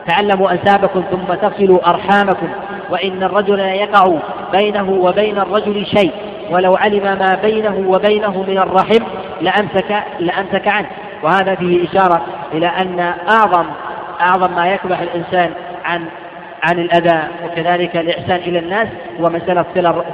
تعلموا 0.07 0.51
أنسابكم 0.51 1.03
ثم 1.11 1.33
تصلوا 1.33 1.89
أرحامكم 1.89 2.47
وإن 2.89 3.23
الرجل 3.23 3.57
لا 3.57 3.73
يقع 3.73 4.13
بينه 4.51 4.89
وبين 4.89 5.37
الرجل 5.37 5.85
شيء 5.85 6.11
ولو 6.51 6.75
علم 6.75 7.03
ما 7.03 7.39
بينه 7.41 7.83
وبينه 7.87 8.43
من 8.47 8.57
الرحم 8.57 9.03
لأمسك 9.41 10.03
لأمسك 10.19 10.67
عنه. 10.67 10.87
وهذا 11.23 11.55
فيه 11.55 11.89
إشارة 11.89 12.21
إلى 12.53 12.67
أن 12.67 12.99
أعظم 13.29 13.65
أعظم 14.21 14.55
ما 14.55 14.67
يكبح 14.67 14.99
الإنسان 14.99 15.51
عن 15.85 16.05
عن 16.63 16.79
الأذى 16.79 17.23
وكذلك 17.45 17.97
الإحسان 17.97 18.35
إلى 18.35 18.59
الناس 18.59 18.87
ومسألة 19.19 19.65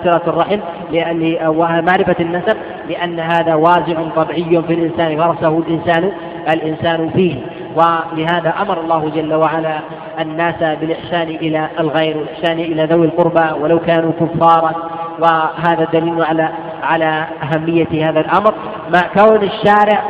صلة 0.03 0.21
الرحم 0.27 0.59
لأن 0.91 1.47
ومعرفة 1.47 2.15
النسب 2.19 2.57
لأن 2.89 3.19
هذا 3.19 3.55
وازع 3.55 4.09
طبيعي 4.15 4.61
في 4.67 4.73
الإنسان 4.73 5.19
غرسه 5.19 5.57
الإنسان 5.67 6.11
الإنسان 6.49 7.09
فيه. 7.15 7.35
ولهذا 7.75 8.53
أمر 8.61 8.81
الله 8.81 9.09
جل 9.09 9.33
وعلا 9.33 9.79
الناس 10.19 10.77
بالإحسان 10.79 11.27
إلى 11.27 11.69
الغير 11.79 12.17
والإحسان 12.17 12.59
إلى 12.59 12.85
ذوي 12.85 13.05
القربى 13.05 13.61
ولو 13.61 13.79
كانوا 13.79 14.11
كفارا. 14.19 14.71
وهذا 15.19 15.87
دليل 15.93 16.23
على 16.23 16.49
على 16.83 17.25
أهمية 17.43 18.09
هذا 18.09 18.19
الأمر. 18.19 18.53
مع 18.93 19.01
كون 19.13 19.43
الشارع 19.43 20.03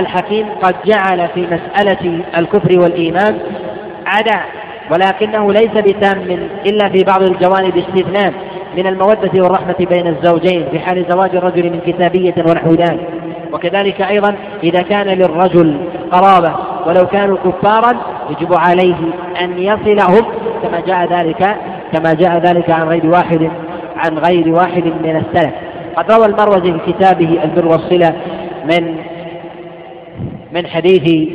الحكيم 0.00 0.46
قد 0.62 0.74
جعل 0.84 1.28
في 1.28 1.46
مسألة 1.46 2.22
الكفر 2.38 2.80
والإيمان 2.80 3.38
عداء 4.06 4.44
ولكنه 4.90 5.52
ليس 5.52 5.70
بتام 5.70 6.48
إلا 6.66 6.88
في 6.88 7.04
بعض 7.04 7.22
الجوانب 7.22 7.76
استثناء. 7.76 8.32
من 8.76 8.86
المودة 8.86 9.42
والرحمة 9.42 9.86
بين 9.90 10.06
الزوجين 10.06 10.66
في 10.70 10.78
حال 10.78 11.04
زواج 11.10 11.36
الرجل 11.36 11.62
من 11.62 11.80
كتابية 11.86 12.34
ونحو 12.48 12.74
ذلك. 12.74 13.08
وكذلك 13.52 14.02
أيضا 14.02 14.34
إذا 14.62 14.82
كان 14.82 15.06
للرجل 15.06 15.80
قرابة 16.12 16.69
ولو 16.86 17.06
كانوا 17.06 17.36
كفارا 17.36 17.92
يجب 18.30 18.54
عليه 18.54 18.96
أن 19.40 19.58
يصلهم 19.58 20.24
كما 20.62 20.80
جاء 20.86 21.12
ذلك 21.12 21.56
كما 21.92 22.14
جاء 22.14 22.38
ذلك 22.38 22.70
عن 22.70 22.88
غير 22.88 23.06
واحد 23.06 23.50
عن 23.96 24.18
غير 24.18 24.48
واحد 24.48 24.84
من 24.84 25.16
السلف. 25.16 25.54
قد 25.96 26.12
روى 26.12 26.26
المروزي 26.26 26.72
في 26.72 26.92
كتابه 26.92 27.38
البر 27.44 27.66
والصلة 27.66 28.16
من 28.64 28.96
من 30.52 30.66
حديث 30.66 31.28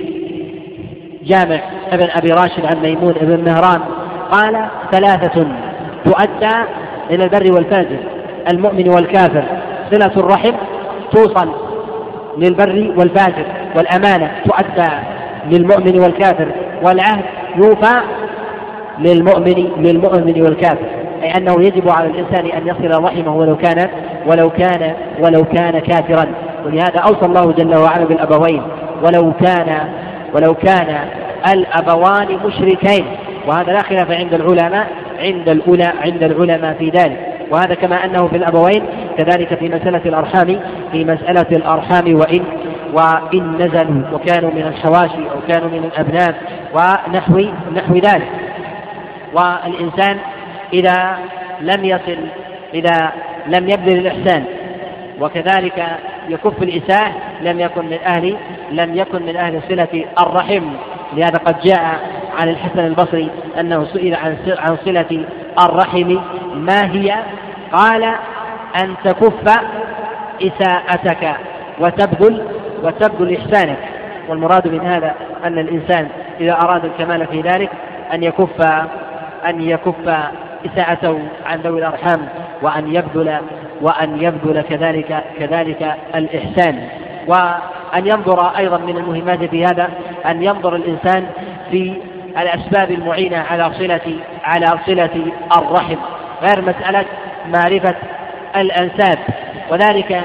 جامع 1.24 1.60
ابن 1.92 2.08
أبي 2.10 2.30
راشد 2.30 2.66
عن 2.66 2.82
ميمون 2.82 3.14
بن 3.22 3.44
مهران 3.46 3.82
قال 4.32 4.66
ثلاثة 4.92 5.48
تؤدى 6.06 6.56
إلى 7.12 7.24
البر 7.24 7.56
والفاجر 7.56 7.98
المؤمن 8.52 8.90
والكافر. 8.90 9.44
صلة 9.92 10.12
الرحم 10.18 10.54
توصل 11.12 11.50
للبر 12.38 12.94
والفاجر 12.98 13.46
والأمانة 13.76 14.32
تؤدى 14.46 14.90
للمؤمن 15.52 16.00
والكافر 16.00 16.48
والعهد 16.84 17.24
يوفى 17.58 18.02
للمؤمن 19.00 19.72
للمؤمن 19.78 20.42
والكافر 20.42 20.86
أي 21.24 21.38
أنه 21.38 21.62
يجب 21.62 21.90
على 21.90 22.08
الإنسان 22.08 22.46
أن 22.46 22.68
يصل 22.68 23.04
رحمه 23.04 23.36
ولو 23.36 23.58
كان 23.58 23.90
ولو 24.28 24.50
كان 24.50 24.94
ولو 25.22 25.44
كان 25.44 25.80
كافرا. 25.80 26.26
ولهذا 26.66 27.00
أوصى 27.00 27.26
الله 27.26 27.52
جل 27.52 27.76
وعلا 27.76 28.06
بالأبوين 28.06 28.62
ولو 29.04 29.34
كان 29.34 29.80
ولو 30.34 30.54
كان 30.54 30.98
الأبوان 31.54 32.28
مشركين. 32.46 33.06
وهذا 33.48 33.74
لا 33.74 33.82
خلاف 33.82 34.12
عند 34.12 34.34
العلماء 34.34 34.88
عند 35.20 35.50
الأولى 35.50 35.94
عند 36.04 36.24
العلماء 36.24 36.76
في 36.80 36.90
ذلك. 36.90 37.18
وهذا 37.52 37.76
كما 37.76 38.06
أنه 38.06 38.28
في 38.28 38.38
الأبوين 38.38 38.84
كذلك 39.18 39.56
في 39.60 39.70
مسألة 39.70 40.02
الأرحام 40.06 40.60
في 40.92 41.06
مسألة 41.06 41.48
الأرحام 41.52 42.16
وإن 42.16 42.42
وإن 42.94 43.56
نزلوا 43.56 44.04
وكانوا 44.14 44.52
من 44.52 44.62
الحواشي 44.62 45.30
أو 45.32 45.40
كانوا 45.48 45.70
من 45.70 45.84
الأبناء 45.94 46.36
ونحو 46.74 47.40
نحو 47.76 47.94
ذلك 47.94 48.28
والإنسان 49.34 50.18
إذا 50.74 51.18
لم 51.62 51.86
يصل 51.86 52.18
إذا 52.74 53.12
لم 53.48 53.70
يبذل 53.70 53.98
الإحسان 53.98 54.46
وكذلك 55.22 55.86
يكف 56.30 56.64
الإساءة 56.64 57.12
لم 57.42 57.60
يكن 57.60 57.86
من 57.86 57.98
أهل 58.06 58.38
لم 58.72 58.96
يكن 58.96 59.22
من 59.22 59.36
أهل 59.36 59.62
صلة 59.70 60.06
الرحم 60.20 60.64
لهذا 61.14 61.38
قد 61.38 61.60
جاء 61.60 62.00
عن 62.38 62.50
الحسن 62.50 62.80
البصري 62.80 63.30
أنه 63.60 63.86
سئل 63.86 64.16
عن 64.16 64.38
عن 64.48 64.78
صلة 64.86 65.26
الرحم 65.60 66.18
ما 66.56 66.92
هي؟ 66.92 67.16
قال 67.72 68.04
أن 68.84 68.96
تكف 69.04 69.60
إساءتك 70.42 71.36
وتبذل 71.80 72.44
وتبذل 72.86 73.38
إحسانك 73.38 73.78
والمراد 74.30 74.68
من 74.68 74.82
هذا 74.82 75.16
أن 75.44 75.60
الإنسان 75.60 76.08
إذا 76.40 76.54
أراد 76.54 76.86
الكمال 76.86 77.28
في 77.28 77.42
ذلك 77.42 77.70
أن 78.14 78.24
يكف 78.24 78.62
أن 79.48 79.62
يكف 79.62 80.10
إساءته 80.66 81.20
عن 81.46 81.60
ذوي 81.60 81.80
الأرحام 81.80 82.28
وأن 82.62 82.96
يبذل 82.96 83.38
وأن 83.82 84.22
يبذل 84.22 84.62
كذلك 84.62 85.24
كذلك 85.40 85.96
الإحسان. 86.16 86.88
وأن 87.28 88.08
ينظر 88.08 88.58
أيضا 88.58 88.78
من 88.78 88.98
المهمات 88.98 89.44
في 89.44 89.66
هذا 89.66 89.90
أن 90.26 90.44
ينظر 90.44 90.76
الإنسان 90.76 91.26
في 91.72 91.94
الأسباب 92.38 92.92
المعينة 92.92 93.38
على 93.38 93.72
صلة 93.74 94.20
على 94.44 94.80
صلة 94.86 95.32
الرحم. 95.58 95.98
غير 96.42 96.62
مسألة 96.62 97.06
معرفة 97.54 97.96
الأنساب 98.56 99.18
وذلك 99.72 100.22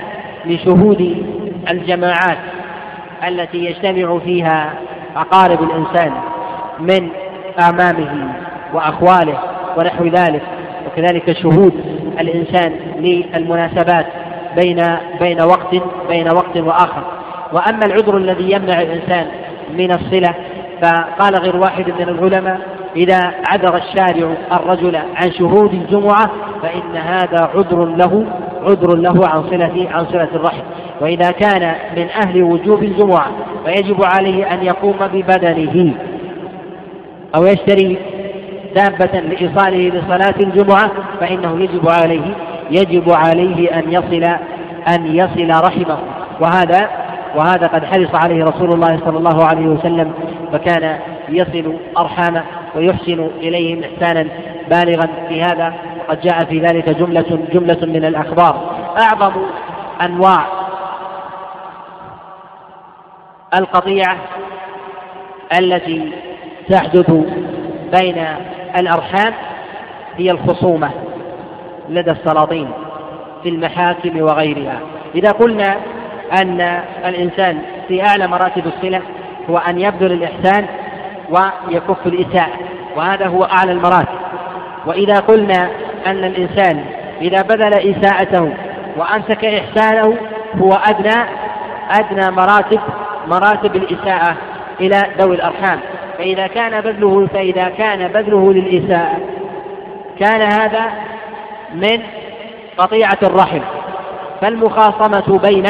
لشهود 0.46 1.26
الجماعات 1.68 2.38
التي 3.28 3.64
يجتمع 3.64 4.18
فيها 4.18 4.72
أقارب 5.16 5.62
الإنسان 5.62 6.12
من 6.80 7.08
أعمامه 7.60 8.34
وأخواله 8.74 9.38
ونحو 9.76 10.04
ذلك 10.04 10.42
وكذلك 10.86 11.32
شهود 11.32 11.72
الإنسان 12.20 12.72
للمناسبات 12.98 14.06
بين 14.56 14.82
بين 15.20 15.42
وقت 15.42 15.74
بين 16.08 16.28
وقت 16.34 16.56
وآخر. 16.56 17.02
وأما 17.52 17.86
العذر 17.86 18.16
الذي 18.16 18.52
يمنع 18.52 18.82
الإنسان 18.82 19.26
من 19.72 19.90
الصلة 19.90 20.34
فقال 20.82 21.34
غير 21.34 21.56
واحد 21.56 21.88
من 21.88 22.08
العلماء 22.08 22.60
إذا 22.96 23.32
عذر 23.48 23.76
الشارع 23.76 24.34
الرجل 24.52 24.96
عن 24.96 25.32
شهود 25.38 25.72
الجمعة 25.72 26.30
فإن 26.62 26.96
هذا 26.96 27.50
عذر 27.54 27.84
له 27.84 28.26
عذر 28.64 28.96
له 28.96 29.28
عن 29.28 29.42
صلة 29.50 29.88
عن 29.92 30.06
صلة 30.06 30.28
الرحم. 30.34 30.62
وإذا 31.00 31.30
كان 31.30 31.74
من 31.96 32.08
أهل 32.08 32.42
وجوب 32.42 32.82
الجمعة 32.82 33.26
فيجب 33.64 34.04
عليه 34.04 34.54
أن 34.54 34.64
يقوم 34.64 34.96
ببدنه. 35.12 35.94
أو 37.36 37.44
يشتري 37.44 37.98
دابة 38.76 39.20
لإيصاله 39.20 39.88
لصلاة 39.88 40.34
الجمعة 40.40 40.90
فإنه 41.20 41.60
يجب 41.60 41.88
عليه 41.88 42.34
يجب 42.70 43.10
عليه 43.10 43.78
أن 43.78 43.92
يصل 43.92 44.24
أن 44.88 45.16
يصل 45.16 45.64
رحمه. 45.64 45.98
وهذا 46.40 46.88
وهذا 47.36 47.66
قد 47.66 47.84
حرص 47.84 48.14
عليه 48.14 48.44
رسول 48.44 48.72
الله 48.72 49.00
صلى 49.04 49.18
الله 49.18 49.44
عليه 49.44 49.66
وسلم 49.66 50.12
فكان 50.52 50.98
يصل 51.28 51.74
أرحامه 51.98 52.42
ويحسن 52.76 53.30
إليهم 53.40 53.82
إحسانا 53.84 54.26
بالغا 54.70 55.08
في 55.28 55.42
هذا 55.42 55.74
وقد 55.98 56.20
جاء 56.20 56.44
في 56.44 56.58
ذلك 56.58 56.88
جملة 56.88 57.46
جملة 57.52 57.78
من 57.82 58.04
الأخبار. 58.04 58.70
أعظم 59.00 59.32
أنواع 60.02 60.46
القطيعة 63.58 64.16
التي 65.58 66.12
تحدث 66.68 67.10
بين 68.00 68.26
الأرحام 68.78 69.34
هي 70.16 70.30
الخصومة 70.30 70.90
لدى 71.88 72.10
السلاطين 72.10 72.70
في 73.42 73.48
المحاكم 73.48 74.20
وغيرها. 74.20 74.80
إذا 75.14 75.30
قلنا 75.30 75.76
أن 76.42 76.60
الإنسان 77.04 77.58
في 77.88 78.02
أعلى 78.06 78.26
مراتب 78.26 78.66
الصلة 78.66 79.02
هو 79.50 79.58
أن 79.58 79.80
يبذل 79.80 80.12
الإحسان 80.12 80.66
ويكف 81.30 82.06
الإساءة. 82.06 82.58
وهذا 82.96 83.26
هو 83.26 83.44
أعلى 83.44 83.72
المراتب. 83.72 84.18
وإذا 84.86 85.14
قلنا 85.14 85.70
أن 86.06 86.24
الإنسان 86.24 86.84
إذا 87.20 87.42
بذل 87.42 87.74
إساءته 87.74 88.52
وأمسك 88.96 89.44
إحسانه 89.44 90.16
هو 90.62 90.72
أدنى 90.72 91.24
أدنى 91.90 92.30
مراتب 92.30 92.80
مراتب 93.28 93.76
الإساءة 93.76 94.36
إلى 94.80 95.02
ذوي 95.18 95.34
الأرحام. 95.34 95.80
فإذا 96.18 96.46
كان 96.46 96.80
بذله 96.80 97.26
فإذا 97.26 97.68
كان 97.68 98.08
بذله 98.08 98.52
للإساءة. 98.52 99.16
كان 100.20 100.40
هذا 100.40 100.90
من 101.74 102.02
قطيعة 102.78 103.18
الرحم. 103.22 103.60
فالمخاصمة 104.40 105.38
بين 105.38 105.64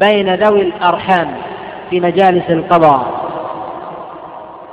بين 0.00 0.34
ذوي 0.34 0.60
الأرحام 0.60 1.28
في 1.90 2.00
مجالس 2.00 2.50
القضاء. 2.50 3.24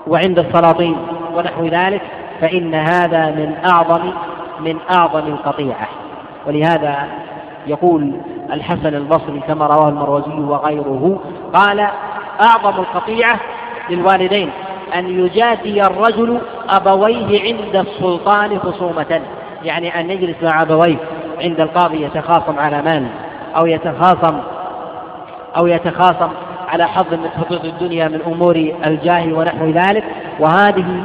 وعند 0.08 0.40
السلاطين 0.40 0.98
ونحو 1.36 1.66
ذلك 1.66 2.02
فإن 2.42 2.76
هذا 2.76 3.26
من 3.26 3.56
أعظم 3.66 4.12
من 4.60 4.78
أعظم 4.92 5.28
القطيعة. 5.28 5.88
ولهذا 6.48 7.08
يقول 7.68 8.14
الحسن 8.54 8.96
البصري 8.96 9.40
كما 9.48 9.68
رواه 9.68 9.90
المروزي 9.90 10.40
وغيره 10.40 11.20
قال 11.54 11.80
أعظم 12.42 12.80
القطيعة 12.80 13.40
للوالدين 13.90 14.50
أن 14.96 15.26
يجازي 15.26 15.82
الرجل 15.82 16.40
أبويه 16.70 17.42
عند 17.44 17.76
السلطان 17.76 18.60
خصومة. 18.60 19.22
يعني 19.64 20.00
أن 20.00 20.12
يجلس 20.12 20.36
مع 20.44 20.62
أبويه 20.62 20.98
عند 21.42 21.60
القاضي 21.60 22.04
يتخاصم 22.04 22.60
على 22.60 22.82
مال 22.82 23.08
أو 23.56 23.66
يتخاصم 23.66 24.40
أو 25.58 25.68
يتخاصم 25.68 26.30
على 26.72 26.88
حظ 26.88 27.14
من 27.14 27.30
حظوظ 27.30 27.66
الدنيا 27.66 28.08
من 28.08 28.22
أمور 28.28 28.72
الجاه 28.86 29.34
ونحو 29.34 29.70
ذلك 29.70 30.04
وهذه 30.40 31.04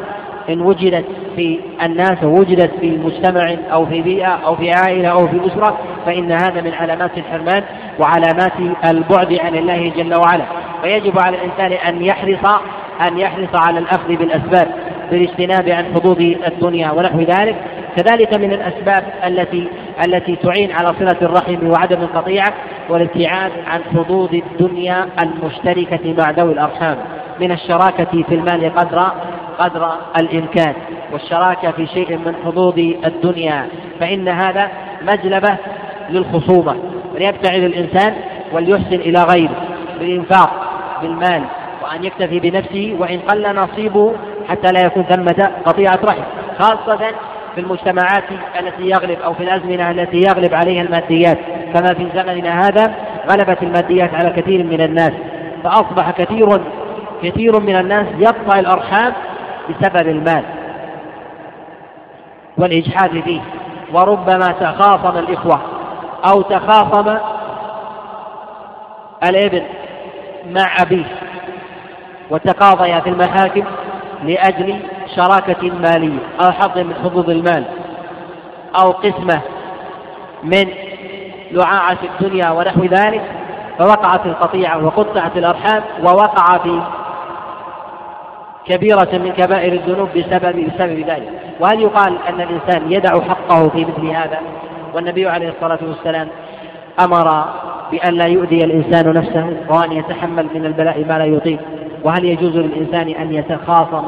إن 0.50 0.60
وجدت 0.60 1.04
في 1.36 1.60
الناس 1.82 2.24
وجدت 2.24 2.70
في 2.80 2.90
مجتمع 2.90 3.56
أو 3.72 3.86
في 3.86 4.02
بيئة 4.02 4.28
أو 4.46 4.56
في 4.56 4.72
عائلة 4.72 5.08
أو 5.08 5.28
في 5.28 5.40
أسرة 5.46 5.78
فإن 6.06 6.32
هذا 6.32 6.60
من 6.60 6.74
علامات 6.74 7.10
الحرمان 7.18 7.62
وعلامات 7.98 8.52
البعد 8.84 9.34
عن 9.40 9.54
الله 9.54 9.92
جل 9.96 10.14
وعلا. 10.14 10.44
فيجب 10.82 11.18
على 11.18 11.36
الإنسان 11.36 11.72
أن 11.72 12.02
يحرص 12.02 12.60
أن 13.00 13.18
يحرص 13.18 13.54
على 13.54 13.78
الأخذ 13.78 14.08
بالأسباب 14.08 14.68
بالاجتناب 15.10 15.68
عن 15.68 15.84
حظوظ 15.94 16.20
الدنيا 16.20 16.90
ونحو 16.90 17.20
ذلك. 17.20 17.56
كذلك 17.96 18.34
من 18.34 18.52
الأسباب 18.52 19.04
التي 19.26 19.68
التي 20.06 20.36
تعين 20.36 20.72
على 20.72 20.94
صلة 20.98 21.16
الرحم 21.22 21.70
وعدم 21.70 22.02
القطيعة 22.02 22.54
والابتعاد 22.88 23.52
عن 23.66 23.80
حظوظ 23.94 24.34
الدنيا 24.34 25.08
المشتركة 25.22 26.14
مع 26.18 26.30
ذوي 26.30 26.52
الأرحام 26.52 26.96
من 27.40 27.52
الشراكة 27.52 28.22
في 28.22 28.34
المال 28.34 28.74
قدر 28.74 29.02
قدر 29.58 29.90
الإمكان 30.18 30.74
والشراكة 31.12 31.70
في 31.70 31.86
شيء 31.86 32.16
من 32.16 32.34
حظوظ 32.44 32.78
الدنيا 32.78 33.68
فإن 34.00 34.28
هذا 34.28 34.70
مجلبة 35.02 35.56
للخصومة 36.10 36.76
وليبتعد 37.14 37.62
الإنسان 37.62 38.14
وليحسن 38.52 38.94
إلى 38.94 39.22
غيره 39.22 39.54
بالإنفاق 39.98 40.50
بالمال 41.02 41.42
وأن 41.82 42.04
يكتفي 42.04 42.40
بنفسه 42.40 42.96
وإن 42.98 43.18
قل 43.18 43.56
نصيبه 43.56 44.12
حتى 44.48 44.72
لا 44.72 44.80
يكون 44.80 45.02
ثمة 45.02 45.50
قطيعة 45.64 45.98
رحم 46.04 46.22
خاصة 46.58 47.10
في 47.56 47.62
المجتمعات 47.62 48.24
التي 48.60 48.82
يغلب 48.82 49.20
أو 49.20 49.34
في 49.34 49.42
الأزمنة 49.42 49.90
التي 49.90 50.20
يغلب 50.20 50.54
عليها 50.54 50.82
الماديات. 50.82 51.38
كما 51.74 51.94
في 51.94 52.08
زمننا 52.14 52.66
هذا 52.66 52.94
غلبت 53.30 53.62
الماديات 53.62 54.14
على 54.14 54.30
كثير 54.30 54.64
من 54.64 54.80
الناس. 54.80 55.12
فأصبح 55.64 56.10
كثير 56.10 56.60
كثير 57.22 57.60
من 57.60 57.76
الناس 57.76 58.06
يقطع 58.18 58.58
الأرحام 58.58 59.12
بسبب 59.68 60.08
المال 60.08 60.42
والإجحاد 62.58 63.20
فيه. 63.20 63.40
وربما 63.92 64.54
تخاصم 64.60 65.18
الإخوة 65.18 65.60
أو 66.30 66.42
تخاصم 66.42 67.18
الإبن 69.24 69.62
مع 70.50 70.82
أبيه 70.82 71.04
وتقاضيا 72.30 73.00
في 73.00 73.10
المحاكم 73.10 73.64
لأجل 74.24 74.80
شراكة 75.16 75.70
مالية 75.70 76.18
أو 76.40 76.52
حظ 76.52 76.78
من 76.78 76.94
حظوظ 77.04 77.30
المال 77.30 77.64
أو 78.80 78.90
قسمة 78.90 79.40
من 80.42 80.68
لعاعة 81.50 81.98
الدنيا 82.02 82.50
ونحو 82.50 82.84
ذلك 82.84 83.22
فوقعت 83.78 84.26
القطيعة 84.26 84.84
وقطعت 84.84 85.36
الأرحام 85.36 85.82
ووقع 86.04 86.58
في 86.58 86.82
كبيرة 88.66 89.08
من 89.12 89.32
كبائر 89.32 89.72
الذنوب 89.72 90.08
بسبب 90.08 90.66
بسبب 90.66 90.98
ذلك. 90.98 91.30
وهل 91.60 91.80
يقال 91.80 92.18
أن 92.28 92.40
الإنسان 92.40 92.92
يدع 92.92 93.20
حقه 93.20 93.68
في 93.68 93.84
مثل 93.84 94.06
هذا؟ 94.06 94.40
والنبي 94.94 95.28
عليه 95.28 95.48
الصلاة 95.48 95.78
والسلام 95.88 96.28
أمر 97.00 97.44
بأن 97.90 98.14
لا 98.14 98.26
يؤذي 98.26 98.64
الإنسان 98.64 99.12
نفسه 99.12 99.56
وأن 99.68 99.92
يتحمل 99.92 100.46
من 100.54 100.66
البلاء 100.66 101.04
ما 101.08 101.18
لا 101.18 101.24
يطيق. 101.24 101.58
وهل 102.04 102.24
يجوز 102.24 102.56
للإنسان 102.56 103.08
أن 103.08 103.34
يتخاصم 103.34 104.04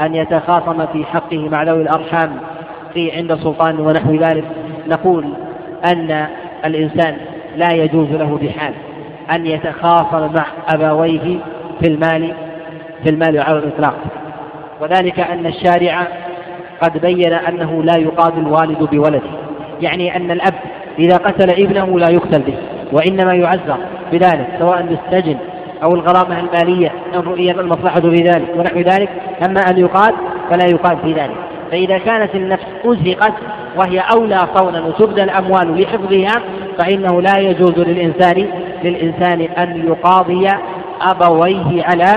أن 0.00 0.14
يتخاصم 0.14 0.86
في 0.86 1.04
حقه 1.04 1.48
مع 1.48 1.62
ذوي 1.62 1.82
الأرحام 1.82 2.36
في 2.94 3.12
عند 3.12 3.34
سلطان 3.34 3.80
ونحو 3.80 4.14
ذلك. 4.14 4.44
نقول 4.88 5.24
أن 5.92 6.26
الإنسان 6.64 7.16
لا 7.56 7.72
يجوز 7.72 8.08
له 8.10 8.38
بحال 8.42 8.74
أن 9.30 9.46
يتخاصم 9.46 10.34
مع 10.34 10.46
أبويه 10.68 11.38
في 11.80 11.88
المال 11.88 12.34
في 13.02 13.10
المال 13.10 13.38
على 13.38 13.58
الإطلاق. 13.58 13.96
وذلك 14.80 15.20
أن 15.20 15.46
الشارع 15.46 16.06
قد 16.82 17.00
بين 17.00 17.32
أنه 17.32 17.82
لا 17.82 17.96
يقاضي 17.98 18.40
الوالد 18.40 18.88
بولده. 18.92 19.30
يعني 19.80 20.16
أن 20.16 20.30
الأب 20.30 20.54
إذا 20.98 21.16
قتل 21.16 21.50
ابنه 21.50 21.98
لا 21.98 22.10
يقتل 22.10 22.42
به 22.42 22.56
وإنما 22.92 23.34
يعزر 23.34 23.76
بذلك 24.12 24.46
سواء 24.58 24.82
بالسجن 24.82 25.36
أو 25.82 25.94
الغرامة 25.94 26.40
المالية 26.40 26.92
إن 27.14 27.20
رؤيت 27.20 27.58
المصلحة 27.58 28.00
في 28.00 28.16
ذلك 28.16 28.48
ونحو 28.56 28.78
ذلك 28.78 29.08
أما 29.46 29.60
أن 29.60 29.78
يقال 29.78 30.14
فلا 30.50 30.66
يقال 30.66 30.98
في 30.98 31.12
ذلك. 31.12 31.36
فإذا 31.70 31.98
كانت 31.98 32.34
النفس 32.34 32.64
أزهقت 32.84 33.32
وهي 33.76 34.00
أولى 34.00 34.40
صونا 34.54 34.80
وتبدى 34.86 35.22
الأموال 35.22 35.82
لحفظها 35.82 36.42
فإنه 36.78 37.22
لا 37.22 37.38
يجوز 37.38 37.78
للإنسان 37.78 38.48
للإنسان 38.84 39.40
أن 39.40 39.86
يقاضي 39.86 40.48
أبويه 41.00 41.84
على 41.84 42.16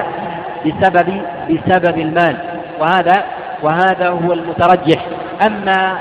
بسبب 0.66 1.22
بسبب 1.49 1.97
المال. 1.97 2.38
وهذا 2.80 3.24
وهذا 3.64 4.10
هو 4.10 4.34
المترجح. 4.34 5.05
أما 5.45 5.97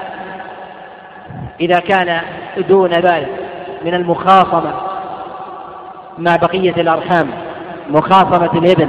إذا 1.60 1.80
كان 1.80 2.20
دون 2.68 2.90
ذلك 2.90 3.28
من 3.84 3.94
المخاصمة 3.94 4.72
مع 6.18 6.36
بقية 6.36 6.74
الأرحام 6.80 7.28
مخاصمة 7.88 8.50
الابن 8.54 8.88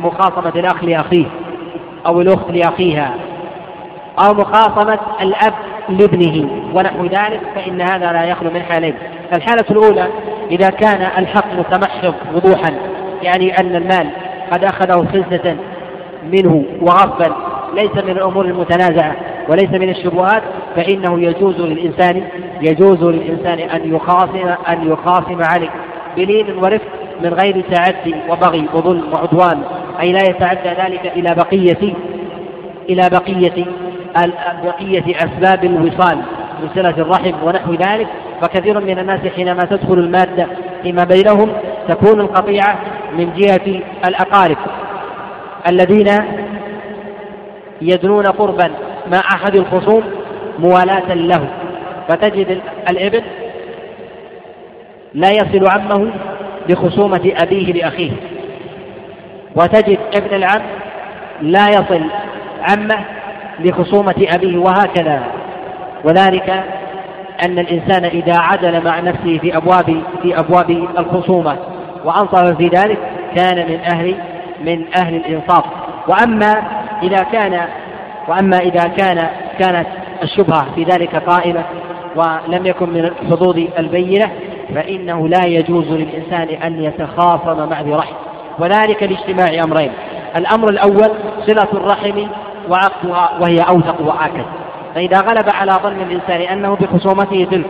مخاصمة 0.00 0.52
الأخ 0.56 0.84
لأخيه 0.84 1.26
أو 2.06 2.20
الأخت 2.20 2.50
لأخيها 2.50 3.14
أو 4.18 4.34
مخاصمة 4.34 4.98
الأب 5.20 5.54
لابنه 5.88 6.50
ونحو 6.74 7.04
ذلك 7.04 7.40
فإن 7.54 7.80
هذا 7.80 8.12
لا 8.12 8.24
يخلو 8.24 8.50
من 8.50 8.62
حالين. 8.62 8.94
الحالة 9.32 9.64
الأولى 9.70 10.08
إذا 10.50 10.70
كان 10.70 11.08
الحق 11.18 11.54
متمحض 11.58 12.14
وضوحا 12.34 12.72
يعني 13.22 13.58
أن 13.58 13.76
المال 13.76 14.10
قد 14.52 14.64
أخذه 14.64 15.06
خزنة 15.12 15.56
منه 16.32 16.64
وغصبا 16.80 17.36
ليس 17.74 18.04
من 18.04 18.10
الأمور 18.10 18.44
المتنازعة 18.44 19.16
وليس 19.48 19.70
من 19.70 19.88
الشبهات 19.88 20.42
فإنه 20.76 21.20
يجوز 21.20 21.60
للإنسان 21.60 22.22
يجوز 22.62 23.02
للإنسان 23.02 23.58
أن 23.58 23.94
يخاصم 23.94 24.54
أن 24.68 24.92
يخاصم 24.92 25.42
عليه. 25.42 25.70
بلين 26.16 26.58
ورفق 26.58 26.86
من 27.22 27.34
غير 27.34 27.64
تعدي 27.70 28.14
وبغي 28.28 28.68
وظلم 28.74 29.02
وعدوان. 29.12 29.62
أي 30.00 30.12
لا 30.12 30.22
يتعدى 30.22 30.68
ذلك 30.68 31.12
إلى 31.16 31.34
بقية 31.34 31.94
إلى 32.90 33.10
بقية 33.10 33.64
بقية 34.64 35.16
أسباب 35.16 35.64
الوصال 35.64 36.16
من 36.62 36.68
صلة 36.74 36.94
الرحم 36.98 37.34
ونحو 37.44 37.72
ذلك. 37.72 38.06
فكثير 38.42 38.80
من 38.80 38.98
الناس 38.98 39.20
حينما 39.36 39.64
تدخل 39.64 39.94
المادة 39.94 40.46
فيما 40.82 41.04
بينهم 41.04 41.52
تكون 41.88 42.20
القطيعة 42.20 42.78
من 43.18 43.32
جهة 43.36 43.80
الأقارب 44.06 44.56
الذين 45.68 46.08
يدنون 47.82 48.26
قربا 48.26 48.70
مع 49.12 49.18
أحد 49.18 49.56
الخصوم 49.56 50.02
موالاة 50.58 51.14
له. 51.14 51.48
فتجد 52.08 52.60
الابن 52.90 53.22
لا 55.14 55.30
يصل 55.30 55.68
عمه 55.68 56.10
بخصومة 56.68 57.32
أبيه 57.42 57.72
لأخيه. 57.72 58.12
وتجد 59.56 59.98
ابن 60.14 60.36
العم 60.36 60.62
لا 61.42 61.68
يصل 61.68 62.02
عمه 62.62 63.04
لخصومة 63.60 64.26
أبيه 64.28 64.58
وهكذا. 64.58 65.22
وذلك 66.04 66.50
أن 67.44 67.58
الإنسان 67.58 68.04
إذا 68.04 68.38
عدل 68.38 68.84
مع 68.84 69.00
نفسه 69.00 69.38
في 69.38 69.56
أبواب 69.56 70.02
في 70.22 70.38
أبواب 70.38 70.70
الخصومة 70.98 71.56
وأنصف 72.04 72.56
في 72.56 72.68
ذلك 72.68 72.98
كان 73.36 73.68
من 73.68 73.80
أهل 73.92 74.14
من 74.64 74.84
أهل 74.96 75.14
الإنصاف. 75.14 75.64
وأما 76.08 76.62
إذا 77.02 77.22
كان 77.32 77.60
وأما 78.28 78.58
إذا 78.58 78.84
كان 78.84 79.28
كانت 79.58 79.86
الشبهة 80.22 80.74
في 80.74 80.84
ذلك 80.84 81.16
قائمة 81.16 81.64
ولم 82.16 82.66
يكن 82.66 82.90
من 82.90 83.10
حظوظ 83.30 83.58
البينة 83.78 84.30
فإنه 84.74 85.28
لا 85.28 85.46
يجوز 85.46 85.88
للإنسان 85.88 86.48
أن 86.48 86.84
يتخاصم 86.84 87.68
مع 87.70 87.80
ذي 87.80 87.94
رحم. 87.94 88.14
وذلك 88.58 89.02
لاجتماع 89.02 89.64
أمرين. 89.64 89.92
الأمر 90.36 90.68
الأول 90.68 91.10
صلة 91.46 91.68
الرحم 91.72 92.26
وعقدها 92.70 93.30
وهي 93.40 93.58
أوثق 93.58 94.00
وآكد. 94.00 94.44
فإذا 94.94 95.20
غلب 95.20 95.50
على 95.54 95.72
ظن 95.72 96.00
الإنسان 96.00 96.40
أنه 96.40 96.76
بخصومته 96.76 97.46
تلك 97.50 97.66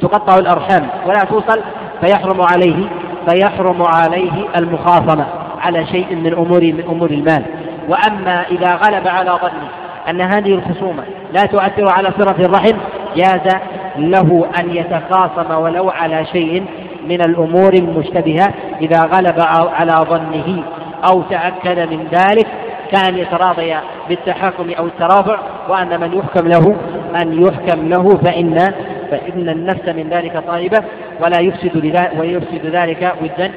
تقطع 0.00 0.38
الأرحام 0.38 0.88
ولا 1.06 1.24
توصل 1.24 1.60
فيحرم 2.00 2.40
عليه 2.40 2.84
فيحرم 3.28 3.82
عليه 3.82 4.32
المخاصمة 4.56 5.26
على 5.60 5.86
شيء 5.86 6.14
من 6.16 6.32
أمور 6.32 6.60
من 6.60 6.84
أمور 6.88 7.10
المال. 7.10 7.42
وأما 7.88 8.46
إذا 8.50 8.74
غلب 8.74 9.08
على 9.08 9.30
ظنه 9.30 9.68
أن 10.08 10.20
هذه 10.20 10.54
الخصومة 10.54 11.04
لا 11.32 11.46
تؤثر 11.46 11.88
على 11.88 12.12
صلة 12.18 12.44
الرحم 12.46 12.76
جاز 13.16 13.54
له 13.96 14.46
أن 14.60 14.76
يتخاصم 14.76 15.62
ولو 15.62 15.90
على 15.90 16.26
شيء 16.26 16.64
من 17.08 17.20
الأمور 17.20 17.74
المشتبهة 17.74 18.54
إذا 18.80 19.00
غلب 19.00 19.40
على 19.50 19.92
ظنه 19.92 20.64
أو 21.10 21.22
تأكد 21.22 21.78
من 21.78 22.06
ذلك 22.12 22.46
كأن 22.92 23.18
يتراضي 23.18 23.74
بالتحاكم 24.08 24.70
أو 24.78 24.86
الترافع 24.86 25.38
وأن 25.68 26.00
من 26.00 26.18
يحكم 26.18 26.48
له 26.48 26.76
أن 27.22 27.42
يحكم 27.42 27.88
له 27.88 28.16
فإن 28.16 28.72
فإن 29.10 29.48
النفس 29.48 29.88
من 29.88 30.08
ذلك 30.10 30.42
طالبة 30.46 30.84
ولا 31.20 31.40
يفسد 31.40 31.76
ويفسد 32.18 32.66
ذلك 32.66 33.14
ودا. 33.22 33.52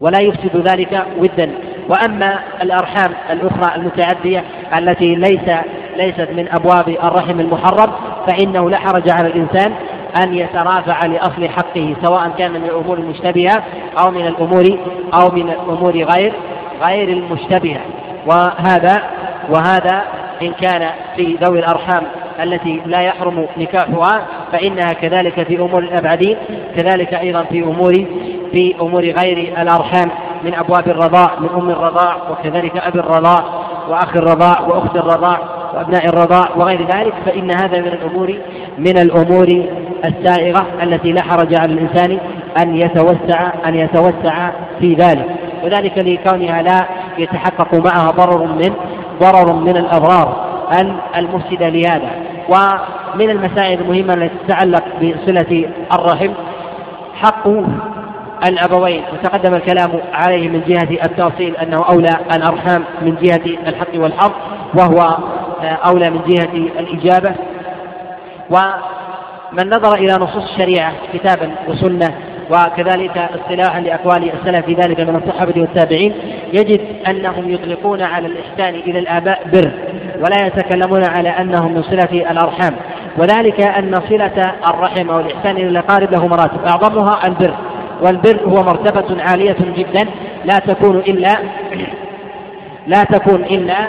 ولا 0.00 0.20
يفسد 0.20 0.68
ذلك 0.68 1.06
ودا. 1.18 1.50
وأما 1.88 2.38
الأرحام 2.62 3.12
الأخرى 3.30 3.76
المتعدية 3.76 4.44
التي 4.78 5.14
ليس 5.14 5.50
ليست 5.96 6.28
من 6.36 6.48
أبواب 6.52 6.88
الرحم 6.88 7.40
المحرم 7.40 7.92
فإنه 8.26 8.70
لا 8.70 8.78
حرج 8.78 9.10
على 9.10 9.28
الإنسان 9.28 9.72
أن 10.22 10.34
يترافع 10.34 11.06
لأصل 11.06 11.48
حقه 11.48 11.96
سواء 12.02 12.30
كان 12.38 12.50
من 12.50 12.64
الأمور 12.64 12.98
المشتبهة 12.98 13.62
أو 13.98 14.10
من 14.10 14.26
الأمور 14.26 14.78
أو 15.14 15.30
من 15.30 15.48
الأمور 15.50 15.92
غير 15.92 16.32
غير 16.82 17.08
المشتبهة. 17.08 17.80
وهذا 18.26 19.02
وهذا 19.50 20.02
إن 20.42 20.52
كان 20.52 20.90
في 21.16 21.38
ذوي 21.42 21.58
الأرحام 21.58 22.02
التي 22.42 22.82
لا 22.86 23.00
يحرم 23.00 23.46
نكاحها 23.56 24.26
فإنها 24.52 24.92
كذلك 24.92 25.42
في 25.42 25.58
أمور 25.58 25.78
الأبعدين 25.78 26.36
كذلك 26.76 27.14
أيضا 27.14 27.42
في 27.42 27.62
أمور 27.62 27.92
في 28.52 28.74
أمور 28.80 29.02
غير 29.04 29.54
الأرحام. 29.62 30.10
من 30.46 30.54
أبواب 30.54 30.88
الرضاع 30.88 31.30
من 31.40 31.48
أم 31.48 31.70
الرضاع 31.70 32.16
وكذلك 32.30 32.76
أبي 32.76 32.98
الرضاع 32.98 33.44
وأخي 33.88 34.18
الرضاع 34.18 34.60
وأخت 34.60 34.96
الرضاع 34.96 35.38
وأبناء 35.74 36.06
الرضاع 36.08 36.48
وغير 36.56 36.86
ذلك 36.86 37.14
فإن 37.26 37.50
هذا 37.50 37.80
من 37.80 37.86
الأمور 37.86 38.34
من 38.78 38.98
الأمور 38.98 39.66
السائغة 40.04 40.66
التي 40.82 41.12
لا 41.12 41.22
حرج 41.22 41.54
على 41.54 41.72
الإنسان 41.72 42.18
أن 42.62 42.76
يتوسع 42.76 43.52
أن 43.66 43.74
يتوسع 43.74 44.50
في 44.80 44.94
ذلك. 44.94 45.26
وذلك 45.64 45.98
لكونها 45.98 46.62
لا 46.62 46.86
يتحقق 47.18 47.74
معها 47.74 48.10
ضرر 48.10 48.44
من 48.44 48.74
ضرر 49.20 49.52
من 49.52 49.76
الأضرار 49.76 50.46
المفسدة 51.16 51.68
لهذا. 51.68 52.10
ومن 52.48 53.30
المسائل 53.30 53.80
المهمة 53.80 54.14
التي 54.14 54.36
تتعلق 54.46 54.84
بصلة 55.00 55.68
الرحم 55.92 56.32
حق 57.14 57.48
الأبوين 58.44 59.02
وتقدم 59.12 59.54
الكلام 59.54 59.90
عليه 60.12 60.48
من 60.48 60.62
جهة 60.66 61.04
التأصيل 61.04 61.56
أنه 61.56 61.84
أولى 61.88 62.16
الأرحام 62.34 62.84
من 63.02 63.16
جهة 63.22 63.58
الحق 63.68 63.94
والحظ 63.94 64.32
وهو 64.78 65.16
أولى 65.62 66.10
من 66.10 66.20
جهة 66.26 66.52
الإجابة. 66.80 67.34
ومن 68.50 69.70
نظر 69.70 69.94
إلى 69.94 70.12
نصوص 70.12 70.50
الشريعة 70.52 70.92
كتابا 71.12 71.50
وسنة 71.68 72.14
وكذلك 72.50 73.18
اصطلاحا 73.18 73.80
لأقوال 73.80 74.30
السلف 74.32 74.66
في 74.66 74.74
ذلك 74.74 75.00
من 75.00 75.16
الصحابة 75.16 75.60
والتابعين 75.60 76.14
يجد 76.52 76.80
أنهم 77.08 77.50
يطلقون 77.50 78.02
على 78.02 78.26
الإحسان 78.26 78.74
إلى 78.74 78.98
الآباء 78.98 79.40
بر 79.52 79.70
ولا 80.16 80.46
يتكلمون 80.46 81.04
على 81.04 81.28
أنهم 81.28 81.72
من 81.74 81.82
صلة 81.82 82.30
الأرحام. 82.30 82.74
وذلك 83.18 83.60
أن 83.60 84.00
صلة 84.08 84.52
الرحم 84.68 85.10
أو 85.10 85.20
الإحسان 85.20 85.56
إلى 85.56 85.68
الأقارب 85.68 86.12
له 86.12 86.26
مراتب 86.26 86.66
أعظمها 86.66 87.26
البر. 87.26 87.54
والبر 88.02 88.40
هو 88.46 88.62
مرتبة 88.62 89.22
عالية 89.22 89.56
جدا 89.76 90.08
لا 90.44 90.58
تكون 90.58 90.96
إلا 90.96 91.38
لا 92.92 93.04
تكون 93.04 93.44
إلا 93.44 93.88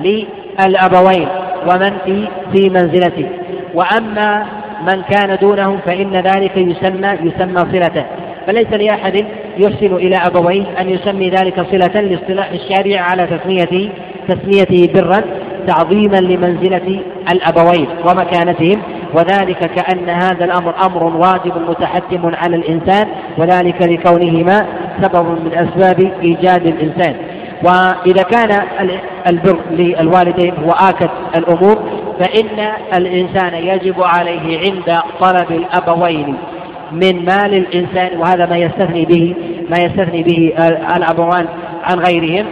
للأبوين 0.00 1.28
ومن 1.68 1.92
في 2.04 2.28
في 2.52 2.68
منزلته. 2.68 3.28
وأما 3.74 4.46
من 4.86 5.02
كان 5.02 5.38
دونه 5.40 5.78
فإن 5.86 6.12
ذلك 6.12 6.56
يسمى 6.56 7.08
يسمى 7.22 7.58
صلته. 7.58 8.04
فليس 8.46 8.72
لأحد 8.72 9.24
يحسن 9.58 9.96
إلى 9.96 10.16
أبويه 10.16 10.64
أن 10.80 10.88
يسمي 10.88 11.30
ذلك 11.30 11.66
صلة 11.70 12.00
لاصطلاح 12.00 12.50
الشارع 12.50 13.00
على 13.00 13.26
تسميته 13.26 13.90
تسميته 14.28 14.92
برا. 14.94 15.22
تعظيما 15.66 16.16
لمنزلة 16.16 17.00
الأبوين 17.32 17.88
ومكانتهم 18.08 18.82
وذلك 19.14 19.58
كأن 19.58 20.08
هذا 20.08 20.44
الأمر 20.44 20.74
أمر 20.86 21.04
واجب 21.04 21.52
متحتم 21.68 22.30
على 22.34 22.56
الإنسان 22.56 23.08
وذلك 23.38 23.82
لكونهما 23.82 24.66
سبب 25.02 25.26
من 25.26 25.52
أسباب 25.54 26.12
إيجاد 26.22 26.66
الإنسان. 26.66 27.16
وإذا 27.64 28.22
كان 28.22 28.62
البر 29.28 29.58
للوالدين 29.70 30.54
هو 30.64 30.70
آكد 30.70 31.10
الأمور 31.36 31.78
فإن 32.20 32.72
الإنسان 32.94 33.54
يجب 33.54 34.02
عليه 34.02 34.58
عند 34.58 34.98
طلب 35.20 35.50
الأبوين 35.50 36.36
من 36.92 37.24
مال 37.24 37.54
الإنسان 37.54 38.18
وهذا 38.18 38.46
ما 38.46 38.56
يستثني 38.56 39.04
به 39.04 39.34
ما 39.70 39.76
يستثني 39.78 40.22
به 40.22 40.52
الأبوان 40.96 41.46
عن 41.84 41.98
غيرهم 41.98 42.46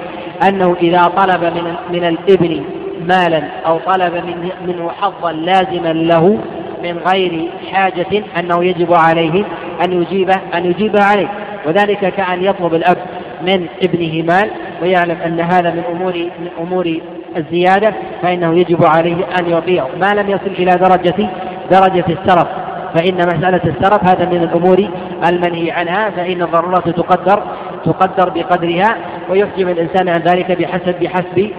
أنه 0.49 0.77
إذا 0.83 1.03
طلب 1.03 1.45
من 1.45 1.75
من 1.93 2.05
الإبن 2.05 2.63
مالا 3.09 3.43
أو 3.67 3.79
طلب 3.79 4.15
منه, 4.15 4.51
منه 4.67 4.91
حظا 5.01 5.33
لازما 5.33 5.93
له 5.93 6.39
من 6.83 6.99
غير 6.99 7.49
حاجة 7.73 8.25
أنه 8.39 8.65
يجب 8.65 8.95
عليه 8.95 9.45
أن 9.85 10.03
يجيبه 10.03 10.35
أن 10.55 10.65
يجيبه 10.65 11.03
عليه. 11.05 11.29
وذلك 11.67 11.99
كأن 11.99 12.43
يطلب 12.45 12.75
الأب 12.75 12.97
من 13.43 13.67
ابنه 13.83 14.23
مال 14.23 14.51
ويعلم 14.83 15.17
أن 15.27 15.41
هذا 15.41 15.71
من 15.71 15.83
أمور 15.93 16.13
من 16.15 16.49
أمور 16.61 17.01
الزيادة 17.37 17.95
فإنه 18.23 18.59
يجب 18.59 18.85
عليه 18.85 19.17
أن 19.41 19.51
يعطيه 19.51 19.87
ما 20.01 20.15
لم 20.15 20.31
يصل 20.31 20.51
إلى 20.59 20.71
درجة 20.71 21.29
درجة 21.71 22.05
السرف 22.09 22.49
فإن 22.95 23.17
مسألة 23.17 23.61
السرف 23.65 24.05
هذا 24.05 24.25
من 24.25 24.43
الأمور 24.43 24.89
المنهي 25.29 25.71
عنها 25.71 26.11
فإن 26.11 26.43
الضرورات 26.43 26.89
تقدر 26.89 27.43
تقدر 27.85 28.29
بقدرها 28.29 28.97
ويحجم 29.31 29.69
الإنسان 29.69 30.09
عن 30.09 30.21
ذلك 30.21 30.53
بحسب 30.53 30.95
بحسب 31.01 31.51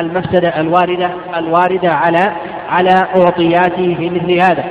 المفسدة 0.00 0.60
الواردة 0.60 1.10
الواردة 1.36 1.92
على 1.92 2.32
على 2.70 2.94
أعطياته 3.16 3.94
في 3.98 4.10
مثل 4.10 4.32
هذا. 4.32 4.64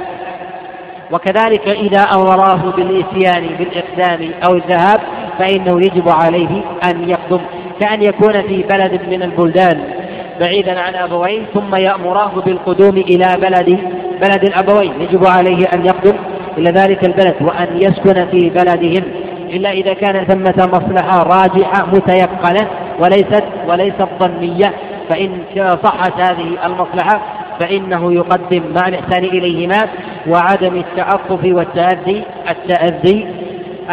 وكذلك 1.11 1.67
إذا 1.67 2.01
أمراه 2.01 2.71
بالإتيان 2.77 3.47
بالإقدام 3.59 4.31
أو 4.47 4.55
الذهاب 4.55 4.99
فإنه 5.39 5.81
يجب 5.81 6.09
عليه 6.09 6.61
أن 6.83 7.09
يقدم 7.09 7.41
كأن 7.79 8.03
يكون 8.03 8.41
في 8.41 8.63
بلد 8.63 9.01
من 9.09 9.23
البلدان 9.23 9.83
بعيدا 10.39 10.79
عن 10.79 10.95
أبويه 10.95 11.41
ثم 11.53 11.75
يأمراه 11.75 12.31
بالقدوم 12.45 12.97
إلى 12.97 13.35
بلد 13.41 13.79
بلد 14.21 14.43
الأبوين 14.43 14.93
يجب 15.01 15.27
عليه 15.27 15.67
أن 15.73 15.85
يقدم 15.85 16.17
إلى 16.57 16.69
ذلك 16.69 17.05
البلد 17.05 17.35
وأن 17.41 17.67
يسكن 17.81 18.25
في 18.31 18.49
بلدهم. 18.49 19.03
إلا 19.49 19.71
إذا 19.71 19.93
كان 19.93 20.25
ثمة 20.25 20.67
مصلحة 20.67 21.23
راجحة 21.23 21.85
متيقنة 21.85 22.67
وليست 22.99 23.43
وليست 23.67 24.07
ظنية 24.19 24.73
فإن 25.09 25.43
صحت 25.83 26.21
هذه 26.21 26.65
المصلحة 26.65 27.21
فإنه 27.59 28.13
يقدم 28.13 28.63
مع 28.75 28.87
الإحسان 28.87 29.23
إليهما 29.23 29.89
وعدم 30.27 30.75
التعطف 30.75 31.39
والتأذي 31.45 32.23
التأذي 32.49 33.27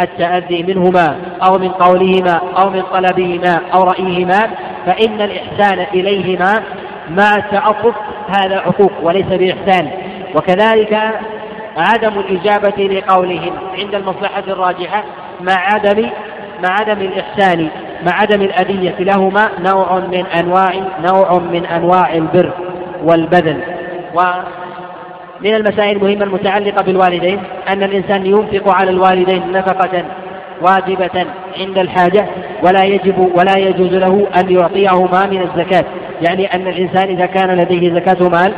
التأذي 0.02 0.62
منهما 0.62 1.16
أو 1.48 1.58
من 1.58 1.68
قولهما 1.68 2.40
أو 2.58 2.70
من 2.70 2.82
طلبهما 2.92 3.60
أو 3.74 3.82
رأيهما 3.82 4.50
فإن 4.86 5.20
الإحسان 5.20 5.86
إليهما 5.94 6.62
مع 7.10 7.34
التعطف 7.36 7.94
هذا 8.28 8.56
عقوق 8.56 8.92
وليس 9.02 9.26
بإحسان. 9.26 9.90
وكذلك 10.34 10.98
عدم 11.76 12.18
الإجابة 12.18 12.84
لقولهم 12.84 13.52
عند 13.78 13.94
المصلحة 13.94 14.42
الراجحة 14.48 15.04
مع 15.40 15.54
عدم 15.54 16.10
مع 16.62 16.74
عدم 16.80 17.00
الإحسان. 17.00 17.68
مع 18.06 18.12
عدم 18.12 18.42
الأذية 18.42 18.94
لهما 19.00 19.48
نوع 19.58 19.98
من 19.98 20.26
أنواع 20.26 20.72
نوع 21.00 21.38
من 21.38 21.66
أنواع 21.66 22.14
البر 22.14 22.50
والبذل. 23.04 23.60
ومن 24.14 25.54
المسائل 25.54 25.96
المهمة 25.96 26.24
المتعلقة 26.24 26.82
بالوالدين 26.82 27.40
أن 27.68 27.82
الإنسان 27.82 28.26
ينفق 28.26 28.74
على 28.74 28.90
الوالدين 28.90 29.52
نفقة 29.52 30.04
واجبة 30.62 31.26
عند 31.58 31.78
الحاجة 31.78 32.26
ولا 32.62 32.84
يجب 32.84 33.30
ولا 33.34 33.58
يجوز 33.58 33.94
له 33.94 34.26
أن 34.40 34.50
يعطيهما 34.50 35.26
من 35.26 35.42
الزكاة. 35.42 35.84
يعني 36.22 36.46
أن 36.46 36.68
الإنسان 36.68 37.08
إذا 37.08 37.26
كان 37.26 37.50
لديه 37.50 37.94
زكاة 37.94 38.28
مال 38.28 38.52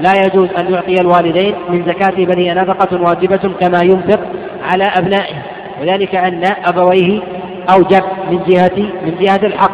لا 0.00 0.12
يجوز 0.26 0.48
أن 0.58 0.72
يعطي 0.72 1.00
الوالدين 1.00 1.54
من 1.68 1.84
زكاة 1.86 2.24
بل 2.24 2.38
هي 2.38 2.54
نفقة 2.54 3.02
واجبة 3.02 3.50
كما 3.60 3.82
ينفق 3.82 4.20
على 4.72 4.84
أبنائه. 4.84 5.34
وذلك 5.80 6.14
أن 6.14 6.44
أبويه 6.64 7.20
أوجب 7.70 8.02
من 8.30 8.42
جهة 8.46 8.76
من 8.76 9.16
جهة 9.20 9.46
الحق. 9.46 9.72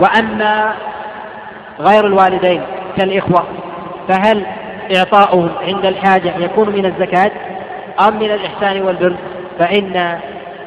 وأما 0.00 0.74
غير 1.80 2.06
الوالدين 2.06 2.62
كالإخوة 2.96 3.44
فهل 4.08 4.46
إعطاؤهم 4.96 5.50
عند 5.62 5.86
الحاجة 5.86 6.36
يكون 6.38 6.68
من 6.68 6.86
الزكاة 6.86 7.30
أم 8.08 8.16
من 8.16 8.30
الإحسان 8.30 8.82
والبر؟ 8.82 9.16
فإن 9.58 10.18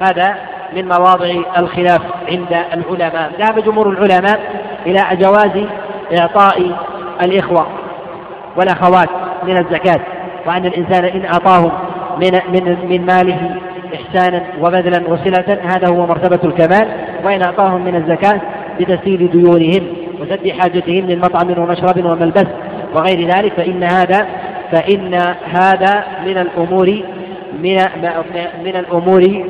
هذا 0.02 0.36
من 0.74 0.88
مواضع 0.88 1.36
الخلاف 1.58 2.02
عند 2.28 2.66
العلماء. 2.74 3.32
ذهب 3.40 3.64
جمهور 3.64 3.90
العلماء 3.90 4.40
إلى 4.86 5.02
جواز 5.14 5.68
إعطاء 6.20 6.72
الإخوة 7.22 7.68
والأخوات 8.56 9.10
من 9.44 9.58
الزكاة 9.58 10.00
وأن 10.46 10.66
الإنسان 10.66 11.06
إن 11.06 11.26
أعطاهم 11.26 11.72
من 12.18 12.32
من 12.48 12.78
من 12.90 13.06
ماله 13.06 13.56
إحسانا 13.96 14.44
وبذلا 14.62 15.08
وصلة. 15.08 15.58
هذا 15.64 15.88
هو 15.88 16.06
مرتبة 16.08 16.40
الكمال 16.44 16.88
وإن 17.24 17.42
أعطاهم 17.42 17.86
من 17.86 17.96
الزكاة 17.96 18.42
بتسهيل 18.80 19.32
ديونهم 19.32 19.88
وسد 20.22 20.50
حاجتهم 20.50 21.06
من 21.06 21.20
مطعم 21.20 21.60
ومشرب 21.60 22.06
وملبس 22.06 22.46
وغير 22.96 23.28
ذلك 23.28 23.54
فإن 23.54 23.84
هذا 23.84 24.28
فإن 24.72 25.14
هذا 25.46 26.04
من 26.26 26.38
الأمور 26.38 27.02
من 27.64 27.78
من 28.64 28.76
الأمور 28.76 29.46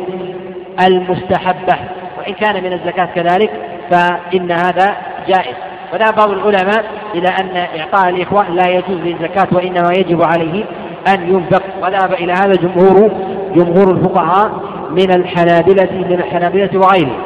المستحبة. 0.87 1.75
وإن 2.17 2.33
كان 2.33 2.63
من 2.63 2.73
الزكاة 2.73 3.05
كذلك 3.15 3.51
فإن 3.89 4.51
هذا 4.51 4.95
جائز. 5.27 5.55
وذهب 5.93 6.15
بعض 6.15 6.29
العلماء 6.31 6.85
إلى 7.15 7.27
أن 7.27 7.67
إعطاء 7.79 8.09
الإخوة 8.09 8.49
لا 8.49 8.69
يجوز 8.69 8.97
للزكاة 9.03 9.47
وإنما 9.51 9.93
يجب 9.97 10.23
عليه 10.23 10.63
أن 11.07 11.29
ينفق. 11.29 11.63
وذهب 11.81 12.13
إلى 12.13 12.33
هذا 12.33 12.53
جمهور 12.53 13.11
جمهور 13.55 13.91
الفقهاء 13.91 14.51
من 14.89 15.11
الحنابلة 15.15 15.89
من 15.91 16.13
الحنابلة 16.13 16.69
وغيرهم 16.75 17.19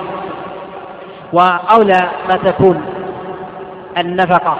وأولى 1.33 2.09
ما 2.29 2.51
تكون 2.51 2.81
النفقة 3.97 4.57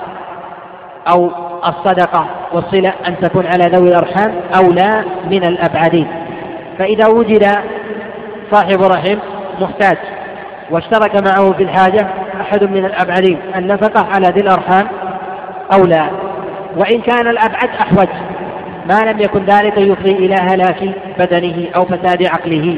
أو 1.07 1.31
الصدقة 1.65 2.25
والصلة 2.53 2.93
أن 3.07 3.19
تكون 3.21 3.45
على 3.45 3.77
ذوي 3.77 3.89
الأرحام 3.89 4.33
أولى 4.55 5.03
من 5.31 5.45
الأبعدين. 5.45 6.07
فإذا 6.79 7.07
وجد 7.07 7.45
صاحب 8.51 8.81
رحم 8.81 9.17
محتاج 9.61 9.97
واشترك 10.71 11.15
معه 11.15 11.51
في 11.51 11.63
الحاجة 11.63 12.07
أحد 12.41 12.63
من 12.63 12.85
الأبعدين 12.85 13.39
النفقة 13.55 14.07
على 14.13 14.27
ذي 14.27 14.41
الأرحام 14.41 14.87
أولى. 15.73 16.09
وإن 16.77 17.01
كان 17.01 17.27
الأبعد 17.27 17.69
أحوج. 17.81 18.07
ما 18.87 19.11
لم 19.11 19.19
يكن 19.19 19.45
ذلك 19.45 19.77
يفضي 19.77 20.11
إلى 20.11 20.35
هلاك 20.35 20.83
بدنه 21.19 21.67
أو 21.75 21.85
فساد 21.85 22.23
عقله. 22.23 22.77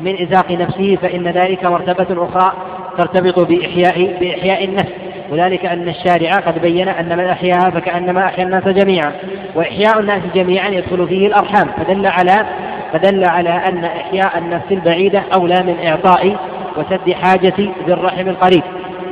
من 0.00 0.22
إزاق 0.22 0.52
نفسه 0.52 0.98
فإن 1.02 1.28
ذلك 1.28 1.64
مرتبة 1.64 2.24
أخرى 2.24 2.52
ترتبط 2.98 3.40
بإحياء 3.40 4.16
بإحياء 4.20 4.64
النفس. 4.64 4.92
وذلك 5.30 5.66
أن 5.66 5.88
الشارع 5.88 6.36
قد 6.36 6.62
بين 6.62 6.88
أن 6.88 7.18
من 7.18 7.24
أحياها 7.24 7.70
فكأنما 7.70 8.24
أحيا 8.24 8.44
الناس 8.44 8.68
جميعا. 8.68 9.12
وإحياء 9.54 10.00
الناس 10.00 10.22
جميعا 10.34 10.68
يدخل 10.68 11.08
فيه 11.08 11.26
الأرحام. 11.26 11.68
فدل 11.76 12.06
على 12.06 12.46
فدل 12.92 13.24
على 13.24 13.50
أن 13.50 13.84
إحياء 13.84 14.38
النفس 14.38 14.66
البعيدة 14.70 15.22
أولى 15.34 15.62
من 15.62 15.86
إعطاء 15.86 16.36
وسد 16.76 17.12
حاجة 17.12 17.54
ذي 17.58 17.92
الرحم 17.92 18.28
القريب. 18.28 18.62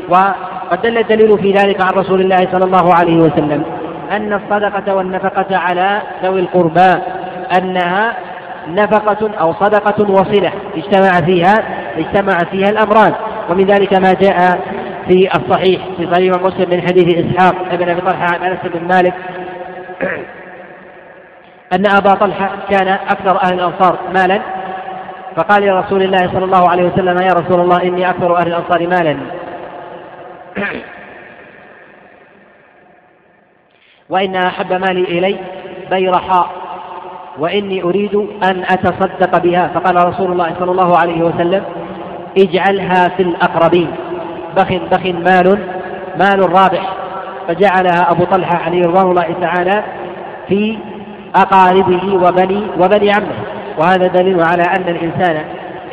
وقد 0.09 0.83
دل 0.83 0.99
الدليل 0.99 1.39
في 1.39 1.53
ذلك 1.53 1.81
عن 1.81 1.91
رسول 1.91 2.21
الله 2.21 2.49
صلى 2.53 2.65
الله 2.65 2.95
عليه 2.95 3.17
وسلم. 3.17 3.78
أن 4.17 4.33
الصدقة 4.33 4.95
والنفقة 4.95 5.57
على 5.57 6.03
ذوي 6.23 6.41
القربى 6.41 7.03
أنها 7.59 8.15
نفقة 8.69 9.31
أو 9.41 9.53
صدقة 9.53 10.11
وصلة 10.11 10.53
اجتمع 10.77 11.21
فيها 11.27 11.55
اجتمع 11.97 12.39
فيها 12.39 12.71
الأمران. 12.71 13.15
ومن 13.51 13.65
ذلك 13.65 13.95
ما 13.95 14.13
جاء 14.13 14.61
في 15.09 15.29
الصحيح 15.37 15.81
في 15.97 16.09
صحيح 16.15 16.37
مسلم 16.43 16.71
من 16.71 16.81
حديث 16.81 17.27
إسحاق 17.27 17.55
ابن 17.73 17.89
أبي 17.89 18.01
طلحة 18.01 18.35
عن 18.35 18.43
أنس 18.43 18.59
بن 18.65 18.89
مالك 18.89 19.15
أن 21.73 21.87
أبا 21.87 22.15
طلحة 22.15 22.51
كان 22.71 22.89
أكثر 22.89 23.43
أهل 23.43 23.55
الأنصار 23.55 23.99
مالا. 24.15 24.41
فقال 25.37 25.63
لرسول 25.63 26.03
الله 26.03 26.33
صلى 26.33 26.45
الله 26.45 26.71
عليه 26.71 26.85
وسلم 26.85 27.17
يا 27.23 27.33
رسول 27.33 27.61
الله 27.61 27.83
إني 27.83 28.11
أكثر 28.11 28.37
أهل 28.37 28.47
الأنصار 28.47 28.87
مالا. 28.87 29.17
وإن 34.11 34.37
أحب 34.37 34.73
مالي 34.73 35.03
إلي 35.03 35.37
بيرحاء 35.91 36.51
وإني 37.39 37.83
أريد 37.83 38.15
أن 38.45 38.65
أتصدق 38.71 39.39
بها. 39.39 39.71
فقال 39.75 40.09
رسول 40.09 40.33
الله 40.33 40.55
صلى 40.59 40.71
الله 40.71 40.99
عليه 40.99 41.23
وسلم 41.23 41.65
اجعلها 42.39 43.09
في 43.09 43.23
الأقربين. 43.23 43.91
بخ 44.57 44.73
بخ 44.73 45.07
مال 45.07 45.59
مال 46.19 46.53
رابح. 46.53 46.95
فجعلها 47.49 48.11
أبو 48.11 48.25
طلحة 48.25 48.57
عليه 48.57 48.87
رضوان 48.87 49.11
الله 49.11 49.35
تعالى 49.41 49.85
في 50.49 50.79
أقاربه 51.37 52.15
وبني 52.15 52.63
وبني 52.79 53.13
عمه. 53.13 53.39
وهذا 53.79 54.07
دليل 54.07 54.43
على 54.43 54.63
أن 54.63 54.89
الإنسان 54.89 55.45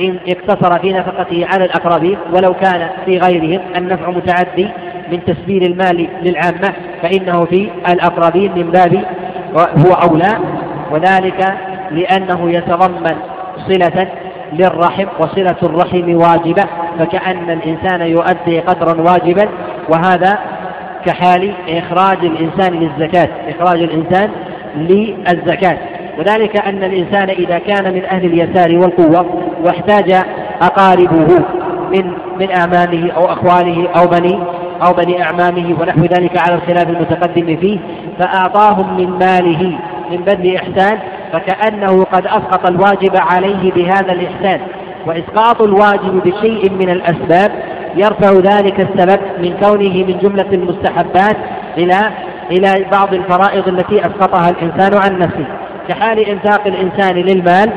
إن 0.01 0.17
اقتصر 0.27 0.79
في 0.79 0.93
نفقته 0.93 1.45
على 1.53 1.65
الأقربين 1.65 2.17
ولو 2.33 2.53
كان 2.53 2.89
في 3.05 3.17
غيرهم 3.17 3.61
النفع 3.75 4.09
متعدي 4.09 4.67
من 5.11 5.25
تسبيل 5.25 5.63
المال 5.63 6.07
للعامة 6.21 6.73
فإنه 7.01 7.45
في 7.45 7.69
الأقربين 7.89 8.51
من 8.55 8.71
باب 8.71 9.03
هو 9.55 9.93
أولى 9.93 10.39
وذلك 10.91 11.57
لأنه 11.91 12.51
يتضمن 12.51 13.15
صلة 13.67 14.07
للرحم 14.53 15.05
وصلة 15.19 15.55
الرحم 15.63 16.15
واجبة 16.15 16.63
فكأن 16.99 17.49
الإنسان 17.49 18.01
يؤدي 18.01 18.59
قدرا 18.59 19.01
واجبا 19.01 19.49
وهذا 19.89 20.39
كحال 21.05 21.53
إخراج 21.69 22.17
الإنسان 22.25 22.73
للزكاة 22.73 23.29
إخراج 23.49 23.83
الإنسان 23.83 24.29
للزكاة. 24.75 25.77
وذلك 26.19 26.67
أن 26.67 26.83
الإنسان 26.83 27.29
إذا 27.29 27.59
كان 27.59 27.93
من 27.93 28.05
أهل 28.05 28.25
اليسار 28.25 28.77
والقوة 28.77 29.41
واحتاج 29.65 30.25
أقاربه 30.61 31.27
من 31.91 32.11
من 32.39 32.51
أعمامه 32.51 33.11
أو 33.11 33.25
أخوانه 33.25 33.87
أو 33.97 34.07
بني 34.07 34.39
أو 34.87 34.93
بني 34.93 35.23
أعمامه 35.23 35.75
ونحو 35.81 36.01
ذلك 36.01 36.37
على 36.37 36.55
الخلاف 36.55 36.89
المتقدم 36.89 37.57
فيه 37.57 37.79
فأعطاهم 38.19 38.97
من 38.97 39.09
ماله 39.09 39.79
من 40.11 40.17
بذل 40.17 40.55
إحسان 40.55 40.99
فكأنه 41.33 42.03
قد 42.03 42.25
أسقط 42.25 42.69
الواجب 42.69 43.15
عليه 43.15 43.71
بهذا 43.71 44.13
الإحسان. 44.13 44.59
وإسقاط 45.07 45.61
الواجب 45.61 46.23
بشيء 46.25 46.71
من 46.71 46.89
الأسباب 46.89 47.51
يرفع 47.95 48.31
ذلك 48.31 48.79
السبب 48.79 49.19
من 49.39 49.57
كونه 49.61 50.05
من 50.05 50.17
جملة 50.21 50.53
المستحبات 50.53 51.37
إلى 51.77 52.11
إلى 52.51 52.85
بعض 52.91 53.13
الفرائض 53.13 53.67
التي 53.67 53.99
أسقطها 54.01 54.49
الإنسان 54.49 54.97
عن 54.97 55.19
نفسه. 55.19 55.45
كحال 55.89 56.19
إنفاق 56.19 56.67
الإنسان 56.67 57.15
للمال 57.15 57.71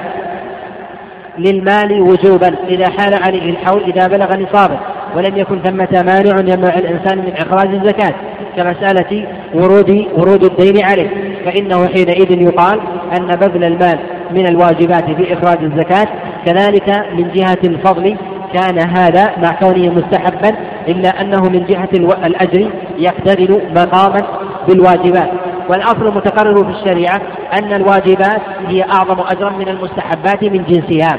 للمال 1.39 2.01
وجوبا. 2.01 2.55
إذا 2.69 2.91
حال 2.91 3.15
عليه 3.15 3.51
الحول 3.51 3.83
إذا 3.83 4.07
بلغ 4.07 4.37
نصابه 4.37 4.79
ولم 5.17 5.37
يكن 5.37 5.63
ثمة 5.63 5.89
مانع 5.93 6.55
يمنع 6.55 6.75
الإنسان 6.79 7.19
من 7.19 7.33
إخراج 7.37 7.75
الزكاة 7.75 8.15
كمسألة 8.57 9.27
ورود 9.55 10.07
ورود 10.17 10.45
الدين 10.45 10.85
عليه. 10.85 11.11
فإنه 11.45 11.87
حينئذ 11.87 12.43
يقال 12.43 12.81
أن 13.17 13.27
بذل 13.27 13.65
المال 13.65 13.99
من 14.31 14.47
الواجبات 14.47 15.05
في 15.05 15.33
إخراج 15.33 15.59
الزكاة 15.65 16.07
كذلك 16.47 16.89
من 17.15 17.31
جهة 17.35 17.59
الفضل 17.65 18.17
كان 18.55 18.79
هذا 18.97 19.31
مع 19.43 19.53
كونه 19.53 19.95
مستحبا 19.95 20.57
إلا 20.89 21.21
أنه 21.21 21.43
من 21.43 21.67
جهة 21.67 21.89
الأجر 22.27 22.71
يقترن 22.99 23.61
مقاما 23.77 24.23
بالواجبات. 24.69 25.31
والأصل 25.69 26.07
المتقرر 26.07 26.65
في 26.65 26.71
الشريعة 26.71 27.21
أن 27.59 27.73
الواجبات 27.73 28.41
هي 28.69 28.83
أعظم 28.83 29.21
أجرا 29.21 29.51
من 29.51 29.69
المستحبات 29.69 30.45
من 30.45 30.65
جنسها 30.69 31.19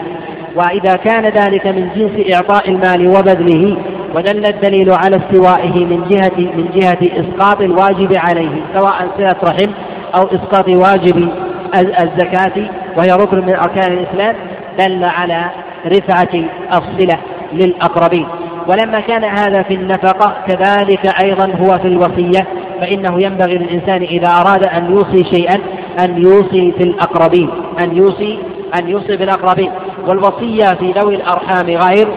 وإذا 0.55 0.95
كان 0.95 1.25
ذلك 1.25 1.67
من 1.67 1.89
جنس 1.95 2.35
إعطاء 2.35 2.69
المال 2.69 3.07
وبذله 3.07 3.77
ودل 4.15 4.45
الدليل 4.45 4.93
على 4.93 5.17
استوائه 5.17 5.85
من 5.85 6.07
جهة 6.09 6.37
من 6.37 6.69
جهة 6.75 6.99
إسقاط 7.01 7.61
الواجب 7.61 8.17
عليه 8.17 8.63
سواء 8.75 9.07
صلة 9.17 9.35
رحم 9.43 9.71
أو 10.15 10.23
إسقاط 10.23 10.69
واجب 10.69 11.29
الزكاة 11.75 12.69
وهي 12.97 13.11
ركن 13.11 13.37
من 13.37 13.55
أركان 13.55 13.93
الإسلام 13.93 14.35
دل 14.79 15.03
على 15.03 15.45
رفعة 15.85 16.43
الصلة 16.73 17.19
للأقربين. 17.53 18.27
ولما 18.67 18.99
كان 18.99 19.23
هذا 19.23 19.61
في 19.61 19.73
النفقة 19.73 20.33
كذلك 20.47 21.21
أيضا 21.23 21.45
هو 21.45 21.77
في 21.77 21.87
الوصية 21.87 22.47
فإنه 22.81 23.21
ينبغي 23.21 23.57
للإنسان 23.57 24.01
إذا 24.01 24.27
أراد 24.27 24.63
أن 24.63 24.91
يوصي 24.91 25.23
شيئا 25.35 25.59
أن 25.99 26.21
يوصي 26.21 26.71
في 26.71 26.83
الأقربين 26.83 27.49
أن 27.79 27.97
يوصي 27.97 28.39
أن 28.79 28.89
يوصي 28.89 29.17
بالأقربين 29.17 29.71
والوصية 30.07 30.75
في 30.75 30.91
ذوي 30.91 31.15
الأرحام 31.15 31.65
غير 31.65 32.07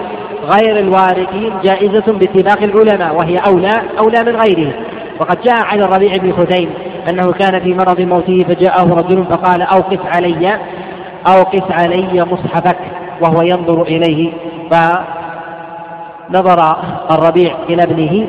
غير 0.44 0.78
الوارثين 0.78 1.52
جائزة 1.64 2.12
باتفاق 2.12 2.62
العلماء 2.62 3.16
وهي 3.16 3.36
أولى 3.36 3.82
أولى 3.98 4.24
من 4.24 4.36
غيره. 4.36 4.72
وقد 5.20 5.40
جاء 5.40 5.64
عن 5.64 5.82
الربيع 5.82 6.16
بن 6.16 6.32
خثيم 6.32 6.70
أنه 7.10 7.32
كان 7.32 7.60
في 7.60 7.74
مرض 7.74 8.00
موته 8.00 8.44
فجاءه 8.48 8.94
رجل 8.94 9.24
فقال 9.24 9.62
أوقف 9.62 10.00
علي 10.06 10.58
أوقف 11.26 11.72
علي 11.72 12.24
مصحفك. 12.24 12.78
وهو 13.20 13.42
ينظر 13.42 13.82
إليه 13.82 14.32
فنظر 16.30 16.76
الربيع 17.10 17.54
إلى 17.68 17.82
ابنه 17.82 18.26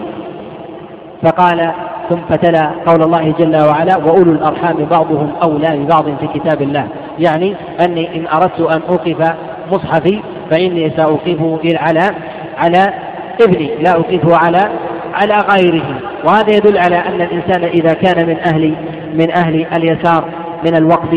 فقال 1.24 1.72
ثم 2.10 2.18
فتلا 2.30 2.72
قول 2.86 3.04
الله 3.04 3.34
جل 3.40 3.56
وعلا 3.56 3.98
وأولو 3.98 4.32
الأرحام 4.32 4.86
بعضهم 4.92 5.32
أولى 5.44 5.78
ببعض 5.78 6.06
في 6.06 6.40
كتاب 6.40 6.62
الله. 6.62 6.88
يعني 7.20 7.56
أني 7.86 8.16
إن 8.16 8.28
أردت 8.28 8.60
أن 8.60 8.82
أوقف 8.90 9.34
مصحفي 9.72 10.20
فإني 10.52 10.90
سأوقفه 10.98 11.60
على 11.66 12.10
على 12.58 12.94
ابني 13.42 13.70
لا 13.82 13.92
أوقفه 13.92 14.36
على 14.36 14.70
على 15.14 15.38
غيره. 15.58 16.00
وهذا 16.26 16.56
يدل 16.56 16.78
على 16.78 16.96
أن 16.96 17.22
الإنسان 17.22 17.64
إذا 17.64 17.94
كان 17.94 18.28
من 18.28 18.38
أهل 18.40 18.76
من 19.14 19.32
أهل 19.32 19.66
اليسار 19.76 20.24
من 20.66 20.76
الوقف 20.76 21.14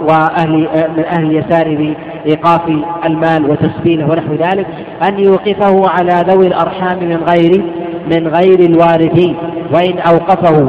وأهل 0.00 0.68
من 0.96 1.04
أهل 1.04 1.24
اليسار 1.24 1.94
بإيقاف 2.24 2.60
المال 3.04 3.50
وتسبيله 3.50 4.10
ونحو 4.10 4.34
ذلك 4.34 4.66
أن 5.08 5.18
يوقفه 5.18 5.88
على 5.88 6.24
ذوي 6.28 6.46
الأرحام 6.46 6.98
من 6.98 7.16
غير 7.16 7.62
من 8.06 8.28
غير 8.28 8.60
الوارثين. 8.60 9.36
وإن 9.72 9.98
أوقفه 9.98 10.68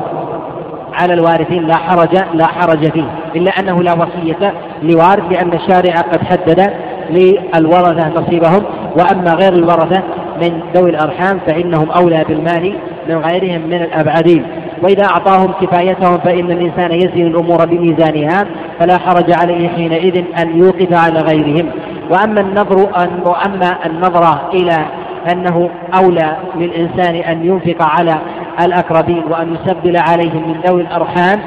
على 0.93 1.13
الوارثين 1.13 1.67
لا 1.67 1.75
حرج 1.75 2.17
لا 2.33 2.47
حرج 2.47 2.91
فيه. 2.91 3.05
إلا 3.35 3.51
أنه 3.59 3.83
لا 3.83 3.93
وصية 3.93 4.53
لوارث 4.83 5.23
لأن 5.31 5.53
الشارع 5.53 6.01
قد 6.01 6.23
حدد 6.23 6.73
للورثة 7.09 8.09
نصيبهم. 8.09 8.63
وأما 8.97 9.33
غير 9.33 9.53
الورثة 9.53 10.03
من 10.41 10.59
ذوي 10.75 10.89
الأرحام 10.89 11.39
فإنهم 11.47 11.91
أولى 11.91 12.25
بالمال 12.27 12.75
من 13.09 13.15
غيرهم 13.15 13.61
من 13.61 13.81
الأبعدين. 13.81 14.45
وإذا 14.83 15.05
أعطاهم 15.05 15.51
كفايتهم 15.61 16.17
فإن 16.17 16.51
الإنسان 16.51 16.91
يزن 16.91 17.27
الأمور 17.27 17.65
بميزانها 17.65 18.45
فلا 18.79 18.97
حرج 18.97 19.31
عليه 19.31 19.69
حينئذ 19.69 20.23
أن 20.41 20.57
يوقف 20.57 20.93
على 20.93 21.19
غيرهم. 21.19 21.69
وأما 22.09 22.41
النظر 22.41 22.77
وأما 23.25 23.85
النظرة 23.85 24.49
إلى 24.53 24.85
أنه 25.31 25.69
أولى 25.97 26.37
للإنسان 26.55 27.15
أن 27.15 27.45
ينفق 27.45 27.83
على 27.83 28.15
الأقربين 28.61 29.23
وأن 29.29 29.55
يسبل 29.55 29.97
عليهم 29.97 30.49
من 30.49 30.61
ذوي 30.67 30.81
الأرحام 30.81 31.41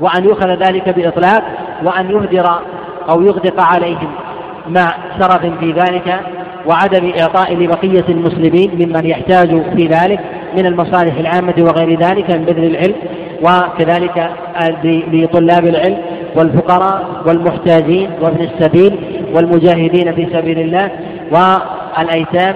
وأن 0.00 0.24
يؤخذ 0.24 0.48
ذلك 0.48 0.88
بإطلاق 0.88 1.42
وأن 1.84 2.10
يهدر 2.10 2.60
أو 3.08 3.22
يغدق 3.22 3.60
عليهم 3.60 4.08
مع 4.68 4.94
شرف 5.20 5.46
في 5.60 5.72
ذلك 5.72 6.20
وعدم 6.66 7.12
إعطاء 7.20 7.54
لبقية 7.54 8.04
المسلمين 8.08 8.70
ممن 8.74 9.06
يحتاج 9.06 9.48
في 9.76 9.86
ذلك 9.86 10.20
من 10.56 10.66
المصالح 10.66 11.18
العامة 11.18 11.54
وغير 11.58 11.98
ذلك 12.00 12.30
من 12.30 12.44
بذل 12.44 12.64
العلم 12.64 12.94
وكذلك 13.42 14.30
لطلاب 15.12 15.66
العلم 15.66 15.98
والفقراء 16.36 17.22
والمحتاجين 17.26 18.10
وابن 18.20 18.44
السبيل 18.44 18.98
والمجاهدين 19.34 20.14
في 20.14 20.26
سبيل 20.32 20.58
الله 20.58 20.90
والأيتام 21.30 22.54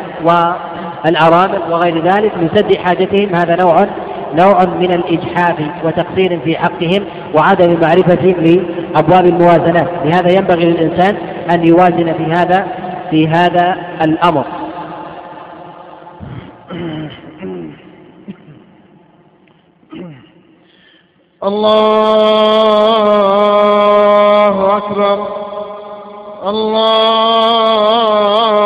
والأرامل 1.07 1.73
وغير 1.73 2.05
ذلك 2.05 2.37
من 2.37 2.49
سد 2.55 2.77
حاجتهم 2.77 3.35
هذا 3.35 3.57
نوع 3.57 3.87
نوع 4.35 4.65
من 4.65 4.93
الإجحاف 4.93 5.57
وتقصير 5.85 6.41
في 6.41 6.57
حقهم 6.57 7.05
وعدم 7.35 7.81
معرفة 7.81 8.25
لأبواب 8.25 9.27
الموازنات. 9.27 9.89
لهذا 10.05 10.33
ينبغي 10.33 10.65
للإنسان 10.65 11.17
أن 11.55 11.67
يوازن 11.67 12.13
في 12.13 12.25
هذا 12.25 12.67
في 13.11 13.29
هذا 13.29 13.77
الأمر. 14.03 14.45
الله 21.43 22.37
أكبر. 24.77 25.27
الله 26.47 28.66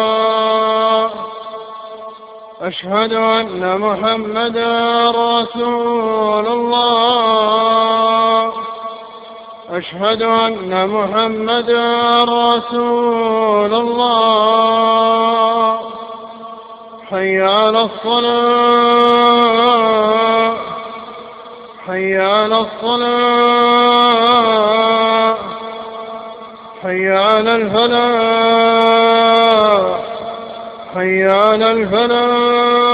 أشهد 2.61 3.13
أن 3.13 3.79
محمدا 3.79 5.11
رسول 5.11 6.47
الله. 6.47 8.51
أشهد 9.69 10.21
أن 10.21 10.87
محمدا 10.87 12.23
رسول 12.23 13.73
الله. 13.73 15.79
حي 17.09 17.41
على 17.41 17.81
الصلاة. 17.81 18.31
حي 21.87 22.17
على 22.17 22.59
الصلاة. 22.59 23.11
حي 26.83 27.09
على 27.09 27.55
الفلاح. 27.55 28.81
حي 30.95 31.23
على 31.23 31.71
الفلاح 31.71 32.91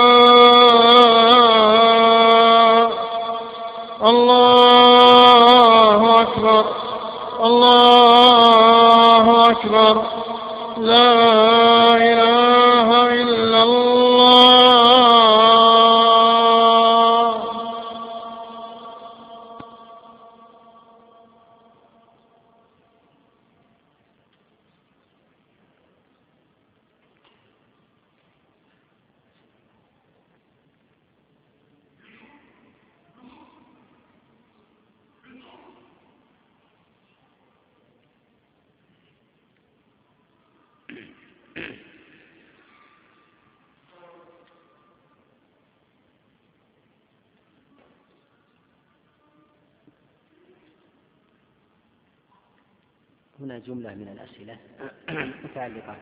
متعلقة 55.58 55.96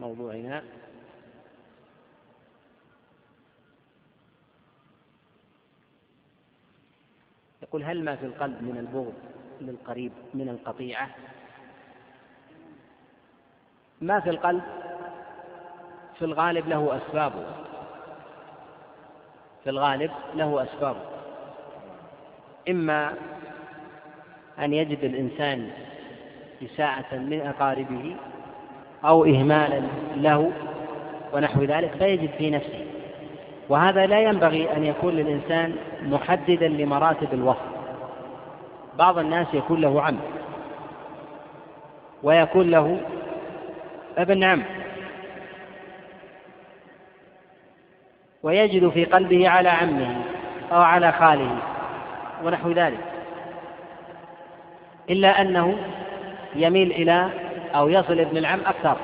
بموضوعنا 0.00 0.62
يقول 7.62 7.84
هل 7.84 8.04
ما 8.04 8.16
في 8.16 8.26
القلب 8.26 8.62
من 8.62 8.78
البغض 8.78 9.14
للقريب 9.60 10.12
من 10.34 10.48
القطيعة؟ 10.48 11.10
ما 14.00 14.20
في 14.20 14.30
القلب 14.30 14.62
في 16.18 16.24
الغالب 16.24 16.68
له 16.68 16.96
أسبابه 16.96 17.46
في 19.64 19.70
الغالب 19.70 20.10
له 20.34 20.62
أسبابه 20.62 21.08
إما 22.68 23.14
أن 24.58 24.72
يجد 24.72 25.04
الإنسان 25.04 25.70
إساءة 26.62 27.16
من 27.16 27.40
أقاربه 27.40 28.16
أو 29.04 29.24
إهمالا 29.24 29.82
له 30.16 30.52
ونحو 31.32 31.62
ذلك 31.62 31.90
فيجد 31.98 32.30
في 32.38 32.50
نفسه. 32.50 32.86
وهذا 33.68 34.06
لا 34.06 34.20
ينبغي 34.20 34.76
أن 34.76 34.84
يكون 34.84 35.14
للإنسان 35.14 35.76
محددا 36.02 36.68
لمراتب 36.68 37.34
الوصف. 37.34 37.76
بعض 38.98 39.18
الناس 39.18 39.46
يكون 39.54 39.80
له 39.80 40.02
عم 40.02 40.16
ويكون 42.22 42.70
له 42.70 43.00
ابن 44.18 44.44
عم. 44.44 44.62
ويجد 48.42 48.88
في 48.88 49.04
قلبه 49.04 49.48
على 49.48 49.68
عمه 49.68 50.22
أو 50.72 50.80
على 50.80 51.12
خاله 51.12 51.58
ونحو 52.44 52.70
ذلك. 52.70 53.00
إلا 55.10 55.40
أنه 55.40 55.76
يميل 56.54 56.92
إلى 56.92 57.30
أو 57.74 57.88
يصل 57.88 58.20
ابن 58.20 58.36
العم 58.36 58.60
أكثر. 58.66 58.96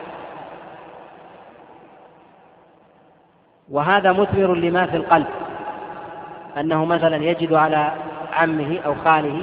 وهذا 3.70 4.12
مثمر 4.12 4.54
لما 4.54 4.86
في 4.86 4.96
القلب 4.96 5.26
أنه 6.60 6.84
مثلا 6.84 7.16
يجد 7.16 7.52
على 7.52 7.92
عمه 8.32 8.78
أو 8.86 8.94
خاله 8.94 9.42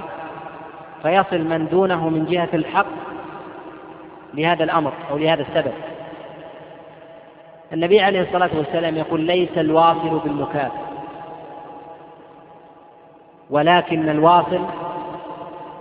فيصل 1.04 1.42
من 1.42 1.68
دونه 1.68 2.10
من 2.10 2.26
جهة 2.26 2.50
الحق 2.54 2.86
لهذا 4.34 4.64
الأمر 4.64 4.94
أو 5.12 5.18
لهذا 5.18 5.42
السبب. 5.42 5.74
النبي 7.74 8.02
عليه 8.02 8.22
الصلاة 8.22 8.50
والسلام 8.58 8.96
يقول 8.96 9.22
ليس 9.22 9.58
الواصل 9.58 10.20
بالمكافئ 10.20 10.90
ولكن 13.50 14.10
الواصل 14.10 14.62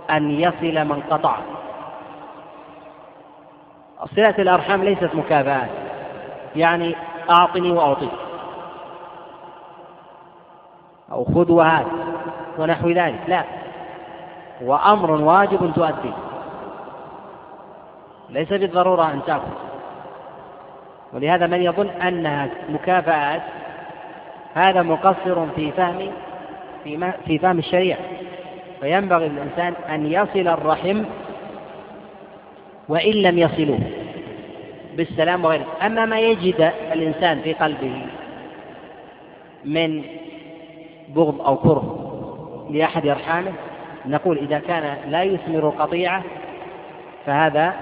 أن 0.09 0.31
يصل 0.31 0.85
من 0.85 1.01
قطع. 1.09 1.37
صلة 4.05 4.35
الأرحام 4.39 4.83
ليست 4.83 5.09
مكافآت. 5.13 5.69
يعني 6.55 6.95
أعطني 7.29 7.71
وأعطيك 7.71 8.09
أو 11.11 11.25
خذ 11.25 11.51
وهات. 11.51 11.85
ونحو 12.57 12.89
ذلك. 12.89 13.19
لا. 13.27 13.43
هو 14.63 14.75
أمر 14.75 15.11
واجب 15.11 15.71
تؤديه 15.75 16.13
ليس 18.29 18.49
بالضرورة 18.49 19.11
أن 19.11 19.21
تأخذ. 19.27 19.51
ولهذا 21.13 21.47
من 21.47 21.61
يظن 21.61 21.87
أنها 21.87 22.49
مكافآت 22.69 23.41
هذا 24.53 24.81
مقصر 24.81 25.47
في 25.55 25.71
فهم 25.71 26.11
في 27.25 27.39
فهم 27.39 27.59
الشريعة. 27.59 27.99
فينبغي 28.79 29.29
للإنسان 29.29 29.73
أن 29.89 30.11
يصل 30.11 30.47
الرحم 30.47 31.03
وإن 32.89 33.13
لم 33.13 33.37
يصلوه 33.37 33.79
بالسلام 34.97 35.45
وغيره. 35.45 35.65
أما 35.85 36.05
ما 36.05 36.19
يجد 36.19 36.71
الإنسان 36.93 37.39
في 37.39 37.53
قلبه 37.53 38.05
من 39.65 40.03
بغض 41.15 41.41
أو 41.41 41.55
كره 41.55 41.95
لأحد 42.69 43.07
أرحامه 43.07 43.51
نقول 44.05 44.37
إذا 44.37 44.59
كان 44.59 44.97
لا 45.11 45.23
يثمر 45.23 45.69
قطيعة 45.69 46.23
فهذا 47.25 47.73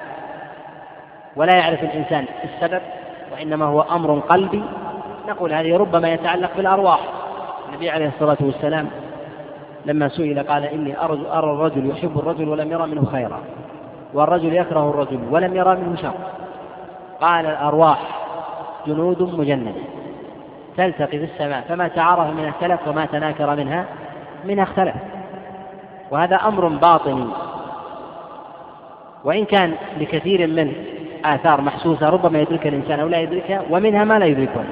ولا 1.35 1.55
يعرف 1.55 1.83
الإنسان 1.83 2.25
السبب 2.43 2.81
وإنما 3.33 3.65
هو 3.65 3.81
أمر 3.81 4.19
قلبي. 4.19 4.63
نقول 5.27 5.53
هذه 5.53 5.77
ربما 5.77 6.13
يتعلق 6.13 6.51
بالأرواح. 6.57 6.99
النبي 7.69 7.89
عليه 7.89 8.07
الصلاة 8.07 8.37
والسلام 8.41 8.89
لما 9.85 10.09
سئل 10.09 10.43
قال 10.43 10.63
إني 10.63 11.03
أرى 11.03 11.13
الرجل 11.13 11.89
يحب 11.89 12.19
الرجل 12.19 12.49
ولم 12.49 12.71
يرى 12.71 12.87
منه 12.87 13.05
خيرا. 13.05 13.41
والرجل 14.17 14.53
يكره 14.53 14.89
الرجل 14.89 15.19
ولم 15.31 15.55
يرى 15.55 15.75
منه 15.75 15.95
شر. 15.95 16.13
قال 17.21 17.45
الأرواح 17.45 17.99
جنود 18.87 19.21
مجندة 19.21 19.71
تلتقي 20.77 21.19
في 21.19 21.23
السماء 21.23 21.61
فما 21.69 21.87
تعارف 21.87 22.33
منها 22.33 22.49
اختلف 22.49 22.87
وما 22.87 23.05
تناكر 23.05 23.55
منها 23.55 23.85
منها 24.45 24.63
اختلف. 24.63 24.95
وهذا 26.11 26.35
أمر 26.35 26.67
باطني. 26.67 27.27
وإن 29.23 29.45
كان 29.45 29.73
لكثير 29.99 30.47
من 30.47 30.73
آثار 31.25 31.61
محسوسة 31.61 32.09
ربما 32.09 32.39
يدركها 32.39 32.69
الإنسان 32.69 32.99
أو 32.99 33.07
لا 33.07 33.19
يدركها 33.19 33.61
ومنها 33.69 34.03
ما 34.03 34.19
لا 34.19 34.25
يدركها 34.25 34.63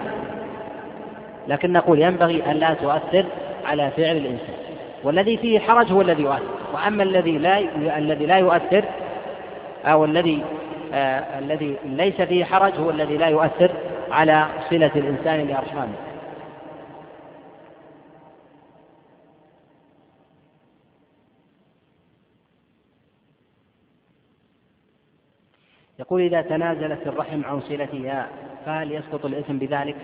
لكن 1.47 1.71
نقول 1.73 2.01
ينبغي 2.01 2.51
أن 2.51 2.55
لا 2.55 2.73
تؤثر 2.73 3.25
على 3.65 3.91
فعل 3.97 4.17
الإنسان. 4.17 4.55
والذي 5.03 5.37
فيه 5.37 5.59
حرج 5.59 5.91
هو 5.91 6.01
الذي 6.01 6.23
يؤثر. 6.23 6.43
وأما 6.73 7.03
الذي 7.03 7.37
لا 7.37 7.59
الذي 7.97 8.25
لا 8.25 8.37
يؤثر 8.37 8.85
أو 9.85 10.05
الذي 10.05 10.43
آه 10.93 11.39
الذي 11.39 11.77
ليس 11.85 12.21
فيه 12.21 12.45
حرج 12.45 12.73
هو 12.73 12.89
الذي 12.89 13.17
لا 13.17 13.27
يؤثر 13.27 13.71
على 14.11 14.47
صلة 14.69 14.91
الإنسان 14.95 15.47
لأرحامه 15.47 15.95
يقول 25.99 26.21
إذا 26.21 26.41
تنازلت 26.41 27.07
الرحم 27.07 27.45
عن 27.45 27.61
صلتها 27.61 28.27
فهل 28.65 28.91
يسقط 28.91 29.25
الإثم 29.25 29.57
بذلك؟ 29.57 29.95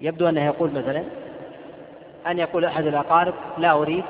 يبدو 0.00 0.28
أنه 0.28 0.44
يقول 0.44 0.70
مثلا 0.70 1.04
أن 2.26 2.38
يقول 2.38 2.64
أحد 2.64 2.86
الأقارب 2.86 3.34
لا 3.58 3.72
أريد 3.72 4.04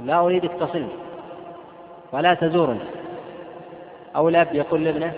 لا 0.00 0.20
أريدك 0.20 0.50
تصلني 0.60 1.11
ولا 2.12 2.34
تزورني 2.34 2.80
أو 4.16 4.28
الأب 4.28 4.54
يقول 4.54 4.84
لابنه 4.84 5.12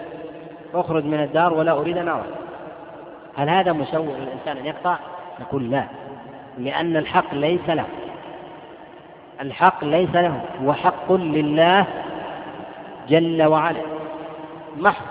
اخرج 0.74 1.04
من 1.04 1.20
الدار 1.20 1.54
ولا 1.54 1.72
أريد 1.72 1.96
أن 1.96 2.08
أرى 2.08 2.24
هل 3.36 3.48
هذا 3.48 3.72
مشوع 3.72 4.16
للإنسان 4.16 4.56
أن 4.56 4.66
يقطع؟ 4.66 4.96
نقول 5.40 5.70
لا 5.70 5.84
لأن 6.58 6.96
الحق 6.96 7.34
ليس 7.34 7.68
له. 7.68 7.84
الحق 9.40 9.84
ليس 9.84 10.14
له 10.14 10.40
هو 10.62 10.72
حق 10.72 11.12
لله 11.12 11.86
جل 13.08 13.42
وعلا. 13.42 13.80
محض 14.76 15.04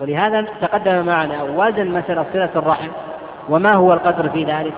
ولهذا 0.00 0.42
تقدم 0.60 1.06
معنا 1.06 1.42
وزن 1.42 1.86
مسألة 1.86 2.26
صلة 2.32 2.50
الرحم 2.56 2.88
وما 3.48 3.72
هو 3.72 3.92
القدر 3.92 4.28
في 4.28 4.44
ذلك؟ 4.44 4.74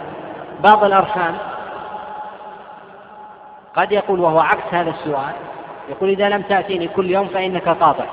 بعض 0.65 0.85
الأرحام 0.85 1.35
قد 3.77 3.93
يقول 3.93 4.21
وهو 4.21 4.41
عكس 4.41 4.75
هذا 4.75 4.91
السؤال 4.91 5.35
يقول 5.89 6.11
إذا 6.11 6.29
لم 6.29 6.43
تأتيني 6.43 6.89
كل 6.89 7.11
يوم 7.11 7.27
فإنك 7.27 7.69
قاطع 7.69 8.05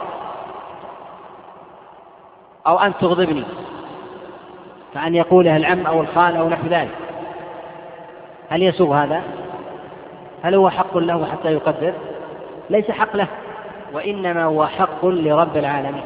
أو 2.67 2.79
أن 2.79 2.93
تغضبني. 3.01 3.43
كأن 4.93 5.15
يقوله 5.15 5.57
العم 5.57 5.85
أو 5.85 6.01
الخال 6.01 6.35
أو 6.35 6.49
نحو 6.49 6.67
ذلك. 6.67 6.95
هل 8.49 8.63
يسوغ 8.63 8.95
هذا؟ 8.95 9.21
هل 10.43 10.55
هو 10.55 10.69
حق 10.69 10.97
له 10.97 11.25
حتى 11.25 11.53
يقدر؟ 11.53 11.93
ليس 12.69 12.91
حق 12.91 13.15
له 13.15 13.27
وإنما 13.93 14.43
هو 14.43 14.65
حق 14.65 15.05
لرب 15.05 15.57
العالمين. 15.57 16.03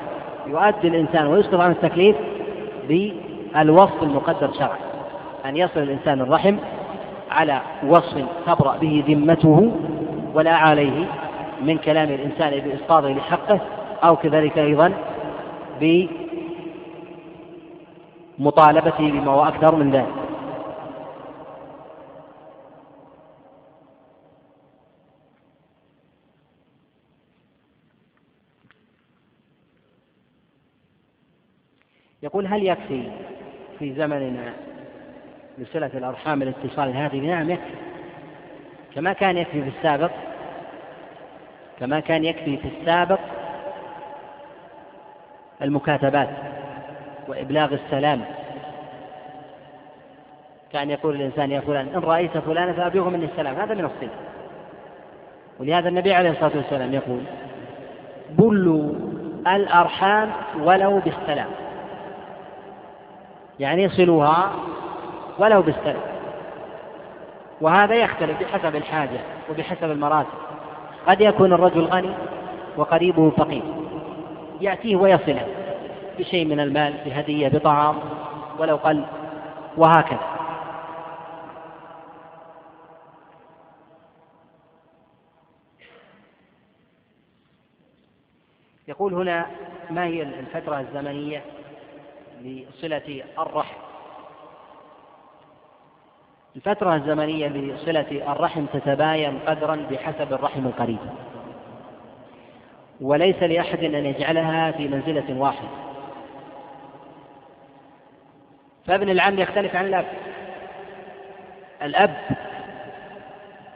يؤدي 0.47 0.87
الإنسان 0.87 1.27
ويسقط 1.27 1.59
عن 1.59 1.71
التكليف 1.71 2.15
بالوصف 2.87 4.03
المقدر 4.03 4.53
شرعا. 4.53 4.77
أن 5.45 5.57
يصل 5.57 5.79
الإنسان 5.79 6.21
الرحم 6.21 6.55
على 7.31 7.61
وصف 7.87 8.25
تبرأ 8.45 8.77
به 8.77 9.03
ذمته 9.07 9.71
ولا 10.33 10.55
عليه 10.55 11.05
من 11.61 11.77
كلام 11.77 12.09
الإنسان 12.09 12.59
بإسقاطه 12.59 13.09
لحقه 13.09 13.59
أو 14.03 14.15
كذلك 14.15 14.57
أيضا 14.57 14.93
بمطالبته 18.39 19.11
بما 19.11 19.31
هو 19.31 19.43
أكثر 19.43 19.75
من 19.75 19.91
ذلك. 19.91 20.27
يقول 32.23 32.47
هل 32.47 32.67
يكفي 32.67 33.03
في 33.79 33.93
زمننا 33.93 34.53
لصلة 35.57 35.91
الأرحام 35.93 36.41
الاتصال 36.41 36.89
الهاتفي 36.89 37.19
نعم 37.19 37.49
يكفي 37.49 37.73
كما 38.95 39.13
كان 39.13 39.37
يكفي 39.37 39.63
في 39.63 39.69
السابق 39.77 40.11
كما 41.79 41.99
كان 41.99 42.25
يكفي 42.25 42.57
في 42.57 42.67
السابق 42.67 43.19
المكاتبات 45.61 46.29
وإبلاغ 47.27 47.73
السلام. 47.73 48.21
كان 50.73 50.89
يقول 50.89 51.15
الإنسان 51.15 51.51
يا 51.51 51.59
فلان 51.59 51.87
إن 51.95 51.99
رأيت 51.99 52.37
فلانا 52.37 52.73
فأبلغه 52.73 53.09
مني 53.09 53.25
السلام. 53.25 53.55
هذا 53.55 53.73
من 53.73 53.85
الصلة 53.85 54.09
ولهذا 55.59 55.89
النبي 55.89 56.13
عليه 56.13 56.29
الصلاة 56.29 56.51
والسلام 56.55 56.93
يقول 56.93 57.21
بلوا 58.29 58.93
الأرحام 59.47 60.31
ولو 60.59 60.99
بالسلام. 60.99 61.49
يعني 63.59 63.89
صلوها 63.89 64.51
ولو 65.37 65.61
بالسلام. 65.61 66.01
وهذا 67.61 67.95
يختلف 67.95 68.39
بحسب 68.39 68.75
الحاجة 68.75 69.19
وبحسب 69.49 69.91
المراتب. 69.91 70.46
قد 71.07 71.21
يكون 71.21 71.53
الرجل 71.53 71.85
غني 71.85 72.13
وقريبه 72.77 73.29
فقير. 73.29 73.63
يأتيه 74.61 74.95
ويصله 74.95 75.47
بشيء 76.19 76.45
من 76.45 76.59
المال 76.59 76.93
بهدية 77.05 77.47
بطعام 77.47 77.95
ولو 78.59 78.75
قل 78.75 79.05
وهكذا. 79.77 80.37
يقول 88.87 89.13
هنا 89.13 89.45
ما 89.89 90.05
هي 90.05 90.21
الفترة 90.21 90.79
الزمنية 90.79 91.43
لصلة 92.41 93.23
الرحم؟ 93.39 93.86
الفترة 96.55 96.95
الزمنية 96.95 97.47
لصلة 97.47 98.31
الرحم 98.31 98.65
تتباين 98.65 99.39
قدرا 99.47 99.87
بحسب 99.91 100.33
الرحم 100.33 100.65
القريب. 100.65 100.97
وليس 103.01 103.43
لأحد 103.43 103.83
أن 103.83 104.05
يجعلها 104.05 104.71
في 104.71 104.87
منزلة 104.87 105.39
واحدة 105.41 105.67
فابن 108.85 109.09
العم 109.09 109.39
يختلف 109.39 109.75
عن 109.75 109.85
الأب. 109.85 110.05
الأب 111.83 112.17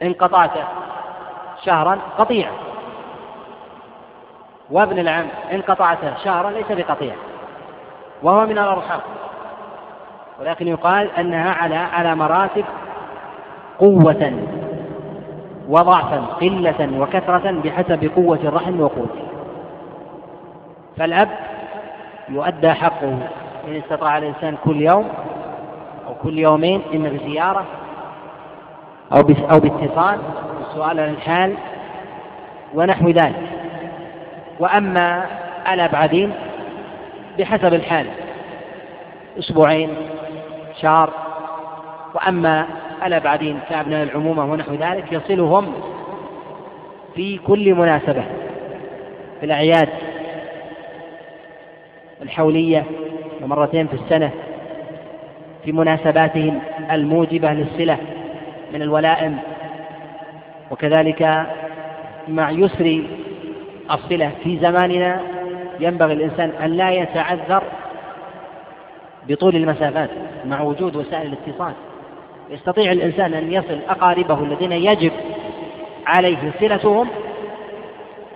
إن 0.02 0.12
قطعته 0.12 0.64
شهرا 1.64 1.98
قطيع. 2.18 2.50
وابن 4.70 4.98
العم 4.98 5.26
إن 5.52 5.62
قطعته 5.62 6.24
شهرا 6.24 6.50
ليس 6.50 6.72
بقطيع. 6.72 7.14
وهو 8.22 8.46
من 8.46 8.58
الأرحام. 8.58 9.00
ولكن 10.42 10.68
يقال 10.68 11.10
أنها 11.18 11.50
على 11.50 11.76
على 11.76 12.14
مراتب 12.14 12.64
قوة 13.78 14.32
وضعفا 15.68 16.20
قلة 16.40 17.00
وكثرة 17.00 17.60
بحسب 17.64 18.10
قوة 18.16 18.38
الرحم 18.44 18.80
وقوته. 18.80 19.22
فالأب 20.96 21.28
يؤدى 22.28 22.72
حقه 22.72 23.18
إن 23.68 23.76
استطاع 23.76 24.18
الإنسان 24.18 24.56
كل 24.64 24.80
يوم 24.80 25.08
أو 26.06 26.14
كل 26.22 26.38
يومين 26.38 26.82
إما 26.94 27.08
بزيارة 27.08 27.64
أو 29.12 29.18
أو 29.20 29.60
باتصال 29.60 30.18
بالسؤال 30.58 31.00
عن 31.00 31.10
الحال 31.10 31.54
ونحو 32.74 33.08
ذلك. 33.08 33.48
وأما 34.60 35.26
الأبعدين 35.72 36.32
بحسب 37.38 37.74
الحال 37.74 38.06
أسبوعين 39.38 39.88
شهر 40.80 41.10
وأما 42.14 42.66
الأبعدين 43.06 43.60
كأبناء 43.70 44.02
العمومة 44.02 44.44
ونحو 44.44 44.74
ذلك 44.74 45.12
يصلهم 45.12 45.72
في 47.14 47.38
كل 47.38 47.74
مناسبة 47.74 48.24
في 49.40 49.46
الأعياد 49.46 49.88
الحولية 52.22 52.84
ومرتين 53.42 53.86
في 53.86 53.94
السنة 53.94 54.30
في 55.64 55.72
مناسباتهم 55.72 56.60
الموجبة 56.90 57.52
للصلة 57.52 57.98
من 58.72 58.82
الولائم. 58.82 59.38
وكذلك 60.70 61.46
مع 62.28 62.50
يسر 62.50 63.02
الصلة 63.90 64.30
في 64.44 64.58
زماننا 64.58 65.20
ينبغي 65.80 66.12
الإنسان 66.12 66.50
أن 66.64 66.70
لا 66.70 66.90
يتعذر 66.90 67.62
بطول 69.28 69.56
المسافات 69.56 70.10
مع 70.44 70.60
وجود 70.60 70.96
وسائل 70.96 71.26
الاتصال. 71.26 71.72
يستطيع 72.50 72.92
الإنسان 72.92 73.34
أن 73.34 73.52
يصل 73.52 73.78
أقاربه 73.88 74.42
الذين 74.42 74.72
يجب 74.72 75.12
عليه 76.06 76.52
صلتهم 76.60 77.08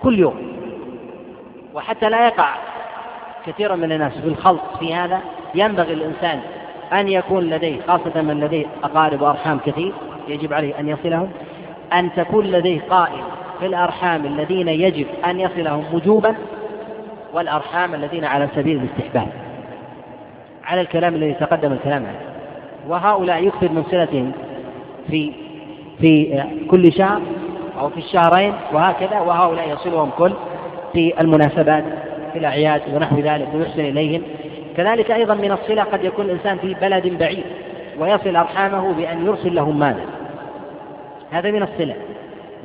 كل 0.03 0.19
يوم. 0.19 0.57
وحتى 1.73 2.09
لا 2.09 2.27
يقع 2.27 2.55
كثيرا 3.45 3.75
من 3.75 3.91
الناس 3.91 4.13
في 4.13 4.27
الخلط 4.27 4.61
في 4.79 4.95
هذا 4.95 5.19
ينبغي 5.55 5.93
الإنسان 5.93 6.39
أن 6.93 7.07
يكون 7.07 7.43
لديه 7.43 7.81
خاصة 7.87 8.21
من 8.21 8.39
لديه 8.39 8.65
أقارب 8.83 9.21
وأرحام 9.21 9.59
كثير 9.59 9.93
يجب 10.27 10.53
عليه 10.53 10.79
أن 10.79 10.87
يصلهم 10.87 11.31
أن 11.93 12.09
تكون 12.15 12.45
لديه 12.45 12.81
قائم 12.89 13.23
في 13.59 13.65
الأرحام 13.65 14.25
الذين 14.25 14.67
يجب 14.67 15.07
أن 15.25 15.39
يصلهم 15.39 15.83
وجوبا 15.93 16.35
والأرحام 17.33 17.93
الذين 17.93 18.25
على 18.25 18.47
سبيل 18.55 18.77
الاستحباب. 18.77 19.46
على 20.67 20.81
الكلام 20.81 21.15
الذي 21.15 21.33
تقدم 21.33 21.71
الكلام 21.71 22.05
عنه. 22.05 22.19
وهؤلاء 22.87 23.43
يكثر 23.43 23.71
من 23.71 23.83
صلتهم 23.83 24.31
في 25.09 25.31
في 26.01 26.43
كل 26.69 26.93
شهر 26.93 27.21
أو 27.79 27.89
في 27.89 27.97
الشهرين 27.97 28.53
وهكذا 28.73 29.19
وهؤلاء 29.19 29.73
يصلهم 29.73 30.09
كل 30.17 30.33
في 30.93 31.21
المناسبات 31.21 31.83
في 32.33 32.39
الأعياد 32.39 32.81
ونحو 32.93 33.19
ذلك 33.19 33.47
ويحسن 33.55 33.79
إليهم. 33.79 34.21
كذلك 34.77 35.11
أيضا 35.11 35.35
من 35.35 35.51
الصلة 35.51 35.83
قد 35.83 36.03
يكون 36.03 36.25
الإنسان 36.25 36.57
في 36.57 36.73
بلد 36.73 37.07
بعيد 37.07 37.43
ويصل 37.99 38.35
أرحامه 38.35 38.93
بأن 38.93 39.25
يرسل 39.25 39.55
لهم 39.55 39.79
مالا 39.79 40.03
هذا 41.31 41.51
من 41.51 41.63
الصلة. 41.63 41.95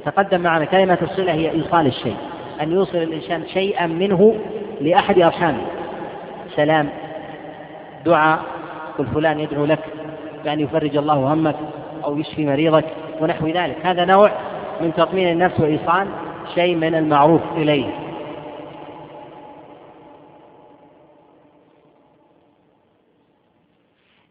تقدم 0.04 0.40
معنا 0.40 0.64
كلمة 0.64 0.98
الصلة 1.02 1.32
هي 1.32 1.50
إيصال 1.50 1.86
الشيء 1.86 2.16
أن 2.62 2.72
يوصل 2.72 2.98
الإنسان 2.98 3.42
شيئا 3.46 3.86
منه 3.86 4.34
لأحد 4.80 5.18
أرحامه. 5.18 5.62
سلام. 6.56 6.88
دعاء 8.04 8.42
قل 8.98 9.06
فلان 9.06 9.40
يدعو 9.40 9.64
لك 9.64 9.84
بأن 10.44 10.60
يفرج 10.60 10.96
الله 10.96 11.32
همك 11.32 11.56
أو 12.04 12.18
يشفي 12.18 12.46
مريضك 12.46 12.84
ونحو 13.20 13.46
ذلك. 13.46 13.86
هذا 13.86 14.04
نوع 14.04 14.30
من 14.80 14.92
تطمين 14.94 15.32
النفس 15.32 15.60
وإيصال 15.60 16.08
شيء 16.54 16.76
من 16.76 16.94
المعروف 16.94 17.40
إليه. 17.56 18.02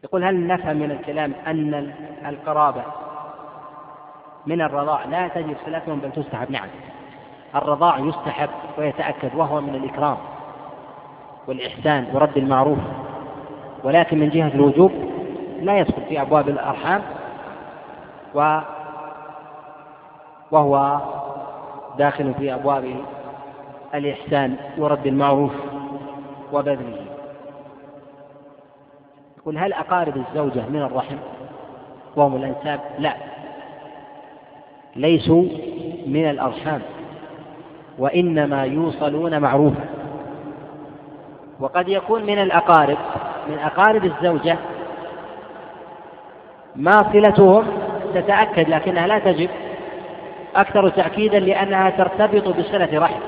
يقول 0.04 0.24
هل 0.24 0.46
نفهم 0.46 0.76
من 0.76 0.90
الكلام 0.90 1.32
أن 1.46 1.92
القرابة 2.26 2.82
من 4.46 4.62
الرضاع؟ 4.62 5.04
لا 5.04 5.28
تجب 5.28 5.56
صلتهم 5.66 5.98
بل 5.98 6.12
تستحب 6.12 6.50
نعم. 6.50 6.68
الرضاع 7.54 7.98
يستحب 7.98 8.48
ويتأكد 8.78 9.34
وهو 9.34 9.60
من 9.60 9.74
الإكرام 9.74 10.16
والإحسان 11.46 12.06
ورد 12.12 12.36
المعروف. 12.36 12.78
ولكن 13.84 14.18
من 14.18 14.30
جهة 14.30 14.48
الوجوب 14.54 14.92
لا 15.60 15.78
يدخل 15.78 16.02
في 16.08 16.20
أبواب 16.20 16.48
الأرحام 16.48 17.02
و 18.34 18.58
وهو 20.50 21.00
داخل 21.98 22.34
في 22.34 22.54
أبواب 22.54 22.96
الإحسان 23.94 24.56
ورد 24.78 25.06
المعروف 25.06 25.52
وبذله. 26.52 27.06
يقول 29.38 29.58
هل 29.58 29.72
أقارب 29.72 30.16
الزوجة 30.16 30.68
من 30.68 30.82
الرحم 30.82 31.16
وهم 32.16 32.36
الأنساب؟ 32.36 32.80
لا. 32.98 33.14
ليسوا 34.96 35.44
من 36.06 36.30
الأرحام 36.30 36.82
وإنما 37.98 38.64
يوصلون 38.64 39.40
معروفا. 39.40 39.84
وقد 41.60 41.88
يكون 41.88 42.22
من 42.22 42.38
الأقارب 42.38 42.98
من 43.48 43.58
أقارب 43.58 44.04
الزوجة 44.04 44.58
ما 46.76 47.12
صلتهم 47.12 47.66
تتأكد 48.14 48.68
لكنها 48.68 49.06
لا 49.06 49.18
تجب 49.18 49.50
أكثر 50.56 50.88
تأكيدا 50.88 51.38
لأنها 51.38 51.90
ترتبط 51.90 52.48
بصلة 52.48 52.88
رحم. 52.92 53.20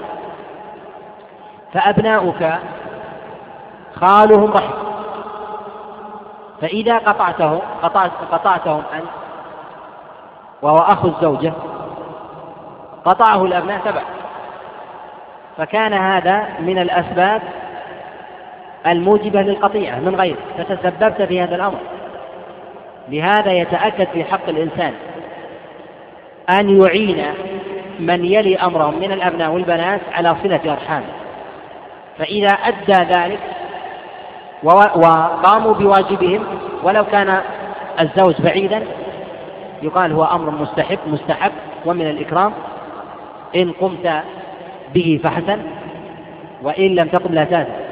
فأبناؤك 1.72 2.58
خالهم 3.94 4.52
رحم. 4.52 4.84
فإذا 6.60 6.98
قطعته 6.98 7.60
قطعت 7.82 8.10
قطعتهم 8.32 8.82
أنت 8.94 9.04
وهو 10.62 10.78
أخو 10.78 11.08
الزوجة 11.08 11.52
قطعه 13.04 13.44
الأبناء 13.44 13.80
تبع 13.84 14.02
فكان 15.56 15.92
هذا 15.92 16.46
من 16.60 16.78
الأسباب 16.78 17.42
الموجبة 18.86 19.42
للقطيعة 19.42 20.00
من 20.00 20.14
غير 20.14 20.36
فتسببت 20.58 21.22
في 21.22 21.40
هذا 21.40 21.56
الأمر. 21.56 21.78
لهذا 23.08 23.52
يتأكد 23.52 24.06
في 24.12 24.24
حق 24.24 24.48
الإنسان 24.48 24.92
أن 26.50 26.82
يعين 26.82 27.24
من 28.00 28.24
يلي 28.24 28.56
أمرهم 28.56 28.98
من 29.00 29.12
الأبناء 29.12 29.50
والبنات 29.50 30.00
على 30.12 30.36
صلة 30.42 30.60
أرحام 30.72 31.02
فإذا 32.18 32.48
أدى 32.48 33.12
ذلك 33.14 33.40
وقاموا 34.62 35.74
بواجبهم 35.74 36.44
ولو 36.82 37.04
كان 37.04 37.40
الزوج 38.00 38.34
بعيدا 38.40 38.82
يقال 39.82 40.12
هو 40.12 40.24
أمر 40.24 40.50
مستحب 40.50 40.98
مستحب 41.06 41.52
ومن 41.86 42.06
الإكرام. 42.06 42.52
إن 43.56 43.72
قمت 43.72 44.22
به 44.94 45.20
فحسن 45.24 45.58
وإن 46.62 46.94
لم 46.94 47.08
تقم 47.08 47.34
لا 47.34 47.44
تاثم 47.44 47.83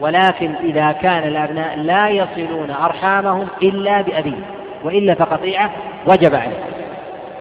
ولكن 0.00 0.54
إذا 0.54 0.92
كان 0.92 1.28
الأبناء 1.28 1.76
لا 1.76 2.08
يصلون 2.08 2.70
أرحامهم 2.70 3.48
إلا 3.62 4.00
بأبيه 4.00 4.44
وإلا 4.84 5.14
فقطيعة 5.14 5.70
وجب 6.06 6.34
عليه 6.34 6.64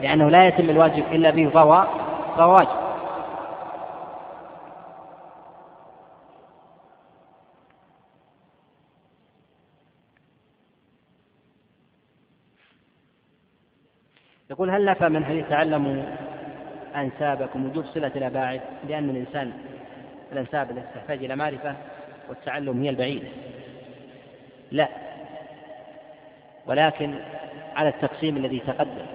لأنه 0.02 0.30
لا 0.30 0.48
يتم 0.48 0.70
الواجب 0.70 1.04
إلا 1.12 1.30
به 1.30 1.50
فهو 1.50 1.88
فهو 2.38 2.54
واجب. 2.54 2.84
يقول 14.52 14.70
هل 14.70 14.86
نفى 14.86 15.10
من 15.10 15.26
حديث 15.26 15.50
تعلموا 15.50 16.04
أنسابكم 16.96 17.66
وجوب 17.66 17.86
صلة 17.86 18.12
الأباعد؟ 18.16 18.62
لأن 18.88 19.10
الإنسان 19.10 19.52
الأنساب 20.32 20.72
التي 20.72 20.88
تحتاج 20.96 21.24
إلى 21.24 21.36
معرفة 21.36 21.76
والتعلم 22.30 22.82
هي 22.82 22.90
البعيدة 22.90 23.28
لا. 24.72 24.88
ولكن 26.66 27.14
على 27.76 27.90
التقسيم 27.90 28.38
الذي 28.38 28.60
تقدم 28.60 29.06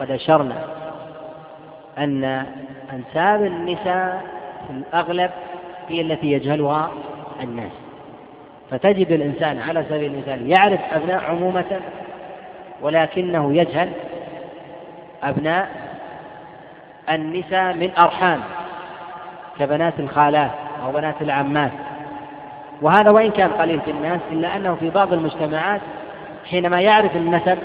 قد 0.00 0.10
أشرنا 0.10 0.64
أن 1.98 2.24
أنساب 2.92 3.44
النساء 3.44 4.22
في 4.66 4.72
الأغلب 4.72 5.30
هي 5.88 6.00
التي 6.00 6.32
يجهلها 6.32 6.90
الناس. 7.42 7.72
فتجد 8.70 9.12
الإنسان 9.12 9.58
على 9.58 9.84
سبيل 9.88 10.12
المثال 10.12 10.50
يعرف 10.50 10.80
أبناء 10.92 11.24
عمومة 11.24 11.80
ولكنه 12.82 13.54
يجهل 13.54 13.92
أبناء 15.22 15.68
النساء 17.10 17.74
من 17.74 17.90
أرحام 17.98 18.40
كبنات 19.58 20.00
الخالات 20.00 20.50
أو 20.84 20.92
بنات 20.92 21.22
العمات. 21.22 21.72
وهذا 22.82 23.10
وإن 23.10 23.30
كان 23.30 23.50
قليل 23.50 23.80
في 23.80 23.90
الناس 23.90 24.20
إلا 24.32 24.56
أنه 24.56 24.74
في 24.74 24.90
بعض 24.90 25.12
المجتمعات 25.12 25.80
حينما 26.50 26.80
يعرف 26.80 27.16
النسب 27.16 27.58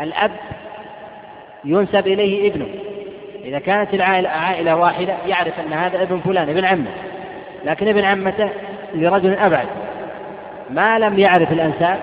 الأب 0.00 0.30
ينسب 1.64 2.06
إليه 2.06 2.50
ابنه. 2.50 2.66
إذا 3.44 3.58
كانت 3.58 3.94
العائلة 3.94 4.28
عائلة 4.28 4.76
واحدة 4.76 5.14
يعرف 5.26 5.60
أن 5.60 5.72
هذا 5.72 6.02
ابن 6.02 6.20
فلان 6.20 6.48
ابن 6.48 6.64
عمه. 6.64 6.90
لكن 7.64 7.88
ابن 7.88 8.04
عمته 8.04 8.50
لرجل 8.94 9.34
أبعد. 9.34 9.66
ما 10.70 10.98
لم 10.98 11.18
يعرف 11.18 11.52
الأنساب 11.52 11.98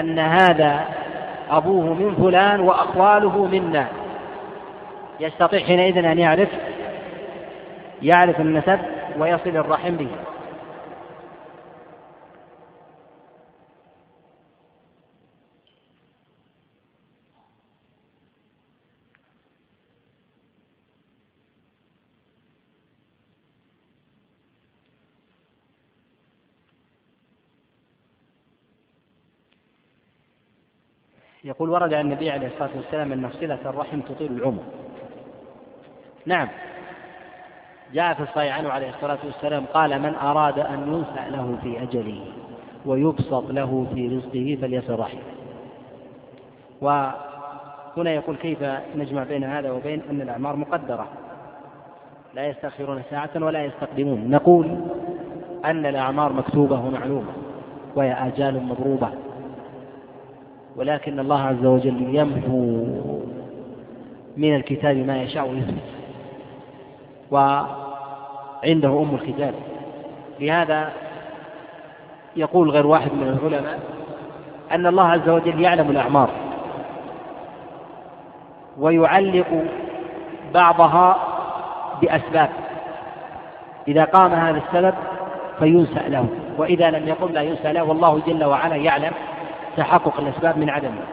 أن 0.00 0.18
هذا 0.18 0.84
أبوه 1.50 1.94
من 1.94 2.14
فلان 2.14 2.60
وأخواله 2.60 3.44
منا. 3.44 3.86
يستطيع 5.20 5.60
حينئذ 5.60 6.04
أن 6.04 6.18
يعرف 6.18 6.48
يعرف 8.02 8.40
النسب 8.40 8.78
ويصل 9.18 9.50
الرحم 9.56 9.96
به. 9.96 10.08
يقول 31.46 31.70
ورد 31.70 31.94
عن 31.94 32.04
النبي 32.04 32.30
عليه 32.30 32.46
الصلاة 32.46 32.70
والسلام 32.76 33.12
أن 33.12 33.30
صلة 33.40 33.58
الرحم 33.66 34.00
تطيل 34.00 34.32
العمر. 34.32 34.62
نعم. 36.26 36.48
جاء 37.92 38.14
في 38.14 38.22
الصحيح 38.22 38.58
عنه 38.58 38.68
عليه 38.68 38.88
الصلاة 38.88 39.18
والسلام 39.24 39.64
قال 39.74 40.02
من 40.02 40.14
أراد 40.14 40.58
أن 40.58 40.92
ينسأ 40.94 41.30
له 41.30 41.58
في 41.62 41.82
أجله 41.82 42.20
ويبسط 42.86 43.50
له 43.50 43.86
في 43.94 44.08
رزقه 44.08 44.58
فليصل 44.60 44.98
رحمه. 44.98 45.22
وهنا 46.80 48.10
يقول 48.10 48.36
كيف 48.36 48.58
نجمع 48.96 49.22
بين 49.22 49.44
هذا 49.44 49.70
وبين 49.70 50.02
أن 50.10 50.20
الأعمار 50.20 50.56
مقدرة؟ 50.56 51.06
لا 52.34 52.46
يستأخرون 52.46 53.02
ساعة 53.10 53.30
ولا 53.36 53.64
يستقدمون. 53.64 54.30
نقول 54.30 54.78
أن 55.64 55.86
الأعمار 55.86 56.32
مكتوبة 56.32 56.80
ومعلومة 56.80 57.32
وهي 57.94 58.12
آجال 58.12 58.62
مضروبة. 58.62 59.25
ولكن 60.76 61.20
الله 61.20 61.42
عز 61.42 61.66
وجل 61.66 62.14
يمحو 62.14 62.86
من 64.36 64.56
الكتاب 64.56 64.96
ما 64.96 65.22
يشاء 65.22 65.48
ويثبت. 65.50 65.82
وعنده 67.30 68.88
أم 68.88 69.14
الكتاب. 69.14 69.54
لهذا 70.40 70.92
يقول 72.36 72.70
غير 72.70 72.86
واحد 72.86 73.12
من 73.12 73.38
العلماء 73.42 73.80
أن 74.72 74.86
الله 74.86 75.08
عز 75.08 75.28
وجل 75.28 75.60
يعلم 75.60 75.90
الأعمار. 75.90 76.30
ويعلق 78.78 79.64
بعضها 80.54 81.16
بأسباب. 82.02 82.50
إذا 83.88 84.04
قام 84.04 84.32
هذا 84.32 84.62
السبب 84.68 84.94
فينسأ 85.58 86.08
له. 86.08 86.26
وإذا 86.58 86.90
لم 86.90 87.08
يقم 87.08 87.32
لا 87.32 87.42
ينسأ 87.42 87.72
له. 87.72 87.82
والله 87.82 88.20
جل 88.26 88.44
وعلا 88.44 88.76
يعلم 88.76 89.12
تحقق 89.76 90.20
الأسباب 90.20 90.58
من 90.58 90.70
عدمه 90.70 91.06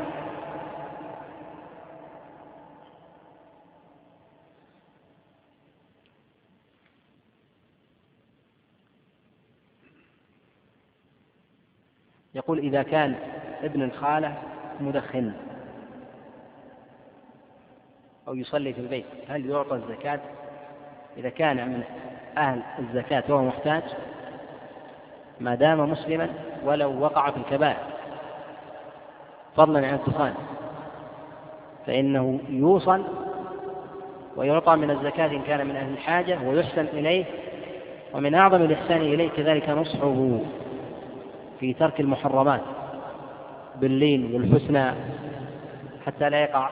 يقول 12.35 12.60
إذا 12.60 12.84
كان 12.84 13.15
ابن 13.64 13.84
الخالة 13.84 14.41
مدخن 14.80 15.34
أو 18.27 18.35
يصلي 18.35 18.73
في 18.73 18.81
البيت 18.81 19.06
هل 19.27 19.49
يعطى 19.49 19.76
الزكاة؟ 19.76 20.19
إذا 21.18 21.30
كان 21.30 21.69
من 21.69 21.84
أهل 22.38 22.61
الزكاة 22.80 23.23
وهو 23.30 23.44
محتاج 23.44 23.84
ما 25.40 25.56
دام 25.56 25.91
مسلما 25.91 26.30
ولو 26.64 27.02
وقع 27.02 27.31
في 27.31 27.38
الكبائر 27.38 27.92
فضلا 29.55 29.88
عن 29.88 29.93
الدخان 29.93 30.34
فإنه 31.88 32.39
يوصل 32.49 33.03
ويعطى 34.35 34.75
من 34.75 34.91
الزكاة 34.91 35.27
إن 35.27 35.41
كان 35.41 35.67
من 35.67 35.75
أهل 35.75 35.93
الحاجة 35.93 36.39
ويحسن 36.47 36.85
إليه 36.85 37.25
ومن 38.13 38.35
أعظم 38.35 38.61
الإحسان 38.61 39.01
إليه 39.01 39.30
كذلك 39.30 39.69
نصحه 39.69 40.39
في 41.59 41.73
ترك 41.73 41.99
المحرمات 41.99 42.61
باللين 43.81 44.35
والحسنى 44.35 44.91
حتى 46.05 46.30
لا 46.30 46.41
يقع 46.41 46.69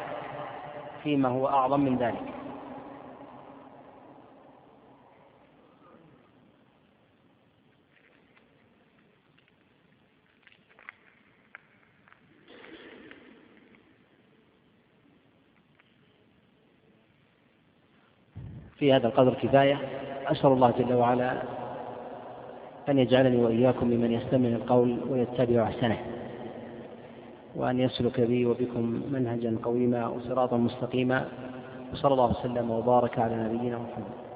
فيما 1.03 1.30
هو 1.30 1.48
أعظم 1.48 1.80
من 1.80 1.98
ذلك. 1.98 2.41
في 18.82 18.94
هذا 18.94 19.08
القدر 19.08 19.34
كفاية. 19.34 19.78
أسأل 20.28 20.52
الله 20.52 20.74
جل 20.80 20.94
وعلا 20.94 21.41
أن 22.90 22.98
يجعلني 22.98 23.38
وإياكم 23.38 23.88
ممن 23.88 24.12
يستمع 24.12 24.48
القول 24.48 24.98
ويتبع 25.10 25.64
أحسنه 25.64 25.98
وأن 27.56 27.80
يسلك 27.80 28.22
بي 28.22 28.45
وبكم 28.45 29.02
منهجا 29.12 29.58
قويما 29.64 30.08
وصراطا 30.08 30.58
مستقيما. 30.58 31.26
وصلى 31.94 32.14
الله 32.14 32.30
وسلم 32.30 32.72
وبارك 32.72 33.20
على 33.20 33.36
نبينا 33.36 33.78
محمد. 33.78 34.31